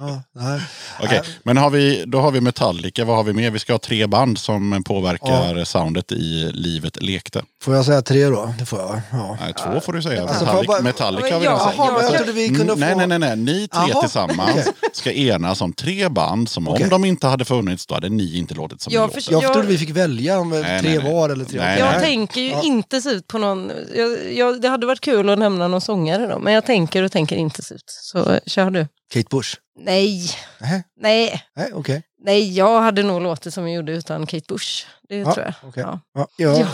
[0.00, 0.60] Ja, nej.
[1.02, 3.04] Okej, men har vi, då har vi Metallica.
[3.04, 3.50] Vad har vi mer?
[3.50, 7.42] Vi ska ha tre band som påverkar soundet i Livet lekte.
[7.62, 8.54] Får jag säga tre då?
[8.58, 9.00] Det får jag?
[9.12, 9.38] Ja.
[9.40, 10.22] Nej, två får du säga.
[10.22, 12.02] Alltså, Metallica, bara- Metallica har vi Ja, redan sagt.
[12.02, 12.78] Jag trodde vi kunde få...
[12.78, 13.36] Nej, nej, nej, nej.
[13.36, 14.72] Ni tre Jaha, tillsammans okej.
[14.92, 16.84] ska enas om tre band som Okej.
[16.84, 19.14] om de inte hade funnits då hade ni inte låtit som Jag en låt.
[19.14, 21.12] förs- Jag Jag- trodde vi fick välja om Nej, tre nej, nej.
[21.12, 22.00] var eller tre Nej, Jag nej.
[22.00, 22.62] tänker ju Ja.
[22.62, 23.70] intensivt på någon...
[23.96, 27.12] Jag, jag, det hade varit kul att nämna någon sångare då, men jag tänker och
[27.12, 27.84] tänker intensivt.
[27.86, 28.86] Så kör du.
[29.14, 29.56] Kate Bush?
[29.86, 30.30] Nej,
[30.60, 32.02] Nej, nej, nej okej.
[32.24, 34.86] nej, jag hade nog låtit som jag gjorde utan Kate Bush.
[35.08, 35.54] Det Ja, tror jag.
[35.68, 35.82] okej.
[35.82, 36.00] Ja.
[36.14, 36.58] Ja, ja.
[36.60, 36.68] Ja.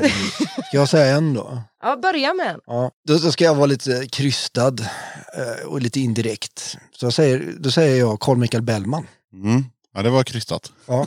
[0.00, 0.12] nej.
[0.68, 1.62] Ska jag säga en då?
[1.82, 2.60] ja, börja med en.
[2.66, 4.80] Ja, då, då ska jag vara lite krystad
[5.36, 6.76] eh, och lite indirekt.
[6.96, 9.06] Så jag säger, då säger jag Carl Michael Bellman.
[9.32, 9.64] Mm.
[9.94, 10.72] Ja, det var krystat.
[10.86, 11.06] Ja.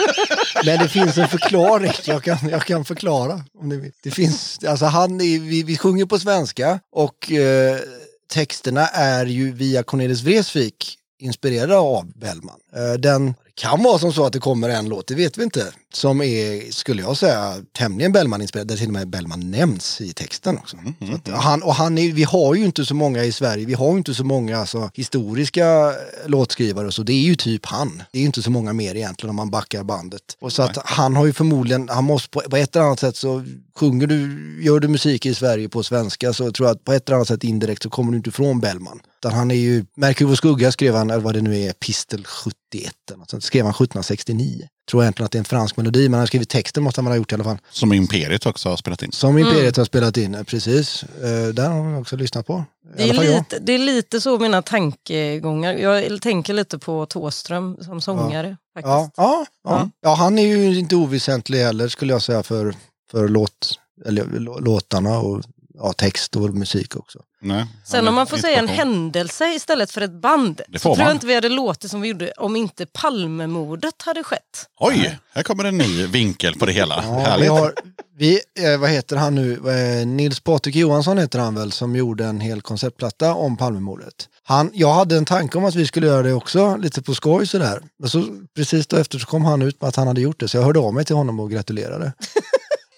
[0.64, 1.92] Men det finns en förklaring.
[2.04, 3.44] Jag kan, jag kan förklara.
[3.58, 3.92] Om ni vill.
[4.02, 7.78] Det finns, alltså han är, vi, vi sjunger på svenska och eh,
[8.28, 12.60] texterna är ju via Cornelis Vreeswijk inspirerade av Bellman.
[12.76, 15.72] Eh, den kan vara som så att det kommer en låt, det vet vi inte,
[15.92, 20.58] som är, skulle jag säga, tämligen Bellman-inspirerad, där till och med Bellman nämns i texten
[20.58, 20.76] också.
[21.08, 23.74] Så att han, och han är, vi har ju inte så många i Sverige, vi
[23.74, 25.92] har ju inte så många alltså, historiska
[26.26, 28.02] låtskrivare och så, det är ju typ han.
[28.12, 30.22] Det är ju inte så många mer egentligen om man backar bandet.
[30.40, 33.16] Och så att han har ju förmodligen, han måste på, på ett eller annat sätt
[33.16, 33.44] så
[33.76, 37.08] sjunger du, gör du musik i Sverige på svenska så tror jag att på ett
[37.08, 39.00] eller annat sätt indirekt så kommer du inte ifrån Bellman.
[39.18, 42.24] Utan han är ju, Merkur och skugga skrev han, eller vad det nu är, Pistel
[42.24, 44.68] 71, eller något sånt, skrev han 1769.
[44.90, 47.04] Tror egentligen att det är en fransk melodi, men han har skrivit texten måste han
[47.04, 47.58] väl ha gjort i alla fall.
[47.70, 49.12] Som Imperiet också har spelat in.
[49.12, 51.02] Som Imperiet har spelat in, eh, precis.
[51.02, 52.64] Eh, där har vi också lyssnat på.
[52.96, 55.72] Det är, lite, det är lite så mina tankegångar.
[55.72, 58.56] Jag tänker lite på Thåström som sångare.
[58.74, 59.14] Ja, Faktiskt.
[59.16, 59.70] ja, ja.
[59.70, 59.90] Ja.
[60.00, 62.74] ja, han är ju inte oväsentlig heller skulle jag säga för,
[63.10, 65.42] för låt, eller, lå- låtarna och
[65.74, 67.18] ja, text och musik också.
[67.40, 71.12] Nej, Sen om man får säga en händelse istället för ett band så tror jag
[71.12, 74.66] inte vi hade låtit som vi gjorde om inte Palmemordet hade skett.
[74.80, 77.04] Oj, här kommer en ny vinkel på det hela.
[77.06, 77.50] Ja, vi Härligt.
[77.50, 77.74] har,
[78.18, 82.24] vi, eh, vad heter han nu, eh, Nils Patrik Johansson heter han väl, som gjorde
[82.24, 84.28] en hel konceptplatta om Palmemordet.
[84.42, 87.46] Han, jag hade en tanke om att vi skulle göra det också, lite på skoj
[87.46, 87.80] sådär.
[87.98, 88.24] Men så,
[88.56, 90.64] precis då efter så kom han ut med att han hade gjort det, så jag
[90.64, 92.12] hörde av mig till honom och gratulerade.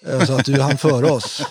[0.07, 1.41] Eh, så att du hann före oss.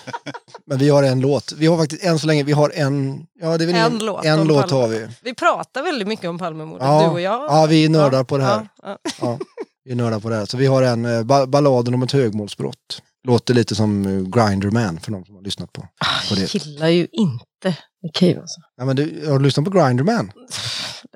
[0.65, 1.51] Men vi har en låt.
[1.57, 4.05] Vi har faktiskt än så länge, vi har en, ja det är väl En ingen-
[4.05, 4.81] låt en låt Palme.
[4.81, 5.07] har vi.
[5.23, 7.41] Vi pratar väldigt mycket om Palmemordet, Ja, du och jag.
[7.49, 8.67] ja, vi är nördar på det här.
[8.83, 9.11] Ja, ja.
[9.21, 9.39] Ja,
[9.85, 10.45] vi är nördar på det här.
[10.45, 13.01] Så vi har en eh, ba balladen om ett högmålsbrott.
[13.27, 15.87] Låter lite som uh, Grinderman för de som har lyssnat på, på
[16.29, 16.53] Jag det.
[16.55, 18.59] gillar ju inte Nick Cave alltså.
[18.77, 20.31] Ja, men du, har du lyssnat på Grinderman?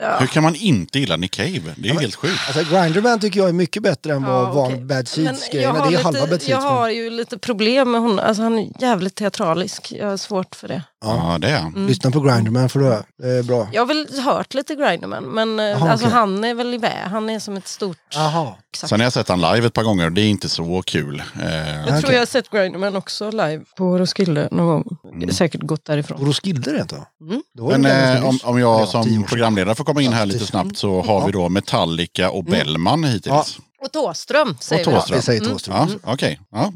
[0.01, 0.17] Ja.
[0.19, 1.73] Hur kan man inte gilla Nick Cave?
[1.77, 2.39] Det är ju helt sjukt.
[2.47, 4.77] Alltså Grinderman tycker jag är mycket bättre än vad Ja, van okej.
[4.80, 5.76] Bad Men Seeds-grejerna.
[5.77, 6.49] jag har Det är halva lite- Bad Seeds.
[6.49, 8.19] Jag men- har ju lite problem med honom.
[8.19, 9.91] Alltså, han är jävligt teatralisk.
[9.99, 10.81] Jag har svårt för det.
[11.06, 11.73] Ja, det är han.
[11.76, 11.88] Mm.
[11.88, 13.68] Lyssna på Grinderman för det det är bra.
[13.72, 16.18] Jag har väl hört lite Grinderman, men eh, Jaha, alltså, okej.
[16.18, 16.98] han är väl iväg.
[17.11, 17.98] Han är som ett stort...
[18.14, 18.53] Jaha.
[18.73, 18.90] Exakt.
[18.90, 21.23] Sen har jag sett han live ett par gånger och det är inte så kul.
[21.44, 22.11] Eh, Jag tror okej.
[22.14, 25.32] jag har sett Grinderman också live på Roskilde någon gång.
[25.32, 26.18] Säkert gått därifrån.
[26.22, 27.06] Och Roskilde rent då?
[27.22, 27.82] Mm.
[27.82, 30.77] Men eh, om, om Ja, jag som programledare får komma in här Ja, lite snabbt
[30.77, 33.57] så har vi då Metallica och Bellman hittills.
[33.94, 33.99] Ja.
[34.02, 34.95] Och Thåström säger Och vi.
[34.98, 35.18] Thåström.
[35.18, 35.52] Vi säger Mm.
[35.53, 35.76] Thåström.
[36.03, 36.74] Ja, Okej, ja.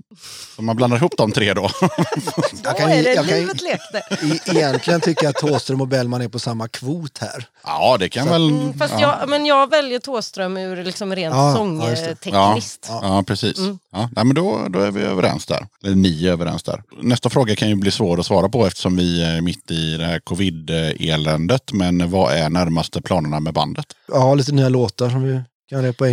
[0.55, 1.61] så man blandar ihop de tre då.
[2.63, 4.03] Jag Så kan, är det jag kan, livet lekte.
[4.25, 7.45] i- egentligen tycker jag att Thåström och Bellman är på samma kvot här.
[7.63, 8.49] ja, det kan väl...
[8.49, 9.17] Mm, fast ja.
[9.19, 12.85] jag, men jag väljer Thåström ur liksom rent Ja, ja, sångtekniskt.
[12.89, 13.57] Ja, ja precis.
[13.57, 13.79] Mm.
[13.91, 15.67] Ja, nej, men då, då är vi överens där.
[15.83, 16.83] Eller ni är överens där.
[17.01, 20.05] Nästa fråga kan ju bli svår att svara på eftersom vi är mitt i det
[20.05, 21.71] här covid-eländet.
[21.73, 23.85] Men vad är närmaste planerna med bandet?
[24.13, 25.41] Har lite nya låtar som vi.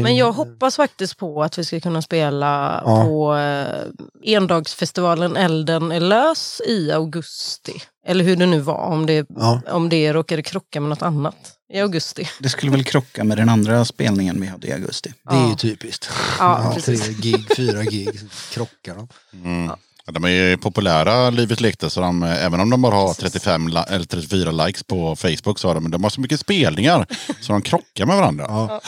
[0.03, 3.05] Men jag hoppas faktiskt på att vi ska kunna spela Ja.
[3.05, 7.73] på eh, endagsfestivalen Elden är lös i augusti.
[8.07, 9.61] Eller hur det nu var, om det, Ja.
[9.71, 11.37] om det råkade krocka med något annat
[11.73, 12.29] i augusti.
[12.41, 15.13] Det skulle väl krocka med den andra spelningen vi hade i augusti.
[15.31, 15.57] Det är ju Ja.
[15.57, 16.11] typiskt.
[16.39, 18.21] Ja, Ja, tre gig, fyra gig,
[18.53, 19.09] krockar de.
[19.45, 19.67] Mm.
[19.67, 23.15] Ja, De är ju populära, Livet lekte, så de, eh, även om de bara har
[23.15, 27.07] 35 li- eller 34 likes på Facebook så har de, de har så mycket spelningar
[27.41, 28.45] så de krockar med varandra.
[28.49, 28.81] Ja.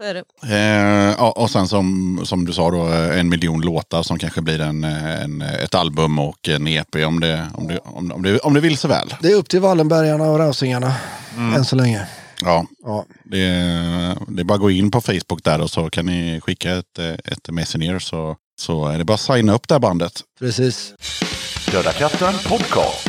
[0.00, 1.14] Så är det.
[1.18, 4.60] Eh, och sen som, som du sa då, eh, en miljon låtar som kanske blir
[4.60, 8.22] en, eh, en, ett album och en EP om det, om det, om, det- om
[8.22, 9.14] det, om det vill så väl.
[9.22, 10.94] Det är upp till Wallenbergarna och Rausingarna
[11.56, 12.06] än så länge.
[12.42, 13.04] Ja, Ja.
[13.24, 16.40] det, är- det är bara att gå in på Facebook där och så kan ni
[16.40, 19.80] skicka ett, eh, ett messenger så, så är det bara att signa upp det här
[19.80, 20.20] bandet.
[20.38, 20.94] Precis.
[21.72, 23.08] Döda katten podcast.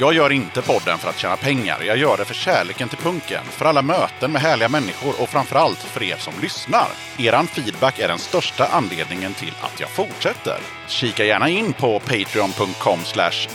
[0.00, 1.82] Jag gör inte podden för att tjäna pengar.
[1.86, 5.78] Jag gör det för kärleken till punken, för alla möten med härliga människor och framförallt
[5.78, 6.88] för er som lyssnar.
[7.18, 10.58] Eran feedback är den största anledningen till att jag fortsätter.
[10.88, 12.98] Kika gärna in på patreon.com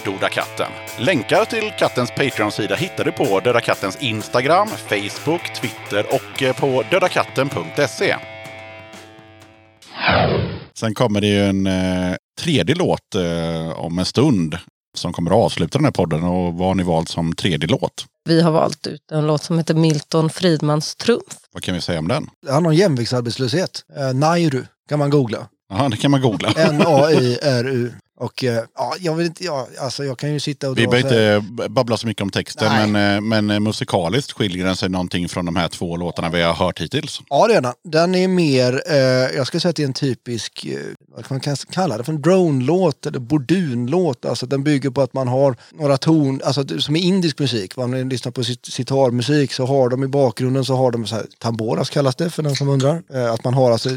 [0.06, 0.72] dodakatten.
[1.00, 6.84] Länkar till kattens Patreon-sida hittar du på Döda Kattens Instagram, Facebook, Twitter och eh, på
[6.92, 8.16] dödakatten.se.
[10.74, 14.58] Sen kommer det ju en eh, tredje låt eh, om en stund
[14.98, 16.24] som kommer att avsluta den här podden.
[16.24, 18.06] Och vad har ni valt som tredje låt?
[18.26, 21.24] Vi har valt ut en låt som heter Milton Friedmans Trumf.
[21.54, 22.30] Vad kan vi säga om den?
[22.50, 23.84] Han har jämviktsarbetslöshet.
[23.98, 25.48] Eh, Nairu kan man googla.
[25.70, 26.52] Jaha, det kan man googla.
[26.58, 27.92] N-A-I-R-U.
[28.18, 31.38] Och eh, ja, jag vill inte, ja, alltså jag kan ju sitta och Vi behöver
[31.38, 32.88] inte babbla så mycket om texten, Nej.
[32.88, 36.42] men, eh, men eh, musikaliskt skiljer den sig någonting från de här två låtarna vi
[36.42, 37.22] har hört hittills.
[37.30, 37.74] Ja, det är den.
[37.84, 38.96] Den är mer, eh,
[39.38, 40.68] jag skulle säga att det är en typisk,
[41.16, 44.26] vad man kan kalla det för en drone-låt eller bordunlåt.
[44.26, 47.78] Alltså den bygger på att man har några ton, alltså som är indisk musik.
[47.78, 51.16] Om ni lyssnar på sit- sitarmusik så har de i bakgrunden så har de så
[51.16, 53.04] här, tamboras kallas det för den som undrar.
[53.14, 53.90] Eh, att man har alltså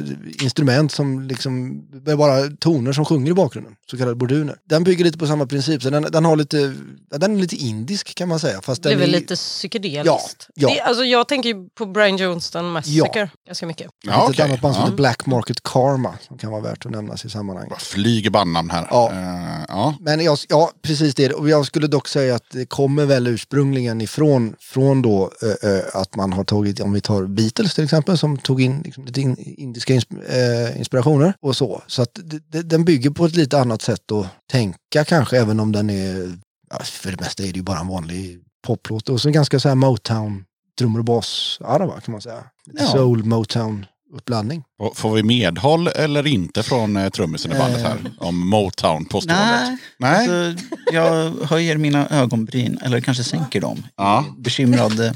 [0.42, 3.74] instrument som liksom, det är bara toner som sjunger i bakgrunden.
[3.90, 4.56] Så kallade borduner.
[4.64, 5.82] Den bygger lite på samma princip.
[5.82, 6.74] Så den, den har lite,
[7.10, 8.60] ja, den är lite indisk kan man säga.
[8.62, 10.48] Fast Det är väl är, lite psykedeliskt.
[10.54, 10.68] Ja, ja.
[10.68, 13.90] Det, alltså, jag tänker ju på Brian Johnston Massacre ganska mycket.
[14.04, 14.86] Det finns ett annat band som Ja.
[14.86, 17.70] heter Black Market Karma som kan vara värt att nämnas i sammanhanget.
[17.70, 18.86] Bara Flyger bandnamn här.
[18.90, 19.10] Ja.
[19.12, 19.94] Eh, ja.
[20.00, 21.32] Men jag, ja, precis det.
[21.32, 25.84] Och jag skulle dock säga att det kommer väl ursprungligen ifrån från då eh, eh,
[25.92, 29.20] att man har tagit, om vi tar Beatles till exempel, som tog in liksom, lite
[29.20, 31.82] in, indiska eh, inspirationer och så.
[31.86, 35.60] Så att det, det, den bygger på ett lite annat sätt att tänka kanske, även
[35.60, 36.38] om den är,
[36.84, 39.08] för det mesta är det ju bara en vanlig poplåt.
[39.08, 40.44] Och så ganska så här Motown,
[40.78, 42.44] trummor och bas-arva kan man säga.
[42.72, 42.86] Ja.
[42.86, 44.64] soul, Motown uppblandning.
[44.78, 47.98] Och Får vi medhåll eller inte från eh, trummisen i bandet här?
[48.18, 49.50] Om Motown-påståendet?
[49.60, 50.18] Nej, Nej.
[50.50, 53.82] Alltså, jag höjer mina ögonbryn, eller kanske sänker dem.
[53.96, 54.24] Ja.
[54.38, 55.00] Bekymrad.
[55.00, 55.12] eh,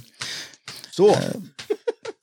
[0.90, 1.16] Så.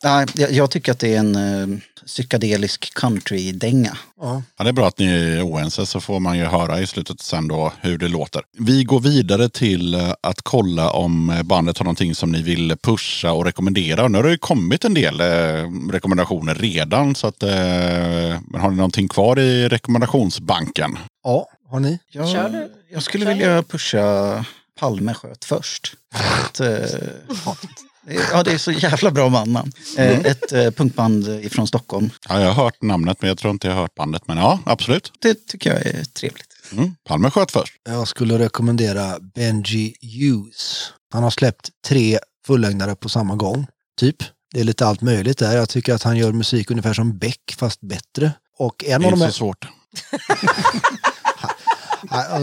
[0.03, 1.77] Nej, jag, jag tycker att det är en uh,
[2.09, 3.97] psykedelisk country-dänga.
[4.21, 4.43] Ja.
[4.57, 7.21] Ja, det är bra att ni är oense så får man ju höra i slutet
[7.21, 8.41] sen då hur det låter.
[8.57, 12.75] Vi går vidare till eh, att kolla om eh, bandet har någonting som ni vill
[12.81, 14.03] pusha och rekommendera.
[14.03, 15.25] Och nu har det ju kommit en del eh,
[15.91, 17.15] rekommendationer redan.
[17.15, 17.49] Så att, eh,
[18.47, 20.97] men har ni någonting kvar i rekommendationsbanken?
[21.23, 21.99] ja, har ni?
[22.11, 22.71] Jag, Kör du.
[22.93, 24.45] jag skulle vilja pusha
[24.79, 25.93] Palme sköt först.
[26.45, 26.69] Ett, eh,
[28.31, 29.71] ja, det är så jävla bra bandnamn.
[29.97, 32.09] Eh, Ett eh, punkband ifrån Stockholm.
[32.29, 34.21] Ja, jag har hört namnet men jag tror inte jag har hört bandet.
[34.27, 35.11] Men ja, absolut.
[35.19, 36.45] Det tycker jag är trevligt.
[36.71, 36.95] Mm.
[37.07, 37.73] Palme sköt först.
[37.89, 40.91] Jag skulle rekommendera Benji Hughes.
[41.13, 43.67] Han har släppt tre fullängdare på samma gång,
[43.99, 44.15] typ.
[44.53, 45.55] Det är lite allt möjligt där.
[45.57, 48.31] Jag tycker att han gör musik ungefär som Beck, fast bättre.
[48.57, 49.67] Och en Det av är de inte så svårt.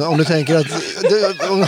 [0.06, 0.66] Om du tänker att...
[1.02, 1.66] Du, om,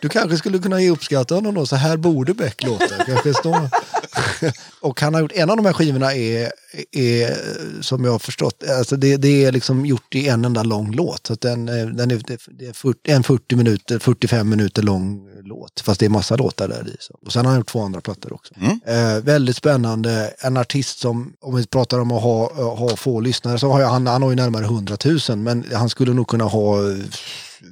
[0.00, 1.66] du kanske skulle kunna ge uppskatta honom då.
[1.66, 3.04] Så här borde Beck låta.
[3.06, 3.68] Kanske stå.
[4.80, 6.52] Och han har gjort, en av de här skivorna är,
[6.92, 7.36] är
[7.82, 11.26] som jag har förstått, alltså det, det är liksom gjort i en enda lång låt.
[11.26, 12.22] Så den, eh, den är,
[12.58, 15.80] det är 40, en 40 minuter, 45 minuter lång låt.
[15.80, 16.96] Fast det är massa låtar där i.
[17.00, 17.18] Så.
[17.26, 18.54] Och sen har han gjort två andra plattor också.
[18.60, 18.80] Mm.
[18.86, 20.34] Eh, väldigt spännande.
[20.38, 23.88] En artist som, om vi pratar om att ha, ha få lyssnare, så har jag,
[23.88, 24.96] han, han har ju närmare 100
[25.28, 25.38] 000.
[25.38, 26.96] Men han skulle nog kunna ha eh,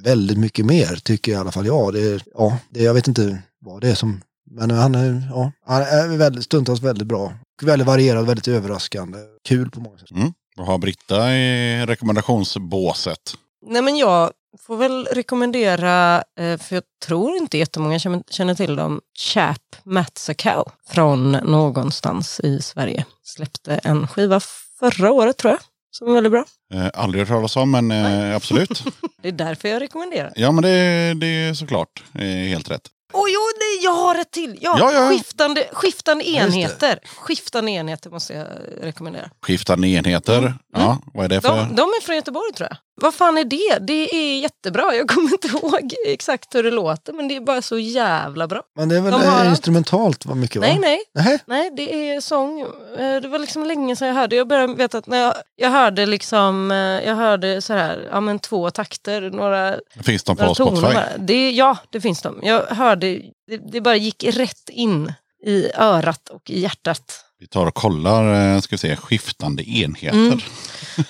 [0.03, 1.93] väldigt mycket mer, tycker i alla fall jag.
[1.93, 4.21] Det, ja, det, jag vet inte vad det är som...
[4.51, 7.33] Men han är, ja, han är väldigt, stundtals väldigt bra.
[7.61, 9.17] Väldigt varierad, väldigt överraskande.
[9.47, 10.11] Kul på många sätt.
[10.11, 10.33] Mm.
[10.57, 13.19] Vad har Britta i rekommendationsbåset?
[13.67, 14.31] Nej men jag
[14.67, 19.01] får väl rekommendera, eh, för jag tror inte jättemånga känner- känner till dem,
[19.33, 23.05] Chap Matsakow från någonstans i Sverige.
[23.23, 24.39] Släppte en skiva
[24.79, 25.59] förra året tror jag,
[25.91, 26.45] som är väldigt bra.
[26.73, 28.83] Eh, aldrig hört talas om, men eh, absolut.
[29.21, 30.33] Det är därför jag rekommenderar.
[30.35, 32.81] Ja, men det, det är såklart eh, helt rätt.
[33.13, 34.57] Oj, oj, nej, jag har ett till!
[34.61, 35.09] Ja, Ja, ja.
[35.09, 36.99] Skiftande, skiftande enheter.
[37.17, 38.47] Skiftande enheter måste jag
[38.81, 39.29] rekommendera.
[39.41, 40.53] Skiftande enheter.
[40.73, 41.49] Ja, vad är det för?
[41.49, 42.77] De, de är från Göteborg tror jag.
[43.01, 43.77] Vad fan är det?
[43.87, 44.95] Det är jättebra.
[44.95, 48.61] Jag kommer inte ihåg exakt hur det låter men det är bara så jävla bra.
[48.75, 50.67] Men det är väl De har instrumentalt var mycket va?
[50.67, 50.99] Nej, nej.
[51.13, 51.39] Nej.
[51.45, 52.61] Nej, det är sång.
[52.97, 54.35] Eh, Det var liksom länge sedan jag hörde.
[54.35, 58.19] Jag började veta att när jag, jag hörde liksom, eh, jag hörde så här, ja
[58.19, 60.99] men två takter, några, Finns de några på toner Spotify?
[61.17, 62.39] Det, ja, det finns de.
[62.43, 65.13] Jag hörde, det, det bara gick rätt in
[65.45, 67.24] i örat och i hjärtat.
[67.39, 70.17] Vi tar och kollar, eh, ska vi se, skiftande enheter.
[70.17, 70.39] Mm.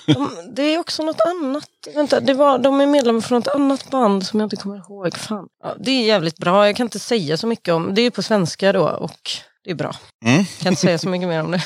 [0.06, 1.68] De, det är också något annat.
[1.94, 5.16] Vänta, det var, de är medlemmar från ett annat band som jag inte kommer ihåg.
[5.16, 5.48] Fan.
[5.62, 6.66] Ja, det är jävligt bra.
[6.66, 8.02] Jag kan inte säga så mycket om det.
[8.02, 9.30] är på svenska då och
[9.64, 9.94] det är bra.
[10.24, 10.38] Mm.
[10.38, 11.62] Jag kan inte säga så mycket mer om det.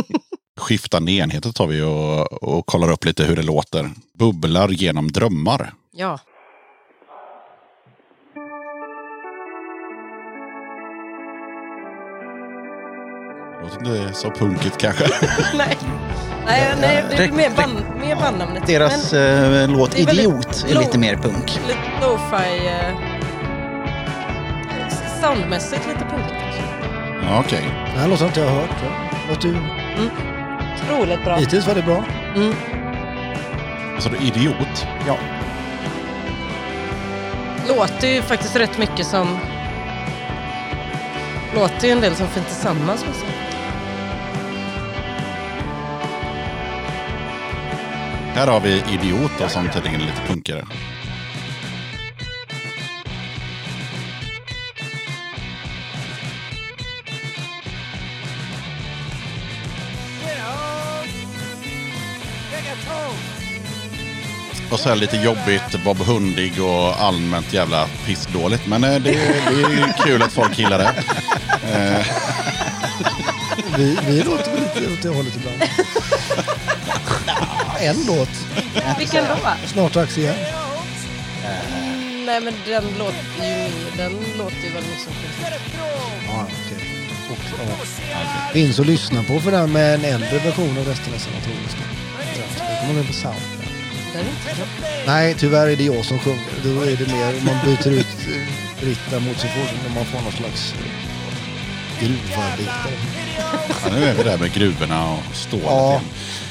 [0.60, 3.90] Skiftande enheter tar vi och, och kollar upp lite hur det låter.
[4.18, 5.74] Bubblar genom drömmar.
[5.92, 6.18] Ja.
[13.64, 15.04] Låter inte så punkigt kanske.
[15.54, 15.78] nej.
[16.46, 18.66] Nej, nej, det är mer, band, mer bandnamnet.
[18.66, 21.60] Deras Men eh, låt det är Idiot är lite mer punk.
[21.68, 22.66] lite lo-fi...
[22.66, 22.96] Eh,
[25.20, 26.34] soundmässigt lite punkigt.
[27.22, 27.64] Ja, Okej.
[27.92, 28.70] Den här låten har inte jag hört.
[29.28, 29.56] Låter ju,
[30.84, 31.36] Otroligt bra.
[31.36, 32.04] hittills var det bra.
[32.36, 32.54] Mm.
[33.94, 34.86] Alltså du idiot.
[35.06, 35.16] Ja.
[37.68, 39.38] Låter ju faktiskt rätt mycket som...
[41.54, 43.04] Låter ju en del som Fint Tillsammans.
[43.06, 43.28] Liksom.
[48.34, 50.66] Här har vi idiot som tydligen är lite punkigare.
[64.70, 68.66] Och så här lite jobbigt, Bob Hundig och allmänt jävla pissdåligt.
[68.66, 70.94] Men det, det är kul att folk gillar det.
[73.78, 75.62] Vi, vi låter väl lite åt det hållet ibland
[77.84, 78.28] en låt.
[78.98, 79.50] Vilken då?
[79.66, 80.34] Snart dags igen.
[82.26, 85.12] Nej men den låter ju den låter ju väl liksom
[86.26, 86.88] Ja, okej.
[87.30, 87.38] Och,
[87.68, 88.52] ja.
[88.52, 91.20] Finns att lyssna på för den med en äldre version av resten av
[92.86, 93.36] kommer på sound.
[94.12, 94.66] Den är inte bra.
[95.06, 96.52] Nej, tyvärr är det jag som sjunger.
[96.64, 100.20] Då är det mer, man byter ut eh, Britta mot sig själv när man får
[100.20, 103.23] någon slags eh, gruvarbetare.
[103.38, 106.02] Ja, nu är vi där med gruvorna och stålet Ja, igen.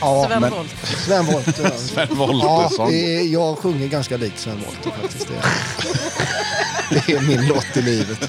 [0.01, 0.87] ja Sven men Wollter.
[1.05, 1.63] Sven Wollter.
[1.63, 1.69] ja.
[1.77, 2.91] Sven Ja, Woltersson.
[2.91, 5.27] det är, jag sjunger ganska likt Sven Wollter faktiskt.
[5.27, 8.21] Det är, det är min lott i livet.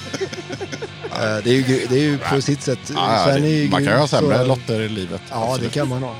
[1.12, 2.78] Eh, Det är ju, det är ju på sitt sätt...
[2.94, 4.88] Ja, ja, Sven är ju det, man kan ju grym, ha sämre så- lotter i
[4.88, 5.20] livet.
[5.30, 5.72] Ja, det Absolut.
[5.72, 6.14] kan man ha.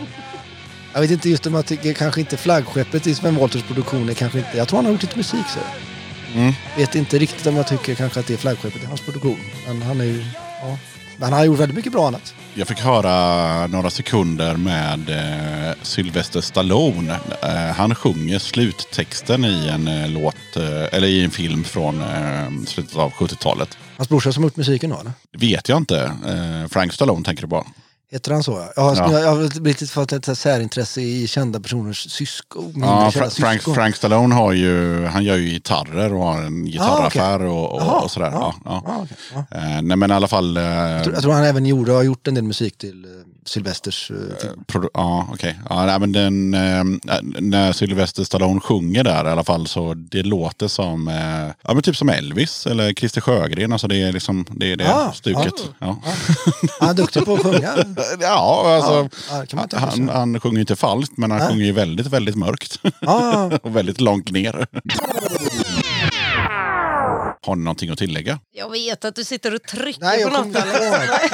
[0.93, 4.15] Jag vet inte just om jag tycker kanske inte flaggskeppet i Sven Wollters produktion är
[4.15, 4.57] kanske inte...
[4.57, 5.61] Jag tror han har gjort lite musik så.
[6.39, 6.53] Mm.
[6.77, 9.39] Vet inte riktigt om jag tycker kanske att det är flaggskeppet i hans produktion.
[9.67, 10.25] Men han är ju...
[10.63, 10.79] Ja.
[11.17, 12.35] Men han har gjort väldigt mycket bra annat.
[12.55, 17.19] Jag fick höra några sekunder med eh, Sylvester Stallone.
[17.43, 22.65] Eh, han sjunger sluttexten i en eh, låt, eh, eller i en film från eh,
[22.67, 23.79] slutet av 70-talet.
[23.97, 25.13] Hans brorsa som har gjort musiken då eller?
[25.33, 25.99] Det vet jag inte.
[26.27, 27.67] Eh, Frank Stallone tänker du på.
[28.15, 28.53] Heter han så?
[28.53, 28.73] Ja.
[28.77, 29.21] Jag har, Ja.
[29.21, 32.73] jag har blivit fått ett särintresse i kända personers syskon.
[32.77, 33.63] Ja, Fra- Frank.
[33.63, 38.01] Frank Stallone har ju, han gör ju gitarrer och har en gitarraffär och, och, Jaha,
[38.01, 38.31] och sådär.
[38.33, 38.83] Ja, ja.
[39.03, 39.59] Okej, ja.
[39.59, 40.57] Eh, nej men i alla fall.
[40.57, 43.07] Eh, Jag, tror, jag tror han även gjorde, har gjort en del musik till
[43.45, 44.65] uh, Sylvesters uh, film.
[44.67, 45.59] Produ- ja, okej.
[45.71, 46.85] Ja, nej, men den, eh,
[47.41, 51.83] när Sylvester Stallone sjunger där i alla fall så det låter som, eh, ja men
[51.83, 53.73] typ som Elvis eller Christer Sjögren.
[53.73, 55.55] Alltså det är liksom, det är det Ah, stuket.
[55.79, 55.97] Ja,
[56.81, 57.75] Han är duktig på att sjunga.
[58.21, 59.09] ja alltså.
[59.49, 59.81] Sig.
[59.81, 62.81] Han, han sjunger inte falskt men han sjunger ju väldigt, väldigt mörkt.
[63.01, 64.67] Ja, och väldigt långt ner.
[67.45, 68.39] Har ni någonting att tillägga?
[68.53, 70.65] Jag vet att du sitter och trycker nej, jag på något.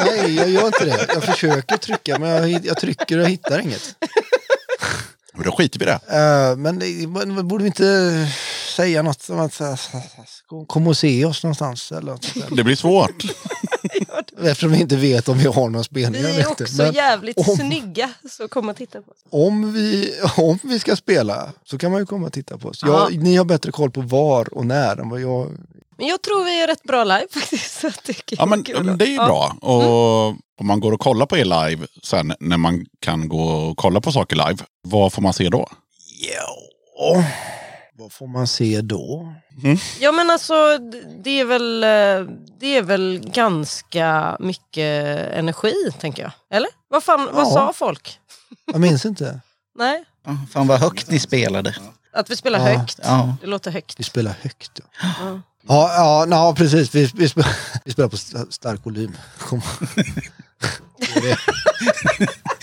[0.06, 1.06] Nej, jag gör inte det.
[1.14, 3.94] Jag försöker trycka men jag, jag trycker och jag hittar inget.
[5.34, 6.00] Men då skiter vi i det.
[6.16, 8.28] Eh, men det, borde vi inte
[8.76, 9.60] säga något som att
[10.66, 12.34] kom och se oss någonstans eller något?
[12.56, 13.24] Det blir svårt.
[14.42, 16.26] Eftersom vi inte vet om vi har några spelningar.
[16.28, 16.82] Vi är också.
[16.82, 19.18] Men jävligt om- snygga, så kom och titta på oss.
[19.30, 22.80] om, vi, om vi ska spela så kan man ju komma och titta på oss.
[22.86, 23.08] Ja.
[23.10, 25.50] Jag, ni har bättre koll på var och när än vad jag...
[25.98, 27.80] Men jag tror vi är rätt bra live faktiskt.
[27.80, 29.26] Så jag tycker Ja men, men det är ju Ja.
[29.26, 29.56] bra.
[29.70, 30.28] Och
[30.60, 34.00] om man går och kollar på er live sen när man kan gå och kolla
[34.00, 35.68] på saker live, vad får man se då?
[36.20, 37.24] Ja,
[38.00, 39.34] vad får man se då?
[40.00, 40.78] Ja men alltså
[41.24, 46.32] det är väl, eh, det är väl ganska mycket energi tänker jag.
[46.50, 46.70] Eller?
[46.88, 47.50] Vad fan, vad Ja.
[47.50, 48.18] sa folk?
[48.66, 49.40] Jag minns inte.
[49.78, 50.04] Nej?
[50.52, 51.74] Fan vad högt ni spelade.
[52.12, 52.78] Att vi spelar Ja.
[52.78, 53.00] högt.
[53.02, 53.36] Ja.
[53.40, 53.94] Det låter högt.
[54.00, 54.80] Vi spelar högt.
[55.02, 55.92] Ja, Ja.
[55.96, 56.94] ja, na, precis.
[56.94, 57.50] Vi, vi, spelar,
[57.84, 59.16] vi spelar på st- stark volym.
[59.38, 59.60] Kom.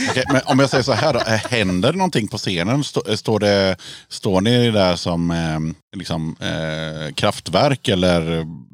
[0.09, 2.83] Okej, men om jag säger så här då, eh, händer det någonting på scenen?
[2.83, 3.75] Stå, eh, står, det,
[4.09, 5.59] står ni där som eh,
[5.97, 8.21] liksom, eh, kraftverk eller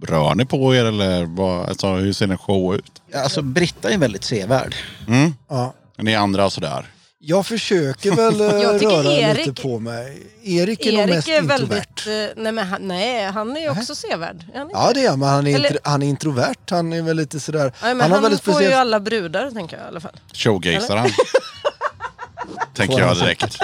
[0.07, 0.85] rör ni på er?
[0.85, 3.01] Eller vad, alltså, hur ser en show ut?
[3.15, 4.75] Alltså Britta är väldigt sevärd.
[5.07, 5.33] Mm?
[5.49, 5.73] Ja.
[5.97, 6.85] Ni andra sådär?
[7.25, 10.23] Jag försöker väl eh, Jag röra Erik- lite på mig.
[10.43, 11.59] Erik är nog Erik mest är introvert.
[11.59, 12.07] väldigt...
[12.37, 14.45] eh, Nej, men han, nej, han är ju också sevärd.
[14.53, 14.67] Är?
[14.71, 16.55] Ja det är han, men han är, Eller- intro, han är introvert.
[16.69, 17.59] Han är väl lite sådär...
[17.63, 18.75] Nej, men han han har väldigt får ju speciellt...
[18.75, 20.19] alla brudar, tänker jag i alla fall.
[20.33, 21.09] Showgazar han?
[22.75, 23.57] Tänker jag direkt.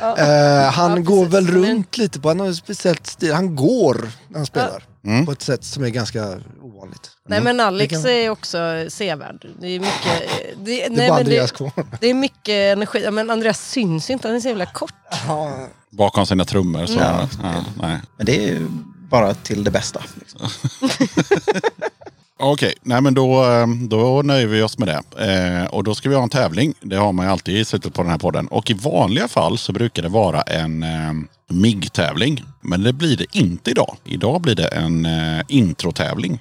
[0.00, 3.32] Eh, han Ja, går väl Men- runt lite på, han har en speciellt stil.
[3.32, 4.82] Han går när han spelar.
[5.06, 5.26] Mm.
[5.26, 7.10] På ett sätt som är ganska ovanligt.
[7.28, 8.58] Nej men Alex kan- är också
[8.88, 9.46] sevärd.
[9.60, 10.06] Det är mycket...
[10.06, 11.72] eh, Det, Det är nej, bara men Andreas kvar.
[12.00, 13.02] det är mycket energi.
[13.04, 14.94] Ja, Men Andreas syns inte, han är så jävla kort.
[15.26, 16.86] Ja, Bakom sina trummor.
[16.86, 17.28] Så, Ja.
[17.42, 18.00] ja, nej.
[18.16, 18.66] Men det är ju
[19.10, 20.02] bara till det bästa.
[20.14, 20.40] Liksom.
[22.42, 25.24] Okej, nej men då, eh, då nöjer vi oss med det.
[25.26, 26.74] Eh, och då ska vi ha en tävling.
[26.80, 28.48] Det har man ju alltid i slutet på den här podden.
[28.48, 31.12] Och i vanliga fall så brukar det vara en eh,
[31.48, 32.44] MIG-tävling.
[32.60, 33.96] Men det blir det inte idag.
[34.04, 36.38] Idag blir det en eh, introtävling.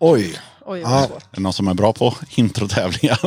[0.00, 0.34] Oj.
[0.66, 1.22] Oj, vad svårt.
[1.22, 3.20] Är det någon som är bra på introtävlingar?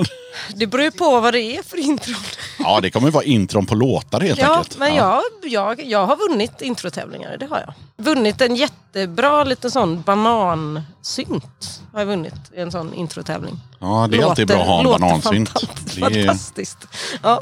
[0.55, 2.13] Det beror ju på vad det är för intro.
[2.59, 4.77] ja, det kommer vara intron på låtar helt Ja, enkelt.
[4.77, 7.73] men jag, jag, jag har vunnit introtävlingar, det har jag.
[8.05, 11.81] Vunnit en jättebra liten sån banansynt.
[11.93, 13.59] Har jag vunnit i en sån introtävling.
[13.79, 15.49] Ja, det är alltid bra att ha en låter banansynt.
[15.49, 16.77] fantast- Det är, Fantastiskt.
[17.23, 17.41] Ja.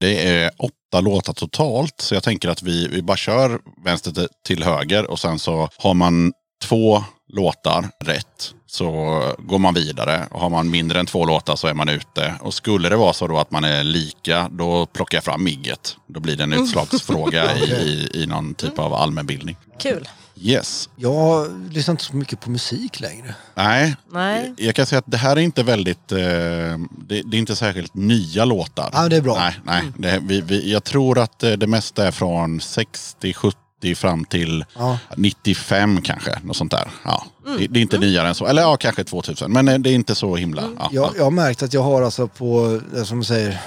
[0.00, 1.94] det är åtta låtar totalt.
[2.00, 5.94] Så jag tänker att vi, vi bara kör vänster till höger och sen så har
[5.94, 6.32] man
[6.64, 10.26] två låtar rätt så går man vidare.
[10.30, 12.34] Och har man mindre än två låtar så är man ute.
[12.40, 15.96] Och skulle det vara så då att man är lika, då plockar jag fram migget.
[16.06, 19.56] Då blir det en utslagsfråga i, i, i någon typ av allmänbildning.
[19.78, 20.08] Kul.
[20.42, 20.88] Yes.
[20.96, 23.34] Jag lyssnar inte så mycket på musik längre.
[23.54, 24.54] Nej, Nej.
[24.56, 27.94] jag kan säga att det här är inte väldigt, eh, det, det är inte särskilt
[27.94, 28.90] nya låtar.
[28.92, 29.34] Ja, det är bra.
[29.34, 29.82] Nej, nej.
[29.98, 33.56] Det, vi, vi, jag tror att eh, det mesta är från 60, 70
[33.98, 34.98] fram till Ja.
[35.16, 36.38] 95 kanske.
[36.42, 36.88] Något sånt där.
[37.04, 37.24] Ja.
[37.58, 38.46] Det, det är inte nyare än så.
[38.46, 39.52] Eller ja, kanske 2000.
[39.52, 40.62] Men eh, det är inte så himla.
[40.78, 43.60] Ja, Jag, jag har märkt att jag har alltså på, eh, som man säger,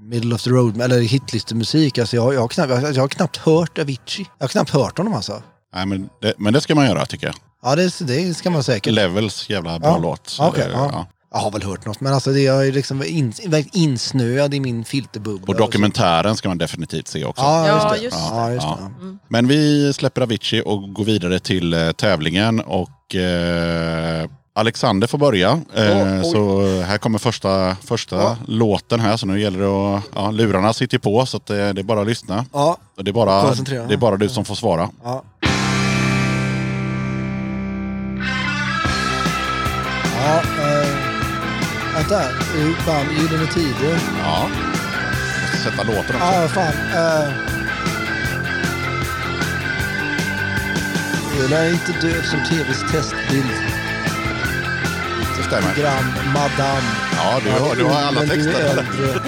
[0.00, 1.98] middle of the road, eller hitlistemusik.
[1.98, 4.26] Alltså jag, jag, har knappt, jag, jag har knappt hört Avicii.
[4.38, 5.42] Jag har knappt hört honom alltså.
[5.74, 7.34] Nej, men, det, men det ska man göra tycker jag.
[7.62, 8.92] Ja, det, det ska man säkert.
[8.92, 9.98] Levels jävla bra Ja.
[9.98, 10.36] låt.
[10.40, 11.06] Okej, eh, ja.
[11.32, 13.32] Jag har väl hört något, men alltså det är liksom varit in,
[13.72, 15.44] insnöad i min filterbubbla.
[15.48, 17.42] Och dokumentären ska man definitivt se också.
[17.42, 17.98] Ja, just Ja, det.
[18.02, 18.36] just det.
[18.36, 18.78] Ja, just Ja.
[19.00, 19.16] det.
[19.28, 22.60] Men vi släpper Avicii och går vidare till eh, tävlingen.
[22.60, 25.50] Och eh, Alexander får börja.
[25.74, 26.24] Eh, oj.
[26.32, 28.36] så här kommer första, första Ja.
[28.46, 29.16] låten här.
[29.16, 30.02] Så nu gäller det att...
[30.14, 32.44] Ja, lurarna sitter på så att det, det är bara att lyssna.
[32.52, 33.54] Ja, Och det, är bara,
[33.88, 34.88] det är bara du som får svara.
[35.04, 35.22] Ja,
[42.10, 42.30] vänta.
[42.58, 44.00] I Band Gyllene Tider.
[44.24, 44.48] Ja.
[45.42, 46.18] Måste sätta låten också.
[46.18, 46.72] Ja, fan.
[46.94, 47.32] Eh,
[51.50, 53.46] jag är inte död som tvs testbild.
[55.36, 55.74] Det stämmer.
[55.74, 56.04] Gram,
[56.34, 56.82] Madame.
[57.16, 58.68] Ja, du har, du har alla Men du är texter.
[58.68, 59.20] äldre.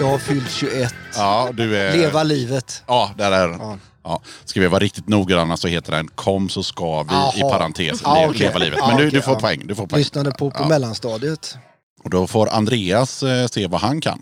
[0.00, 0.94] Jag har fyllt 21.
[1.16, 1.92] Ja, du är...
[1.96, 2.82] Leva livet.
[2.86, 3.58] Ja, där är den.
[3.60, 3.78] Ja.
[4.04, 4.20] Ja.
[4.44, 7.50] Ska vi vara riktigt noggranna så heter den Kom så ska vi i Jaha.
[7.50, 8.38] parentes le, okej.
[8.38, 8.78] leva livet.
[8.86, 9.40] Men du, okej, du får ja.
[9.40, 9.62] poäng.
[9.64, 9.98] Du får poäng.
[9.98, 10.68] Lyssnade på på Ja.
[10.68, 11.56] mellanstadiet.
[12.04, 14.18] Och då får Andreas eh, se vad han kan.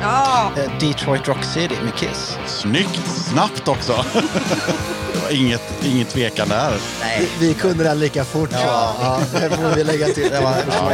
[0.00, 2.38] Ja, Eh, Detroit Rock City med Kiss.
[2.46, 3.06] Snyggt!
[3.06, 4.04] Snabbt också!
[5.12, 6.72] det var inget, inget tvekan där.
[7.00, 7.28] Nej.
[7.40, 8.48] Vi kunde den lika fort.
[8.52, 8.94] Ja.
[9.00, 10.30] Ja, det får vi lägga till.
[10.30, 10.84] Det var, det Ja,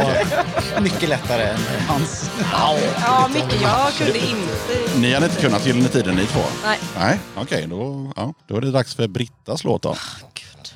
[0.75, 1.57] var mycket lättare än
[1.87, 2.31] hans.
[2.51, 3.61] ja mycket.
[3.61, 4.97] Jag kunde inte...
[4.99, 6.41] Ni hade inte kunnat Gyllene Tider ni två?
[6.65, 6.79] Nej.
[6.99, 7.67] Nej, okej.
[7.69, 9.95] då, ja, då är det dags för Brittas låt då.
[10.33, 10.73] Gud.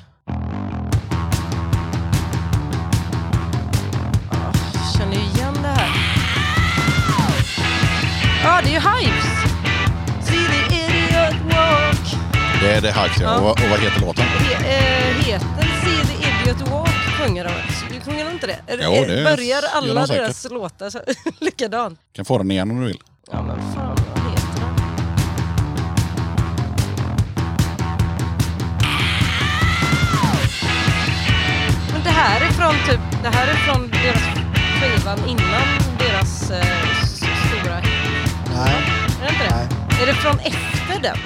[8.60, 9.24] Ja, det är ju Hives.
[10.26, 12.16] See the idiot walk.
[12.62, 13.36] Det är det Hives ja.
[13.36, 14.24] Och, vad- och vad heter låten?
[14.24, 16.88] He, eh, heter See the idiot walk
[17.18, 17.50] sjunger de.
[18.04, 18.58] Sjunger de inte det?
[18.66, 20.22] Är, Jo, det börjar gör de alla säkert.
[20.22, 21.00] deras låtar så,
[21.40, 21.98] likadant?
[22.12, 22.98] Kan få den igen om du vill.
[23.32, 24.70] Ja, men fan vad heter den?
[31.92, 34.22] Men det här är från typ, det här är från deras
[34.80, 37.89] skivan innan deras eh, s- stora hit.
[38.64, 38.74] Nej,
[39.22, 39.54] Är det inte det?
[39.54, 40.02] nej.
[40.02, 41.16] Är det från efter den?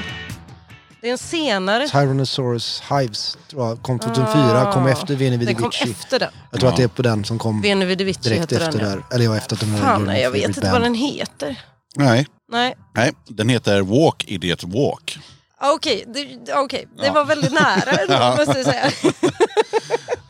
[1.01, 1.89] Det är en senare.
[1.89, 5.91] Tyrannosaurus Hives tror jag, kom 2004, kom efter Veni Vidi Den kom Vici.
[5.91, 6.29] efter den.
[6.51, 6.73] Jag tror Ja.
[6.73, 8.89] att det är på den som kom Veni Vidi Vici direkt heter efter den.
[8.91, 8.97] ja.
[8.97, 9.15] där.
[9.15, 10.73] Eller ja, efter att de hade Fan, nej, jag vet inte Band.
[10.73, 11.61] vad den heter.
[11.97, 12.27] Nej.
[12.53, 12.75] Nej.
[12.95, 15.19] Nej, den heter Walk Idiot Walk.
[15.67, 16.87] Ah, Okej, det, okej.
[16.99, 17.13] det Ja.
[17.13, 18.91] var väldigt nära ändå, måste jag säga.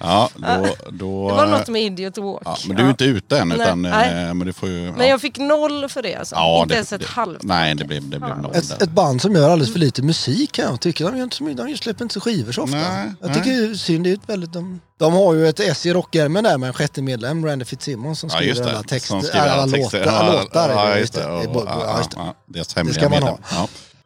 [0.06, 2.42] Ja, då, då, Det var något med Idiot Walk.
[2.44, 4.24] ja, men du är ju inte ute än, Nej, utan, nej.
[4.28, 4.92] eh, men du får ju...
[4.92, 6.34] Men jag fick noll för det alltså.
[6.34, 7.42] ja, inte det- ens ett det- halvt.
[7.42, 10.52] Nej, det blev, det blev noll Ett, ett band som gör alldeles för lite musik
[10.52, 11.04] kan jag tycka.
[11.04, 12.76] De, gör inte så mycket, de släpper inte så skivor så ofta.
[12.76, 13.34] Nej, jag nej.
[13.38, 14.04] tycker det är synd.
[14.04, 17.02] Det är väldigt, de, de har ju ett S i rockärmen där med en sjätte
[17.02, 18.70] medlem, Randy Fitzsimmons, som Ja, skriver just det.
[18.70, 19.08] alla texter.
[19.08, 19.98] Som skriver alla texter.
[20.04, 20.12] låtar.
[20.18, 21.20] alla låtar är ja, det, just det.
[21.22, 22.16] Det ja, ja, just det.
[22.18, 23.38] ja, Deras hemliga ska man ha.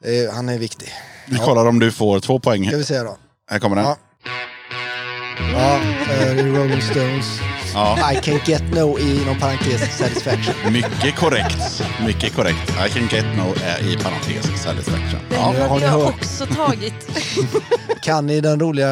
[0.04, 0.10] Ja.
[0.10, 0.92] Eh, Han är viktig.
[1.26, 2.66] Vi kollar om du får två poäng.
[2.68, 3.16] Ska vi se då.
[3.50, 3.84] Här kommer den.
[3.84, 3.96] Ja.
[5.52, 7.40] Ja, det Rolling Stones.
[7.74, 8.12] Ja.
[8.12, 10.72] I can't get no i någon parentes satisfaction.
[10.72, 11.82] Mycket korrekt.
[12.06, 12.70] Mycket korrekt.
[12.86, 15.20] I can get no eh, i parentes satisfaction.
[15.30, 15.44] Den Ja.
[15.44, 16.14] har hade jag hört?
[16.14, 17.08] också tagit.
[18.02, 18.90] Kan ni den roliga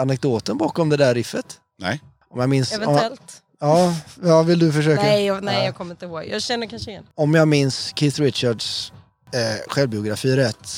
[0.00, 1.46] anekdoten bakom det där riffet?
[1.78, 2.00] Nej.
[2.30, 2.72] Om jag minns...
[2.72, 3.42] Eventuellt.
[3.60, 5.02] Ja, ja, vill du försöka?
[5.02, 6.24] Nej, jag, nej, jag kommer inte ihåg.
[6.30, 7.04] Jag känner kanske igen.
[7.14, 8.92] Om jag minns Keith Richards
[9.32, 10.68] eh, självbiografi rätt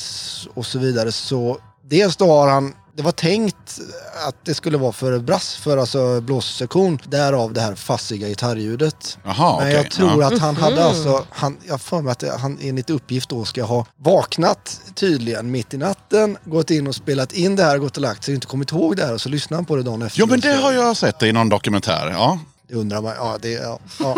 [0.54, 3.80] och så vidare så dels då har han det var tänkt
[4.28, 6.98] att det skulle vara för brass, för alltså blåssektion.
[7.04, 9.18] Därav det här fassiga gitarrljudet.
[9.24, 10.26] Jaha, Men jag tror ja.
[10.34, 13.86] att han hade alltså, han, jag för mig att han enligt uppgift då ska ha
[13.96, 18.24] vaknat tydligen mitt i natten, gått in och spelat in det här, gått och lagt
[18.24, 20.20] sig, inte kommit ihåg det här och så lyssnar han på det dagen efter.
[20.20, 22.10] Jo, men det har jag sett i någon dokumentär.
[22.10, 22.38] Ja.
[22.68, 23.78] Det undrar man, ja det, ja.
[23.98, 24.16] ja.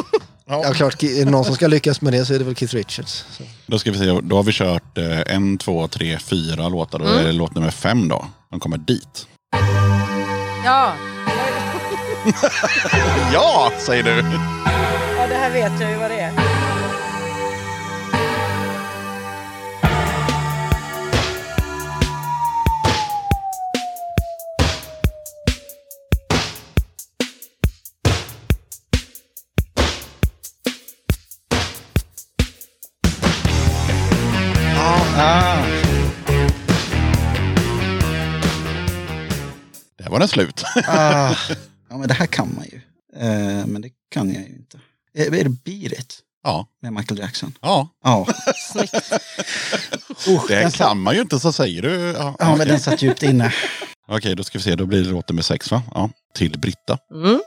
[0.51, 2.75] Ja, klart, är det någon som ska lyckas med det så är det väl Keith
[2.75, 3.25] Richards.
[3.31, 3.43] Så.
[3.67, 6.99] Då ska vi se, då har vi kört eh, en, två, tre, fyra låtar.
[6.99, 7.19] Då Mm.
[7.19, 8.27] är det låt nummer fem då.
[8.51, 9.27] De kommer dit.
[10.65, 10.93] Ja.
[13.33, 14.11] Ja, säger du.
[15.19, 16.33] ja, det här vet jag ju vad det är.
[40.21, 40.65] Var den slut.
[40.89, 41.35] ah.
[41.93, 42.81] Ja, men det här kan man ju.
[43.21, 44.81] Eh, men det kan jag ju inte.
[45.15, 47.53] Är, är det Beat It Ja, med Michael Jackson?
[47.61, 47.89] ja.
[48.05, 48.27] Ja,
[50.49, 51.91] Det kan man ju inte, så säger du.
[52.19, 52.67] Ja, ja men okej.
[52.67, 53.53] den satt djupt inne.
[54.09, 54.75] Okej, då ska vi se.
[54.77, 55.83] Då blir det låt nummer sex, va?
[55.95, 56.11] Ja.
[56.35, 56.99] Till Britta.
[57.15, 57.41] Mm.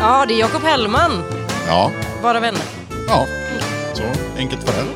[0.00, 1.22] Ja, det är Jakob Hellman.
[1.66, 1.92] Ja,
[2.22, 2.62] Bara vänner.
[3.08, 3.26] ja.
[3.94, 4.02] Så
[4.36, 4.88] enkelt för det.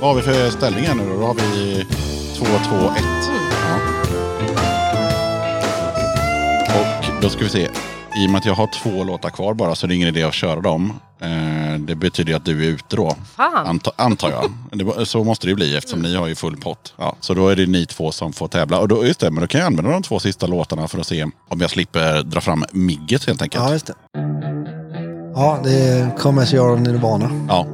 [0.00, 1.14] Vad har vi för ställning här nu då?
[1.20, 1.86] Då har vi
[2.38, 2.44] 2-2-1.
[2.70, 3.57] Ja.
[7.22, 7.68] Då ska vi se.
[8.16, 10.22] I och med att jag har två låtar kvar bara så är det ingen idé
[10.22, 10.92] att köra dem.
[11.20, 13.16] Eh, det betyder att du är ute då.
[13.36, 14.52] Anta, antar jag.
[14.72, 16.94] Det, så måste det ju bli eftersom ni har ju full pott.
[16.96, 18.78] Ja, så då är det ni två som får tävla.
[18.78, 21.06] Och då, just det, men då kan jag använda de två sista låtarna för att
[21.06, 23.64] se om jag slipper dra fram migget helt enkelt.
[23.64, 23.94] Ja, just det.
[25.34, 27.46] Ja, det är Commercial Nirvana.
[27.48, 27.66] Ja.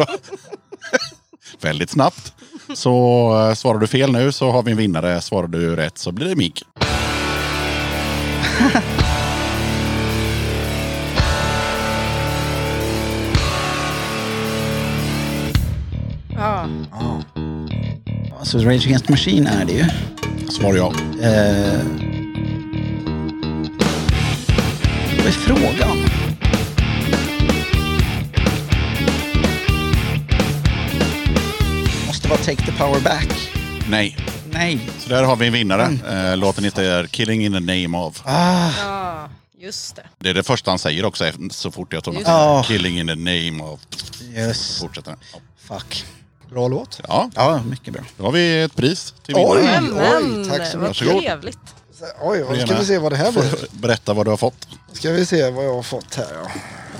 [1.60, 2.32] Väldigt snabbt.
[2.74, 5.20] Så eh, svarar du fel nu så har vi en vinnare.
[5.20, 6.52] Svarar du rätt så blir det mig.
[16.36, 16.68] Ja.
[18.38, 19.84] Alltså Rage Against the Machine är det ju.
[20.48, 20.94] Svarar jag.
[21.20, 21.80] Eh,
[25.18, 25.96] vad är frågan?
[32.06, 33.28] Måste vara Take the Power Back.
[33.90, 34.16] Nej.
[34.54, 34.90] Nej.
[34.98, 35.98] Så där har vi en vinnare.
[36.30, 38.22] Eh, Låten heter Killing in the name of.
[38.24, 39.28] Ah, ja,
[39.58, 40.02] just det.
[40.18, 42.74] Det är det första han säger också efter- så fort jag tror Just att det.
[42.74, 43.80] Killing in the name of.
[44.34, 44.80] yes.
[44.80, 45.16] Fortsätter.
[45.32, 45.38] Ja.
[45.78, 46.04] Fuck.
[46.50, 47.00] Bra låt.
[47.08, 48.02] Ja, Ja, mycket bra.
[48.16, 49.60] då har vi ett pris till Oj.
[49.60, 49.84] vinnaren.
[50.30, 51.08] Men, tack så vad mycket.
[51.08, 51.58] trevligt.
[52.22, 53.54] Oj, vad ska vi se vad det här blir.
[53.80, 54.68] Berätta vad du har fått.
[54.92, 56.26] Ska vi se vad jag har fått här.
[56.34, 56.50] Ja.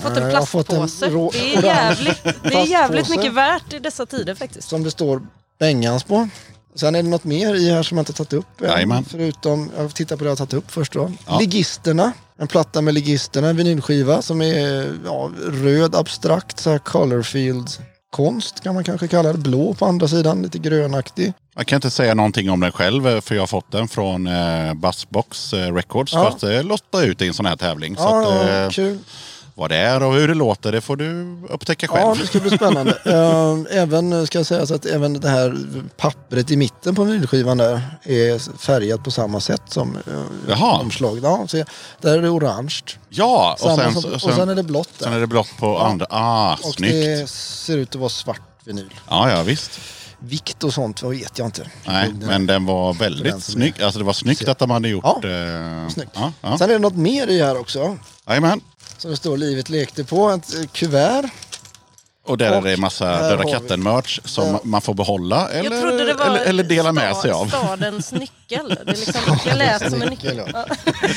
[0.02, 1.39] Jag har fått en fått en plastpåse.
[1.39, 4.68] det är jävligt, det är jävligt mycket värt i dessa tider faktiskt.
[4.68, 5.22] Som det står
[5.59, 6.28] Bengans på.
[6.74, 8.68] Sen är det något mer i här som jag inte tagit upp än.
[8.70, 9.05] Jajamän.
[9.05, 11.12] Förutom, jag tittar på det jag tagit upp först då.
[11.26, 11.38] Ja.
[11.38, 12.12] Ligisterna.
[12.38, 17.70] En platta med Ligisterna, en vinylskiva som är ja, röd, abstrakt, så här colorfield
[18.10, 19.38] konst kan man kanske kalla det.
[19.38, 21.32] Blå på andra sidan, lite grönaktig.
[21.56, 24.26] Jag kan inte säga någonting om den själv eh, för jag har fått den från
[24.26, 26.20] eh, Buzzbox eh, Records Ja.
[26.20, 27.96] för att eh, lotta ut i en sån här tävling.
[27.96, 28.98] så Ja, att, ja, eh, kul.
[29.56, 32.09] Vad det är och hur det låter det får du upptäcka själv.
[32.09, 32.98] Ja, det ska bli spännande.
[33.05, 35.56] Eh, även, eh, ska jag säga, så att även det här
[35.97, 40.78] pappret i mitten på vinylskivan där är färgat på samma sätt som uh, Jaha.
[40.78, 41.18] omslag.
[41.22, 41.64] Ja, så
[42.01, 42.74] där är det orange.
[43.09, 45.05] Ja, och sen, som, och sen är det blått där.
[45.05, 46.06] sen är det blått på andra.
[46.10, 46.93] Ah, och snyggt.
[46.93, 48.94] det ser ut att vara svart vinyl.
[49.09, 49.81] Ja, ja visst.
[50.18, 51.70] Vikt och sånt vet jag inte.
[51.86, 53.82] Nej, Den- men den var väldigt snygg.
[53.82, 55.05] Alltså det var snyggt ser- att de hade gjort...
[55.05, 56.10] Ja, eh, Snyggt.
[56.14, 56.59] Ja, ja.
[56.59, 57.98] Sen är det något mer i här också.
[58.28, 58.60] Jajamän.
[59.05, 60.31] Som det står Livet lekte på.
[60.31, 61.31] Ett eh, kuvert.
[62.26, 64.60] Och där är Och det massa Döda katten-merch som Ja.
[64.64, 67.47] man får behålla eller, Jag trodde det var eller, eller dela med sig av.
[67.48, 68.68] stadens nyckel.
[68.86, 70.36] Det, är liksom, det lät som en nyckel.
[70.36, 70.55] Nyckel,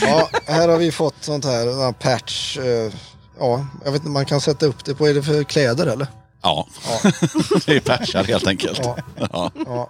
[0.01, 2.57] Ja, här har vi fått sånt här, här patch.
[2.57, 2.93] eh,
[3.39, 6.07] Ja, jag vet inte, man kan sätta upp det på, är det för kläder eller?
[6.41, 6.67] Ja,
[7.65, 8.79] det är patchar helt enkelt.
[8.83, 8.97] Ja.
[9.31, 9.51] Ja.
[9.65, 9.89] Ja.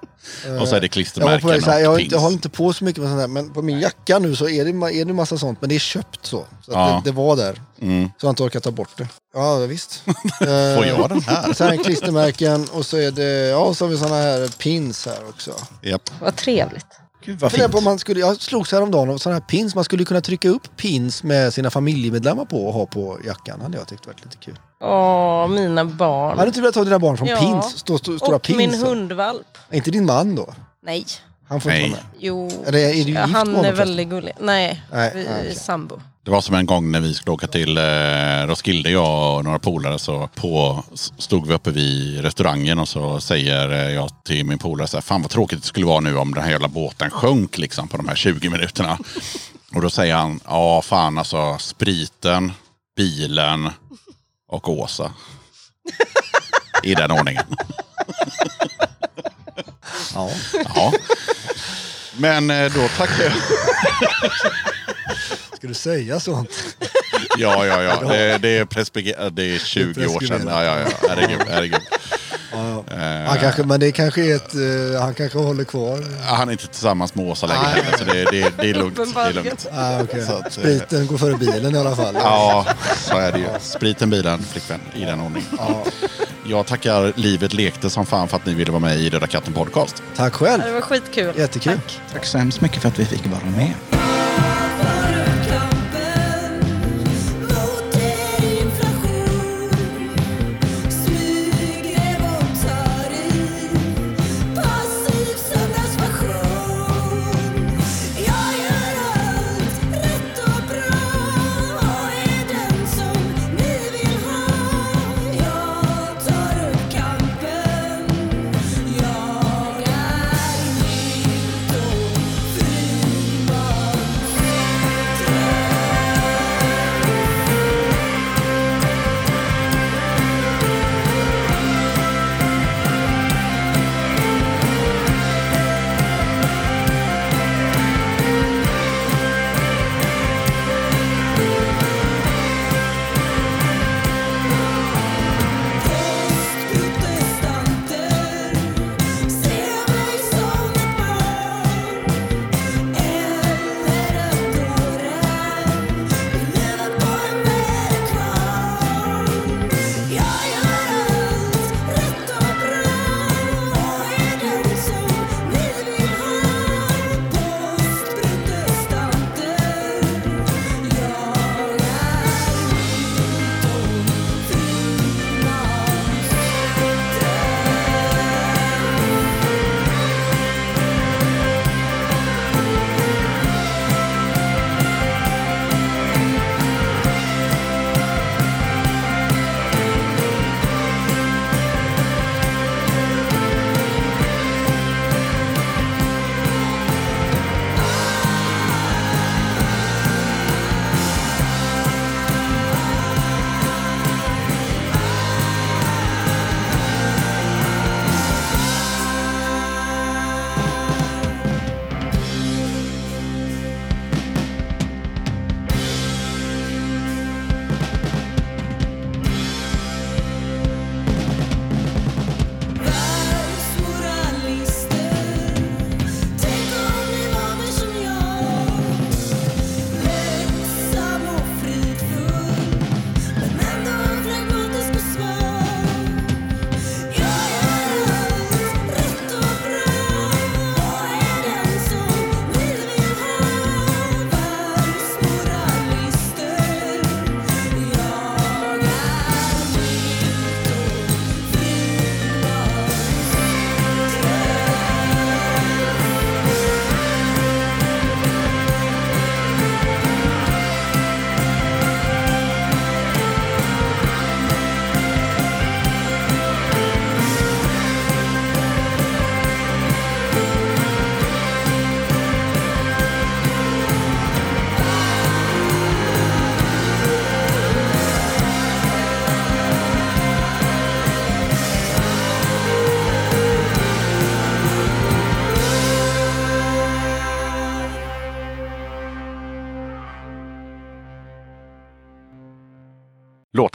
[0.61, 2.73] Och så är det Jag, klistermärken så här, jag, har inte, jag håller inte på
[2.73, 5.13] så mycket med sånt här, men på min jacka nu så är det, är det
[5.13, 6.45] massa sånt, men det är köpt så.
[6.65, 7.01] Så att Ja.
[7.03, 7.61] det, det var där.
[7.81, 8.05] Mm.
[8.17, 9.07] Så jag har inte orkat ta bort det.
[9.33, 10.01] Ja, visst.
[10.75, 11.53] Får jag den här?
[11.53, 15.05] Så här är klistermärken och så är det, ja, så har vi såna här pins
[15.05, 15.51] här också.
[15.81, 16.09] Japp.
[16.21, 16.85] Vad trevligt.
[17.25, 17.71] Gud vad fint.
[17.71, 19.75] på om man skulle, jag slogs häromdagen av sådana här pins.
[19.75, 23.61] Man skulle kunna trycka upp pins med sina familjemedlemmar på och ha på jackan.
[23.61, 24.59] hade jag tyckt varit lite kul.
[24.81, 26.29] Åh, mina barn.
[26.29, 27.37] Hade du inte velat ha dina barn från Ja.
[27.39, 27.77] pins?
[27.79, 28.57] Stå, stå, stora Och pins?
[28.57, 29.57] min hundvalp.
[29.69, 30.53] Är inte din man då?
[30.83, 31.05] Nej.
[31.49, 31.89] Han får inte Nej.
[31.91, 32.09] vara med.
[32.19, 33.87] Jo, Eller är du gift med han honom är förresten?
[33.87, 34.33] väldigt gullig.
[34.39, 35.55] Nej, Nej, vi ah, är okej.
[35.55, 35.99] sambo.
[36.27, 39.59] Det var som en gång när vi skulle åka till eh, Roskilde, jag och några
[39.59, 40.83] polare, så på,
[41.17, 45.01] stod vi uppe vid restaurangen och så säger eh, jag till min polare så här,
[45.01, 47.97] fan vad tråkigt det skulle vara nu om den här jävla båten sjönk liksom på
[47.97, 48.97] de här 20 minuterna.
[49.75, 52.51] Och då säger han, ja fan alltså spriten,
[52.95, 53.69] bilen
[54.47, 55.13] och Åsa.
[56.83, 57.45] I den ordningen.
[60.13, 60.29] Ja.
[60.75, 60.93] Ja.
[62.17, 63.33] Men eh, då tackar jag.
[65.67, 66.49] Du säga sånt?
[67.37, 67.99] Ja, ja, ja.
[68.09, 70.41] Det, det, är, prespege- det är 20 år sedan.
[70.47, 71.07] Ja, ja, ja.
[71.09, 71.79] Herregud, herregud.
[72.51, 72.95] Ja, ja.
[72.95, 74.53] Eh, Han kanske, men det kanske är ett,
[74.95, 76.03] eh, han kanske håller kvar.
[76.25, 78.95] Han är inte tillsammans med Åsa längre heller, så det, det, det är lugnt.
[79.15, 79.67] Det är lugnt.
[79.73, 80.21] Ah, okay.
[80.25, 82.15] Så att, eh, Spriten går före bilen i alla fall.
[82.23, 82.65] Ja,
[82.97, 83.47] så är det ju.
[83.61, 85.49] Spriten, bilen, flickvän i den ordningen.
[85.57, 85.83] Ja.
[86.45, 89.53] Jag tackar Livet lekte som fan för att ni ville vara med i Döda katten
[89.53, 90.03] podcast.
[90.15, 90.63] Tack själv.
[90.65, 91.33] Det var skitkul.
[91.37, 91.73] Jättekul.
[91.73, 92.01] Tack.
[92.13, 93.73] Tack så hemskt mycket för att vi fick vara med.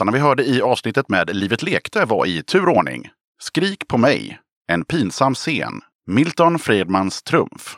[0.03, 3.09] Låtarna vi hörde i avsnittet med Livet lekte var i turordning.
[3.41, 7.77] Skrik på mig, En pinsam scen, Milton Fredmans Trumf.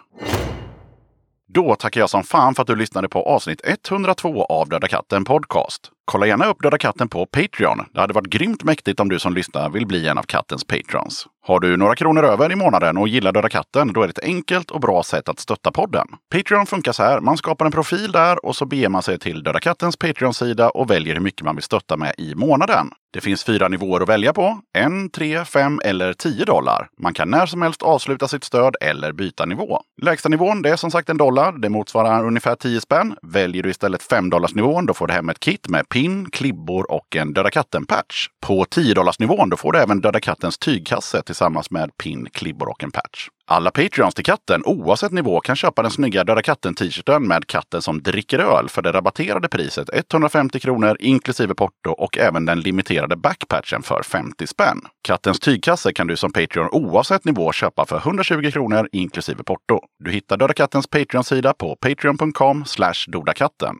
[1.54, 5.26] Då tackar jag som fan för att du lyssnade på avsnitt 102 av Döda katten
[5.26, 5.92] Podcast.
[6.08, 7.86] Kolla gärna upp Döda katten på Patreon.
[7.94, 11.28] Det hade varit grymt mäktigt om du som lyssnar vill bli en av kattens patrons.
[11.48, 14.24] Har du några kronor över i månaden och gillar Döda katten, då är det ett
[14.24, 16.08] enkelt och bra sätt att stötta podden.
[16.32, 17.20] Patreon funkar så här.
[17.20, 20.92] Man skapar en profil där och så beger man sig till Döda kattens Patreon-sida och
[20.92, 22.90] väljer hur mycket man vill stötta med i månaden.
[23.14, 24.60] Det finns fyra nivåer att välja på.
[24.74, 26.88] En, tre, fem eller tio dollar.
[27.02, 29.82] Man kan när som helst avsluta sitt stöd eller byta nivå.
[30.02, 31.52] Lägsta nivån det är som sagt en dollar.
[31.52, 33.16] Det motsvarar ungefär 10 spänn.
[33.22, 36.92] Väljer du istället 5 dollars nivån då får du hem ett kit med pin, klibbor
[36.92, 38.28] och en Döda katten-patch.
[38.46, 42.84] På 10 nivån då får du även Döda kattens tygkasse tillsammans med pin, klibbor och
[42.84, 43.28] en patch.
[43.48, 48.02] Alla Patreons till katten, oavsett nivå, kan köpa den snygga Döda katten-t-shirten med katten som
[48.02, 53.82] dricker öl för det rabatterade priset 150 kronor inklusive porto och även den limiterade backpatchen
[53.82, 54.82] för 50 spänn.
[55.02, 59.80] Kattens tygkasse kan du som Patreon oavsett nivå köpa för 120 kronor inklusive porto.
[60.04, 62.66] Du hittar Döda kattens Patreon-sida på patreon.com
[63.08, 63.76] dodakatten.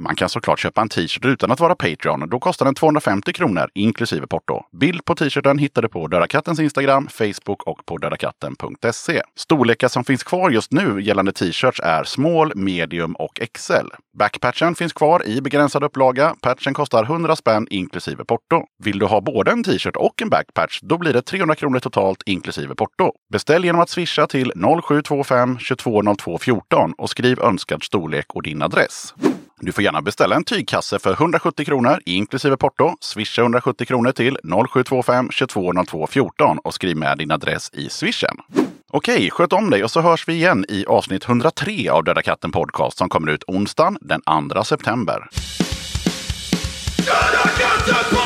[0.00, 2.28] Man kan såklart köpa en t-shirt utan att vara Patreon.
[2.28, 4.62] Då kostar den 250 kronor inklusive porto.
[4.72, 9.22] Bild på t-shirten hittar du på Döda Kattens Instagram, Facebook och på dödakatten.se.
[9.36, 13.88] Storlekar som finns kvar just nu gällande t-shirts är small, medium och XL.
[14.18, 16.34] Backpatchen finns kvar i begränsad upplaga.
[16.42, 18.64] Patchen kostar 100 spänn inklusive porto.
[18.84, 22.22] Vill du ha både en t-shirt och en backpatch, då blir det 300 kronor totalt
[22.26, 23.12] inklusive porto.
[23.32, 29.14] Beställ genom att swisha till 0725-220214 och skriv önskad storlek och din adress.
[29.62, 32.96] Du får gärna beställa en tygkasse för 170 kronor inklusive porto.
[33.00, 34.38] Swisha 170 kronor till
[34.72, 38.36] 0725 2202 14 och skriv med din adress i swishen.
[38.90, 42.52] Okej, sköt om dig och så hörs vi igen i avsnitt 103 av Döda katten
[42.52, 44.22] Podcast som kommer ut onsdagen den
[44.52, 45.28] 2 september.
[46.96, 48.19] Döda katten